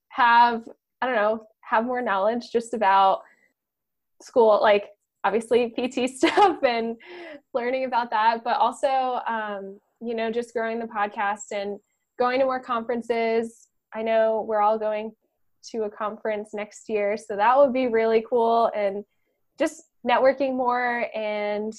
have, 0.09 0.67
I 0.99 1.05
don't 1.05 1.15
know, 1.15 1.45
have 1.61 1.85
more 1.85 2.01
knowledge 2.01 2.51
just 2.51 2.73
about 2.73 3.21
school, 4.19 4.59
like 4.63 4.85
obviously 5.23 5.69
PT 5.69 6.09
stuff 6.15 6.63
and 6.63 6.97
learning 7.53 7.85
about 7.85 8.09
that, 8.09 8.43
but 8.43 8.57
also, 8.57 9.19
um, 9.27 9.79
you 10.01 10.15
know, 10.15 10.31
just 10.31 10.53
growing 10.53 10.79
the 10.79 10.85
podcast 10.85 11.51
and 11.51 11.79
going 12.19 12.39
to 12.39 12.45
more 12.45 12.59
conferences. 12.59 13.67
I 13.93 14.01
know 14.01 14.45
we're 14.47 14.61
all 14.61 14.77
going 14.77 15.11
to 15.71 15.83
a 15.83 15.89
conference 15.89 16.49
next 16.53 16.89
year, 16.89 17.17
so 17.17 17.35
that 17.35 17.57
would 17.57 17.73
be 17.73 17.87
really 17.87 18.25
cool 18.29 18.71
and 18.75 19.03
just 19.57 19.83
networking 20.07 20.55
more 20.55 21.07
and 21.15 21.73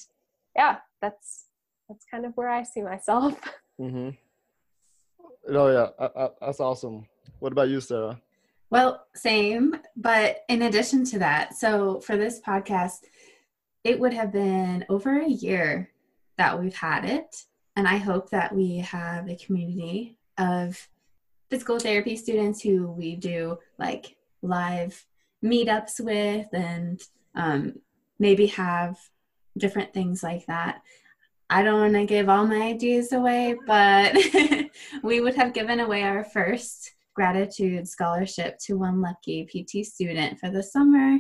yeah, 0.57 0.79
that's 1.01 1.47
that's 1.89 2.05
kind 2.11 2.25
of 2.25 2.33
where 2.37 2.49
I 2.49 2.63
see 2.63 2.83
myself. 2.83 3.39
Mm-hmm. 3.79 4.09
Oh 5.55 5.69
yeah, 5.71 5.89
I, 5.99 6.25
I, 6.25 6.29
that's 6.41 6.61
awesome. 6.61 7.05
What 7.41 7.53
about 7.53 7.69
you, 7.69 7.83
Sarah? 7.83 8.19
Well, 8.71 9.05
same, 9.15 9.77
but 9.97 10.39
in 10.49 10.63
addition 10.63 11.05
to 11.05 11.19
that, 11.19 11.55
so 11.55 12.01
for 12.01 12.17
this 12.17 12.41
podcast, 12.41 13.01
it 13.85 14.01
would 14.01 14.15
have 14.15 14.33
been 14.33 14.87
over 14.89 15.21
a 15.21 15.29
year 15.29 15.91
that 16.39 16.59
we've 16.59 16.75
had 16.75 17.05
it. 17.05 17.37
And 17.77 17.87
I 17.87 17.97
hope 17.97 18.31
that 18.31 18.55
we 18.55 18.79
have 18.79 19.29
a 19.29 19.37
community 19.37 20.17
of 20.39 20.89
physical 21.51 21.79
therapy 21.79 22.17
students 22.17 22.61
who 22.61 22.91
we 22.91 23.17
do 23.17 23.59
like 23.79 24.17
live 24.43 25.05
meetups 25.45 26.01
with 26.01 26.47
and 26.53 27.01
um, 27.35 27.75
maybe 28.19 28.47
have 28.47 28.99
different 29.59 29.93
things 29.93 30.23
like 30.23 30.47
that. 30.47 30.81
I 31.49 31.63
don't 31.63 31.81
want 31.81 31.95
to 31.95 32.07
give 32.07 32.29
all 32.29 32.47
my 32.47 32.63
ideas 32.63 33.13
away, 33.13 33.55
but 33.67 34.17
we 35.03 35.21
would 35.21 35.35
have 35.37 35.55
given 35.55 35.81
away 35.81 36.03
our 36.03 36.25
first 36.25 36.93
gratitude 37.15 37.89
scholarship 37.89 38.59
to 38.59 38.75
one 38.75 39.01
lucky 39.01 39.47
PT 39.47 39.87
student 39.87 40.41
for 40.41 40.51
the 40.51 40.63
summer. 40.63 41.19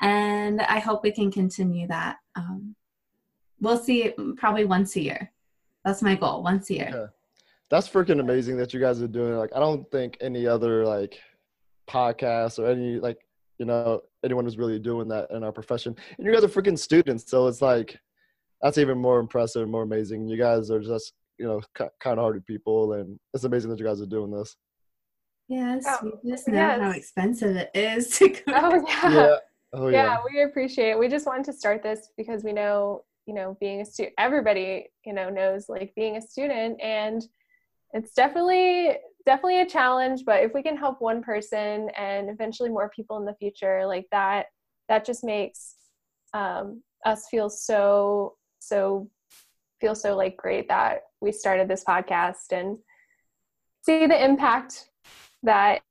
And 0.00 0.60
I 0.62 0.78
hope 0.78 1.02
we 1.02 1.12
can 1.12 1.30
continue 1.30 1.86
that. 1.88 2.16
Um, 2.36 2.74
we'll 3.60 3.78
see 3.78 4.14
probably 4.36 4.64
once 4.64 4.96
a 4.96 5.02
year. 5.02 5.32
That's 5.86 6.02
my 6.02 6.16
goal, 6.16 6.42
once 6.42 6.68
a 6.68 6.74
year. 6.74 6.90
Yeah. 6.92 7.06
That's 7.70 7.88
freaking 7.88 8.20
amazing 8.20 8.58
that 8.58 8.74
you 8.74 8.80
guys 8.80 9.00
are 9.00 9.08
doing. 9.08 9.36
Like, 9.36 9.50
I 9.56 9.60
don't 9.60 9.90
think 9.90 10.18
any 10.20 10.46
other 10.46 10.84
like 10.84 11.18
podcast 11.88 12.58
or 12.58 12.66
any 12.66 12.98
like 12.98 13.18
you 13.58 13.66
know 13.66 14.00
anyone 14.24 14.46
is 14.46 14.58
really 14.58 14.78
doing 14.78 15.08
that 15.08 15.30
in 15.30 15.42
our 15.44 15.52
profession. 15.52 15.96
And 16.18 16.26
you 16.26 16.32
guys 16.32 16.44
are 16.44 16.48
freaking 16.48 16.78
students, 16.78 17.30
so 17.30 17.46
it's 17.46 17.62
like 17.62 17.98
that's 18.60 18.78
even 18.78 18.98
more 18.98 19.20
impressive, 19.20 19.62
and 19.62 19.70
more 19.70 19.82
amazing. 19.84 20.28
You 20.28 20.36
guys 20.36 20.70
are 20.70 20.80
just 20.80 21.12
you 21.38 21.46
know 21.46 21.60
kind-hearted 22.00 22.44
people, 22.46 22.94
and 22.94 23.18
it's 23.32 23.44
amazing 23.44 23.70
that 23.70 23.78
you 23.78 23.84
guys 23.86 24.00
are 24.02 24.06
doing 24.06 24.30
this. 24.30 24.56
Yes, 25.48 25.84
Oh, 25.86 26.18
we 26.24 26.30
just 26.30 26.48
know 26.48 26.54
yes. 26.54 26.80
how 26.80 26.90
expensive 26.90 27.54
it 27.56 27.70
is 27.74 28.18
to 28.18 28.28
go. 28.30 28.42
Oh 28.48 28.84
yeah. 28.88 29.10
Yeah. 29.10 29.36
Oh 29.72 29.88
yeah. 29.88 30.04
yeah. 30.04 30.16
we 30.32 30.42
appreciate 30.42 30.90
it. 30.90 30.98
We 30.98 31.08
just 31.08 31.26
wanted 31.26 31.44
to 31.46 31.52
start 31.52 31.82
this 31.82 32.10
because 32.16 32.42
we 32.42 32.52
know, 32.52 33.04
you 33.26 33.34
know, 33.34 33.56
being 33.60 33.80
a 33.80 33.84
student, 33.84 34.14
everybody, 34.18 34.86
you 35.04 35.12
know, 35.12 35.28
knows 35.28 35.68
like 35.68 35.92
being 35.96 36.16
a 36.16 36.22
student 36.22 36.80
and 36.80 37.24
it's 37.92 38.12
definitely, 38.12 38.96
definitely 39.24 39.60
a 39.60 39.66
challenge, 39.66 40.22
but 40.24 40.42
if 40.42 40.52
we 40.54 40.62
can 40.62 40.76
help 40.76 41.00
one 41.00 41.22
person 41.22 41.88
and 41.96 42.30
eventually 42.30 42.68
more 42.68 42.90
people 42.94 43.16
in 43.18 43.24
the 43.24 43.34
future 43.34 43.86
like 43.86 44.06
that, 44.12 44.46
that 44.88 45.04
just 45.04 45.24
makes 45.24 45.74
um, 46.34 46.82
us 47.04 47.26
feel 47.30 47.50
so, 47.50 48.34
so, 48.58 49.10
feel 49.80 49.94
so 49.94 50.16
like 50.16 50.36
great 50.36 50.68
that 50.68 51.00
we 51.20 51.32
started 51.32 51.68
this 51.68 51.84
podcast 51.84 52.52
and 52.52 52.78
see 53.84 54.06
the 54.06 54.24
impact 54.24 54.88
that 55.42 55.82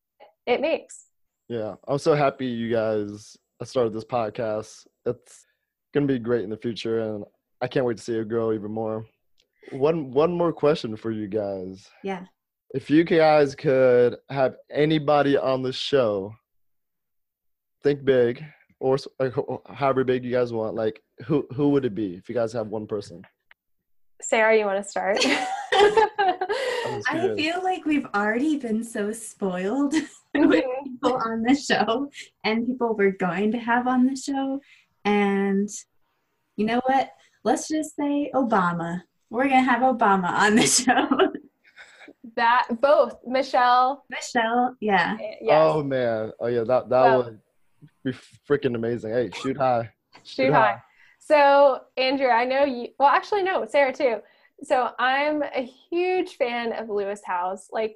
it 0.46 0.62
makes. 0.62 1.06
Yeah, 1.50 1.76
I'm 1.88 2.00
so 2.00 2.16
happy 2.16 2.48
you 2.48 2.72
guys 2.72 3.38
started 3.64 3.94
this 3.94 4.06
podcast. 4.06 4.88
It's 5.06 5.46
gonna 5.96 6.06
be 6.06 6.20
great 6.20 6.44
in 6.44 6.52
the 6.52 6.58
future, 6.58 7.00
and 7.00 7.24
I 7.62 7.68
can't 7.68 7.86
wait 7.86 7.98
to 7.98 8.04
see 8.04 8.18
it 8.18 8.30
grow 8.30 8.54
even 8.54 8.72
more. 8.72 9.06
One 9.72 10.12
one 10.12 10.32
more 10.32 10.54
question 10.54 10.96
for 10.96 11.10
you 11.10 11.28
guys: 11.28 11.90
Yeah. 12.04 12.26
If 12.74 12.90
you 12.90 13.04
guys 13.04 13.56
could 13.56 14.18
have 14.30 14.56
anybody 14.70 15.38
on 15.38 15.64
the 15.64 15.72
show, 15.72 16.36
think 17.84 18.04
big, 18.04 18.44
or 18.80 18.96
s- 18.96 19.08
like, 19.20 19.34
however 19.68 20.04
big 20.04 20.26
you 20.26 20.32
guys 20.32 20.52
want. 20.52 20.76
Like, 20.76 21.02
who 21.26 21.48
who 21.56 21.70
would 21.70 21.86
it 21.86 21.96
be 21.96 22.16
if 22.16 22.28
you 22.30 22.36
guys 22.36 22.52
have 22.54 22.68
one 22.68 22.86
person? 22.86 23.24
Sarah, 24.22 24.58
you 24.58 24.66
want 24.66 24.84
to 24.84 24.90
start? 24.90 25.18
I'm 25.74 26.96
just 26.96 27.10
I 27.10 27.20
curious. 27.20 27.38
feel 27.38 27.64
like 27.64 27.86
we've 27.86 28.08
already 28.14 28.58
been 28.58 28.84
so 28.84 29.12
spoiled 29.12 29.94
with 29.94 30.10
mm-hmm. 30.36 30.84
people 30.84 31.16
on 31.26 31.42
the 31.42 31.56
show 31.56 32.10
and 32.44 32.66
people 32.68 32.96
we're 32.96 33.12
going 33.12 33.52
to 33.52 33.58
have 33.60 33.88
on 33.88 34.06
the 34.06 34.16
show. 34.16 34.60
And 35.06 35.70
you 36.58 36.66
know 36.66 36.82
what? 36.86 37.12
Let's 37.44 37.68
just 37.68 37.96
say 37.96 38.32
Obama. 38.34 39.02
We're 39.30 39.48
going 39.48 39.64
to 39.64 39.70
have 39.72 39.82
Obama 39.82 40.30
on 40.30 40.56
the 40.56 40.64
show. 40.66 41.08
that 42.36 42.68
both 42.82 43.18
Michelle. 43.26 44.04
Michelle, 44.10 44.76
yeah. 44.80 45.18
eh, 45.22 45.36
Yes, 45.42 45.62
Oh 45.62 45.84
man! 45.84 46.32
Oh 46.40 46.48
yeah, 46.48 46.64
that 46.64 46.90
that 46.90 47.02
Well- 47.04 47.24
would 47.24 47.40
be 48.04 48.14
freaking 48.50 48.76
amazing. 48.76 49.12
Hey, 49.12 49.30
shoot 49.42 49.58
high! 49.58 49.90
shoot 50.24 50.52
high. 50.54 50.82
So 51.20 51.82
Andrew, 51.98 52.28
I 52.28 52.46
know 52.46 52.64
you. 52.66 52.90
Well, 53.00 53.10
actually, 53.10 53.44
no, 53.44 53.66
Sarah 53.66 53.94
too. 53.94 54.18
So 54.64 54.90
I'm 55.00 55.44
a 55.44 55.70
huge 55.90 56.36
fan 56.38 56.72
of 56.74 56.90
Lewis 56.90 57.22
Howes. 57.26 57.68
Like, 57.72 57.96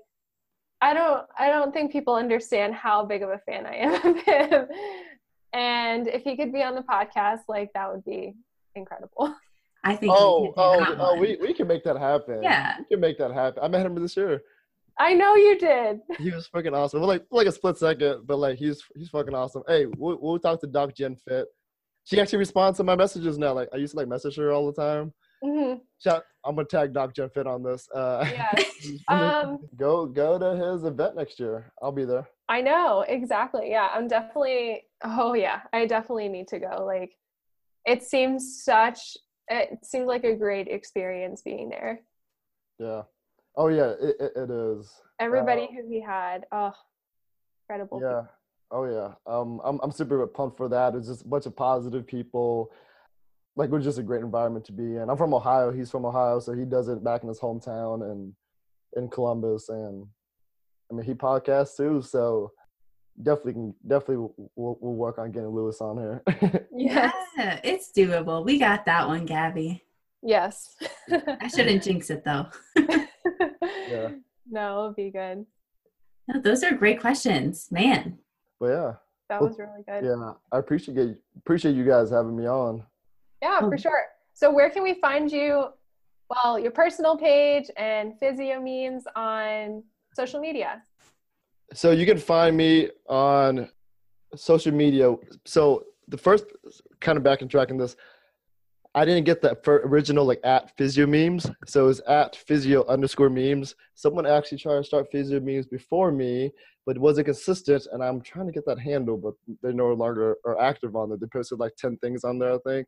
I 0.81 0.93
don't, 0.93 1.25
I 1.37 1.47
don't 1.49 1.73
think 1.73 1.91
people 1.91 2.15
understand 2.15 2.73
how 2.73 3.05
big 3.05 3.21
of 3.23 3.29
a 3.29 3.37
fan 3.39 3.65
I 3.65 3.75
am 3.75 3.93
of 4.05 4.17
him. 4.23 4.67
And 5.53 6.07
if 6.07 6.23
he 6.23 6.35
could 6.37 6.53
be 6.53 6.61
on 6.63 6.75
the 6.75 6.81
podcast, 6.81 7.41
like 7.47 7.71
that 7.73 7.91
would 7.91 8.05
be 8.05 8.33
incredible. 8.75 9.33
I 9.83 9.95
think 9.95 10.11
Oh, 10.15 10.41
we 10.41 10.47
could 10.49 10.53
oh, 10.57 10.79
that 10.79 10.99
oh, 10.99 11.11
one. 11.13 11.19
we, 11.21 11.37
we 11.41 11.53
can 11.53 11.67
make 11.67 11.83
that 11.85 11.97
happen. 11.97 12.43
Yeah. 12.43 12.75
We 12.79 12.85
can 12.85 12.99
make 12.99 13.17
that 13.17 13.31
happen. 13.31 13.63
I 13.63 13.67
met 13.69 13.85
him 13.85 13.95
this 13.95 14.15
year. 14.17 14.41
I 14.97 15.13
know 15.13 15.35
you 15.35 15.57
did. 15.57 16.01
He 16.17 16.29
was 16.31 16.49
freaking 16.53 16.73
awesome. 16.75 16.99
For 16.99 17.05
like 17.05 17.23
like 17.31 17.47
a 17.47 17.51
split 17.53 17.77
second, 17.77 18.27
but 18.27 18.37
like 18.37 18.57
he's 18.59 18.83
he's 18.95 19.07
fucking 19.07 19.33
awesome. 19.33 19.63
Hey, 19.67 19.85
we'll, 19.97 20.17
we'll 20.21 20.39
talk 20.39 20.59
to 20.61 20.67
Doc 20.67 20.93
Jen 20.93 21.15
Fit. 21.15 21.47
She 22.03 22.19
actually 22.19 22.39
responds 22.39 22.77
to 22.77 22.83
my 22.83 22.95
messages 22.97 23.37
now. 23.37 23.53
Like 23.53 23.69
I 23.73 23.77
used 23.77 23.91
to 23.93 23.97
like 23.97 24.09
message 24.09 24.35
her 24.35 24.51
all 24.51 24.69
the 24.69 24.73
time. 24.81 25.13
hmm 25.41 25.75
Shout, 26.03 26.23
I'm 26.43 26.55
gonna 26.55 26.67
tag 26.67 26.91
Doc 26.91 27.13
Jen 27.15 27.29
Fit 27.29 27.47
on 27.47 27.63
this. 27.63 27.87
Uh, 27.95 28.25
Yes. 28.29 28.65
Um, 29.07 29.59
go 29.77 30.05
go 30.05 30.37
to 30.37 30.55
his 30.73 30.83
event 30.83 31.15
next 31.15 31.39
year. 31.39 31.71
I'll 31.81 31.91
be 31.93 32.03
there. 32.05 32.27
I 32.49 32.61
know 32.61 33.05
exactly. 33.07 33.69
Yeah, 33.69 33.89
I'm 33.93 34.07
definitely. 34.07 34.83
Oh 35.03 35.33
yeah, 35.33 35.61
I 35.71 35.85
definitely 35.85 36.27
need 36.27 36.47
to 36.49 36.59
go. 36.59 36.83
Like, 36.85 37.15
it 37.85 38.03
seems 38.03 38.63
such. 38.63 39.15
It 39.47 39.85
seemed 39.85 40.07
like 40.07 40.23
a 40.23 40.35
great 40.35 40.67
experience 40.67 41.41
being 41.41 41.69
there. 41.69 42.01
Yeah. 42.79 43.03
Oh 43.55 43.67
yeah, 43.67 43.93
it, 44.01 44.15
it, 44.19 44.31
it 44.35 44.49
is. 44.49 44.91
Everybody 45.19 45.63
Uh, 45.63 45.75
who 45.75 45.89
he 45.89 46.01
had, 46.01 46.45
oh, 46.51 46.73
incredible. 47.63 48.01
Yeah. 48.01 48.23
Oh 48.71 48.85
yeah. 48.85 49.13
Um, 49.25 49.61
I'm 49.63 49.79
I'm 49.83 49.91
super 49.91 50.25
pumped 50.27 50.57
for 50.57 50.69
that. 50.69 50.95
It's 50.95 51.07
just 51.07 51.25
a 51.25 51.27
bunch 51.27 51.45
of 51.45 51.55
positive 51.55 52.05
people. 52.07 52.71
Like 53.55 53.69
it 53.69 53.73
was 53.73 53.83
just 53.83 53.99
a 53.99 54.03
great 54.03 54.21
environment 54.21 54.65
to 54.65 54.71
be 54.71 54.95
in. 54.95 55.09
I'm 55.09 55.17
from 55.17 55.33
Ohio. 55.33 55.71
He's 55.71 55.91
from 55.91 56.05
Ohio, 56.05 56.39
so 56.39 56.53
he 56.53 56.65
does 56.65 56.87
it 56.87 57.03
back 57.03 57.23
in 57.23 57.29
his 57.29 57.39
hometown 57.39 58.09
and 58.09 58.33
in 58.95 59.09
Columbus. 59.09 59.69
And 59.69 60.07
I 60.91 60.95
mean, 60.95 61.05
he 61.05 61.13
podcasts 61.13 61.77
too, 61.77 62.01
so 62.01 62.51
definitely 63.21 63.53
can 63.53 63.75
definitely 63.87 64.17
we'll, 64.55 64.77
we'll 64.81 64.93
work 64.95 65.17
on 65.19 65.31
getting 65.31 65.49
Lewis 65.49 65.81
on 65.81 65.97
here. 65.97 66.23
Yeah, 66.71 67.11
it's 67.63 67.91
doable. 67.95 68.43
We 68.45 68.57
got 68.57 68.85
that 68.85 69.07
one, 69.07 69.25
Gabby. 69.25 69.83
Yes. 70.23 70.75
I 71.11 71.47
shouldn't 71.49 71.83
jinx 71.83 72.09
it 72.09 72.23
though. 72.23 72.47
Yeah. 73.89 74.09
No, 74.49 74.69
it'll 74.79 74.93
be 74.93 75.09
good. 75.11 75.45
No, 76.27 76.39
those 76.41 76.63
are 76.63 76.73
great 76.75 76.99
questions, 77.01 77.67
man. 77.71 78.19
but 78.59 78.67
yeah, 78.67 78.93
That 79.29 79.41
Well, 79.41 79.49
was 79.49 79.59
really 79.59 79.83
good. 79.87 80.05
yeah, 80.05 80.33
I 80.51 80.59
appreciate 80.59 81.17
appreciate 81.37 81.75
you 81.75 81.85
guys 81.85 82.11
having 82.11 82.35
me 82.35 82.47
on. 82.47 82.83
Yeah, 83.41 83.59
Oh. 83.61 83.69
for 83.69 83.77
sure. 83.77 84.03
So 84.33 84.51
where 84.51 84.69
can 84.69 84.83
we 84.83 84.93
find 85.01 85.31
you? 85.31 85.65
Well, 86.29 86.59
your 86.59 86.71
personal 86.71 87.17
page 87.17 87.69
and 87.77 88.17
physio 88.19 88.59
memes 88.61 89.05
on 89.15 89.83
social 90.19 90.41
media. 90.41 90.83
So 91.73 91.91
you 91.91 92.05
can 92.05 92.17
find 92.17 92.57
me 92.57 92.89
on 93.07 93.69
social 94.35 94.73
media. 94.73 95.15
So 95.45 95.85
the 96.09 96.17
first 96.17 96.45
kind 96.99 97.17
of 97.17 97.23
back 97.23 97.41
and 97.41 97.49
tracking 97.49 97.77
this, 97.77 97.95
I 98.95 99.05
didn't 99.05 99.25
get 99.25 99.41
that 99.43 99.63
fir- 99.63 99.83
original 99.85 100.25
like 100.25 100.41
at 100.43 100.75
physio 100.77 101.05
memes. 101.07 101.49
So 101.67 101.83
it 101.83 101.87
was 101.87 102.01
at 102.01 102.35
physio 102.35 102.85
underscore 102.87 103.29
memes. 103.29 103.75
Someone 103.93 104.25
actually 104.25 104.57
tried 104.57 104.79
to 104.79 104.83
start 104.83 105.07
physio 105.11 105.39
memes 105.39 105.67
before 105.67 106.11
me, 106.11 106.51
but 106.85 106.97
it 106.97 107.01
wasn't 107.01 107.27
consistent. 107.27 107.87
And 107.91 108.03
I'm 108.03 108.19
trying 108.19 108.47
to 108.47 108.51
get 108.51 108.65
that 108.65 108.79
handle, 108.79 109.15
but 109.15 109.35
they 109.63 109.71
no 109.71 109.93
longer 109.93 110.35
are 110.45 110.59
active 110.59 110.95
on 110.97 111.11
it. 111.13 111.21
They 111.21 111.27
posted 111.31 111.59
like 111.59 111.75
10 111.77 111.97
things 111.97 112.23
on 112.25 112.39
there, 112.39 112.53
I 112.55 112.57
think. 112.67 112.87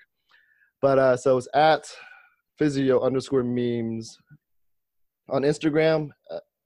But 0.81 0.97
uh, 0.99 1.15
so 1.15 1.37
it's 1.37 1.47
at 1.53 1.85
physio 2.57 2.99
underscore 2.99 3.43
memes 3.43 4.17
on 5.29 5.43
Instagram. 5.43 6.09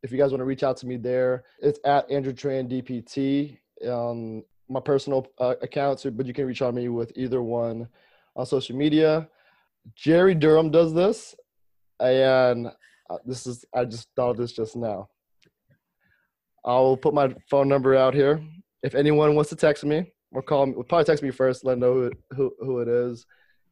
If 0.05 0.11
you 0.11 0.19
guys 0.19 0.29
want 0.29 0.41
to 0.41 0.45
reach 0.45 0.61
out 0.61 0.77
to 0.77 0.85
me 0.85 0.97
there, 0.97 1.45
it's 1.59 1.79
at 1.83 2.11
Andrew 2.11 2.31
Tran 2.31 2.69
DPT 2.69 3.57
on 3.89 4.43
my 4.69 4.79
personal 4.79 5.25
uh, 5.39 5.55
accounts, 5.63 6.03
but 6.03 6.27
you 6.27 6.33
can 6.33 6.45
reach 6.45 6.61
out 6.61 6.69
to 6.69 6.75
me 6.75 6.89
with 6.89 7.11
either 7.15 7.41
one 7.41 7.87
on 8.35 8.45
social 8.45 8.75
media. 8.75 9.27
Jerry 9.95 10.35
Durham 10.35 10.69
does 10.69 10.93
this, 10.93 11.33
and 11.99 12.67
uh, 12.67 13.17
this 13.25 13.47
is 13.47 13.65
I 13.73 13.85
just 13.85 14.07
thought 14.15 14.29
of 14.29 14.37
this 14.37 14.51
just 14.51 14.75
now. 14.75 15.09
I'll 16.63 16.97
put 16.97 17.15
my 17.15 17.33
phone 17.49 17.67
number 17.67 17.95
out 17.95 18.13
here. 18.13 18.39
If 18.83 18.93
anyone 18.93 19.33
wants 19.33 19.49
to 19.49 19.55
text 19.55 19.83
me 19.85 20.13
or 20.31 20.43
call 20.43 20.67
me, 20.67 20.73
probably 20.87 21.05
text 21.05 21.23
me 21.23 21.31
first, 21.31 21.65
let 21.65 21.73
them 21.73 21.79
know 21.79 21.93
who, 21.95 22.11
who, 22.35 22.55
who 22.59 22.79
it 22.81 22.87
is. 22.87 23.25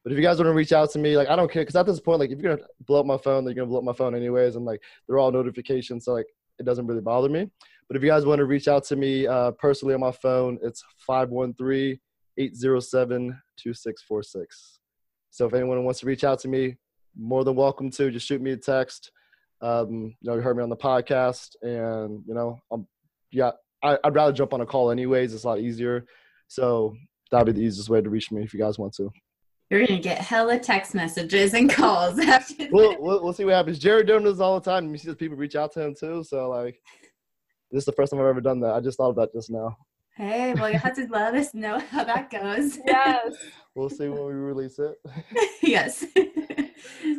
But 0.04 0.12
if 0.12 0.18
you 0.18 0.24
guys 0.24 0.38
want 0.38 0.48
to 0.48 0.54
reach 0.54 0.74
out 0.74 0.92
to 0.92 1.00
me, 1.00 1.16
like 1.16 1.30
I 1.30 1.36
don't 1.36 1.52
care, 1.52 1.62
because 1.62 1.76
at 1.76 1.86
this 1.86 2.00
point, 2.00 2.20
like 2.20 2.30
if 2.30 2.40
you're 2.40 2.58
gonna 2.58 2.68
blow 2.86 3.00
up 3.00 3.06
my 3.06 3.18
phone, 3.18 3.46
then 3.46 3.56
you're 3.56 3.64
gonna 3.64 3.70
blow 3.70 3.80
up 3.80 3.86
my 3.86 3.94
phone 3.94 4.16
anyways, 4.16 4.56
and 4.56 4.66
like 4.66 4.82
they're 5.08 5.18
all 5.18 5.32
notifications, 5.32 6.06
so 6.06 6.14
like 6.14 6.28
it 6.60 6.66
doesn't 6.66 6.88
really 6.88 7.02
bother 7.02 7.30
me. 7.30 7.50
But 7.88 7.98
if 7.98 8.04
you 8.04 8.10
guys 8.10 8.26
want 8.26 8.40
to 8.40 8.46
reach 8.46 8.68
out 8.68 8.84
to 8.86 8.96
me 8.96 9.28
uh, 9.28 9.52
personally 9.52 9.94
on 9.94 10.02
my 10.02 10.12
phone, 10.12 10.60
it's 10.62 10.84
513 11.06 12.00
807 12.38 13.42
2646. 13.58 14.80
So 15.30 15.48
if 15.48 15.54
anyone 15.54 15.84
wants 15.84 16.02
to 16.02 16.06
reach 16.06 16.24
out 16.24 16.40
to 16.40 16.48
me, 16.48 16.76
more 17.18 17.44
than 17.44 17.56
welcome 17.56 17.90
to. 17.92 18.12
Just 18.12 18.28
shoot 18.28 18.42
me 18.42 18.52
a 18.52 18.58
text. 18.58 19.12
Um, 19.62 20.16
you 20.20 20.30
know, 20.30 20.36
you 20.36 20.42
heard 20.42 20.58
me 20.58 20.64
on 20.64 20.70
the 20.70 20.76
podcast, 20.76 21.56
and 21.62 22.24
you 22.28 22.34
know, 22.34 22.60
I'm, 22.72 22.88
yeah, 23.32 23.52
I, 23.84 23.98
I'd 24.04 24.16
rather 24.16 24.34
jump 24.34 24.54
on 24.54 24.62
a 24.62 24.66
call 24.66 24.92
anyways. 24.92 25.34
It's 25.34 25.44
a 25.44 25.48
lot 25.48 25.60
easier. 25.60 26.06
So 26.48 26.96
that'd 27.32 27.54
be 27.54 27.60
the 27.60 27.66
easiest 27.66 27.90
way 27.90 28.02
to 28.02 28.10
reach 28.10 28.32
me 28.32 28.44
if 28.44 28.54
you 28.54 28.60
guys 28.60 28.78
want 28.78 28.94
to. 28.96 29.10
You're 29.74 29.88
gonna 29.88 30.00
get 30.00 30.20
hella 30.20 30.60
text 30.60 30.94
messages 30.94 31.54
and 31.54 31.70
calls 31.70 32.20
after 32.28 32.68
We'll, 32.72 32.96
we'll, 33.02 33.24
we'll 33.24 33.34
see 33.34 33.46
what 33.46 33.56
happens. 33.56 33.80
Jared 33.80 34.08
doing 34.08 34.24
this 34.24 34.40
all 34.40 34.60
the 34.60 34.70
time. 34.70 34.86
and 34.86 34.96
He 34.96 35.00
sees 35.00 35.16
people 35.16 35.38
reach 35.38 35.56
out 35.56 35.72
to 35.74 35.82
him 35.82 35.96
too. 36.00 36.24
So 36.24 36.50
like, 36.50 36.80
This 37.72 37.80
is 37.80 37.86
the 37.86 37.92
first 37.94 38.12
time 38.12 38.20
I've 38.22 38.28
ever 38.28 38.42
done 38.42 38.60
that. 38.62 38.74
I 38.74 38.80
just 38.80 38.98
thought 38.98 39.10
of 39.10 39.16
that 39.16 39.34
just 39.34 39.50
now. 39.50 39.76
Hey, 40.16 40.54
well, 40.54 40.70
you 40.72 40.78
have 40.78 40.96
to 40.96 41.08
let 41.10 41.34
us 41.34 41.54
know 41.56 41.80
how 41.80 42.04
that 42.04 42.30
goes. 42.30 42.78
Yes. 42.86 43.36
We'll 43.76 43.90
see 43.90 44.08
when 44.08 44.24
we 44.28 44.34
release 44.34 44.78
it. 44.78 44.94
yes. 45.64 46.06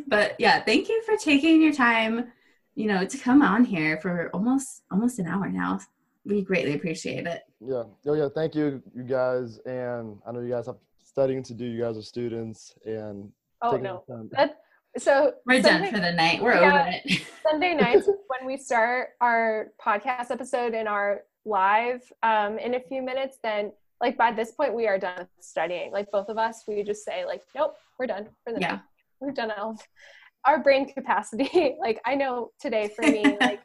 but 0.07 0.35
yeah, 0.39 0.63
thank 0.63 0.87
you 0.87 1.01
for 1.05 1.17
taking 1.17 1.61
your 1.61 1.73
time, 1.73 2.31
you 2.75 2.87
know, 2.87 3.05
to 3.05 3.17
come 3.17 3.41
on 3.41 3.65
here 3.65 3.97
for 3.99 4.29
almost 4.33 4.83
almost 4.89 5.19
an 5.19 5.27
hour 5.27 5.49
now. 5.49 5.81
We 6.23 6.41
greatly 6.43 6.73
appreciate 6.73 7.27
it. 7.27 7.41
Yeah. 7.59 7.83
Oh 8.07 8.13
yeah. 8.13 8.29
Thank 8.33 8.55
you, 8.55 8.81
you 8.95 9.03
guys. 9.03 9.59
And 9.65 10.17
I 10.25 10.31
know 10.31 10.39
you 10.39 10.49
guys 10.49 10.67
have 10.67 10.77
studying 11.15 11.41
to 11.41 11.53
do. 11.53 11.63
You 11.65 11.81
guys 11.81 11.97
are 11.97 12.01
students, 12.01 12.73
and 12.85 13.31
Oh 13.61 13.77
no. 13.77 14.03
That, 14.31 14.57
so 14.97 15.31
We're 15.45 15.61
Sunday- 15.61 15.85
done 15.85 15.93
for 15.93 15.99
the 16.01 16.11
night. 16.11 16.41
We're 16.43 16.55
Yeah. 16.55 16.81
over 16.81 16.91
it. 17.05 17.21
Sunday 17.49 17.73
nights 17.73 18.05
when 18.27 18.45
we 18.45 18.57
start 18.57 19.09
our 19.21 19.71
podcast 19.81 20.29
episode 20.29 20.73
and 20.73 20.89
our 20.89 21.21
live 21.45 22.01
um, 22.21 22.59
in 22.59 22.73
a 22.75 22.81
few 22.81 23.01
minutes, 23.01 23.37
then 23.41 23.71
like 24.01 24.17
by 24.17 24.33
this 24.33 24.51
point 24.51 24.73
we 24.75 24.87
are 24.87 24.99
done 24.99 25.25
studying. 25.39 25.89
Like 25.93 26.11
both 26.11 26.27
of 26.27 26.37
us, 26.37 26.63
we 26.67 26.83
just 26.83 27.05
say 27.05 27.23
like, 27.25 27.43
nope, 27.55 27.77
we're 27.97 28.07
done 28.07 28.27
for 28.43 28.51
the 28.51 28.59
Yeah. 28.59 28.71
night. 28.71 28.81
We're 29.21 29.31
done. 29.31 29.51
All 29.51 29.79
our 30.45 30.61
brain 30.61 30.93
capacity. 30.93 31.77
like 31.79 32.01
I 32.03 32.15
know 32.15 32.51
today 32.59 32.89
for 32.93 33.03
me, 33.03 33.37
like 33.39 33.61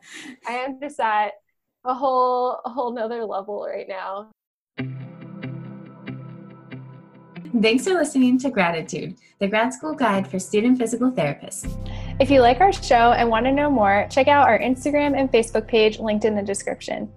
I 0.47 0.53
am 0.53 0.79
just 0.81 1.01
at 1.01 1.33
a 1.85 1.95
whole 1.95 2.61
a 2.65 2.71
whole 2.71 2.93
nother 2.93 3.25
level 3.25 3.67
right 3.69 3.89
now. 3.89 4.31
Thanks 7.59 7.83
for 7.85 7.95
listening 7.95 8.39
to 8.39 8.51
Gratitude, 8.51 9.17
the 9.41 9.49
grad 9.49 9.75
school 9.75 9.93
guide 9.93 10.25
for 10.25 10.39
student 10.39 10.79
physical 10.79 11.11
therapists. 11.11 11.69
If 12.21 12.31
you 12.31 12.41
like 12.41 12.61
our 12.61 12.73
show 12.73 13.11
and 13.11 13.29
want 13.29 13.45
to 13.47 13.53
know 13.53 13.69
more, 13.69 14.07
check 14.09 14.29
out 14.29 14.47
our 14.47 14.61
Instagram 14.61 15.19
and 15.19 15.31
Facebook 15.33 15.67
page 15.67 15.99
linked 15.99 16.25
in 16.25 16.37
the 16.37 16.43
description. 16.43 17.11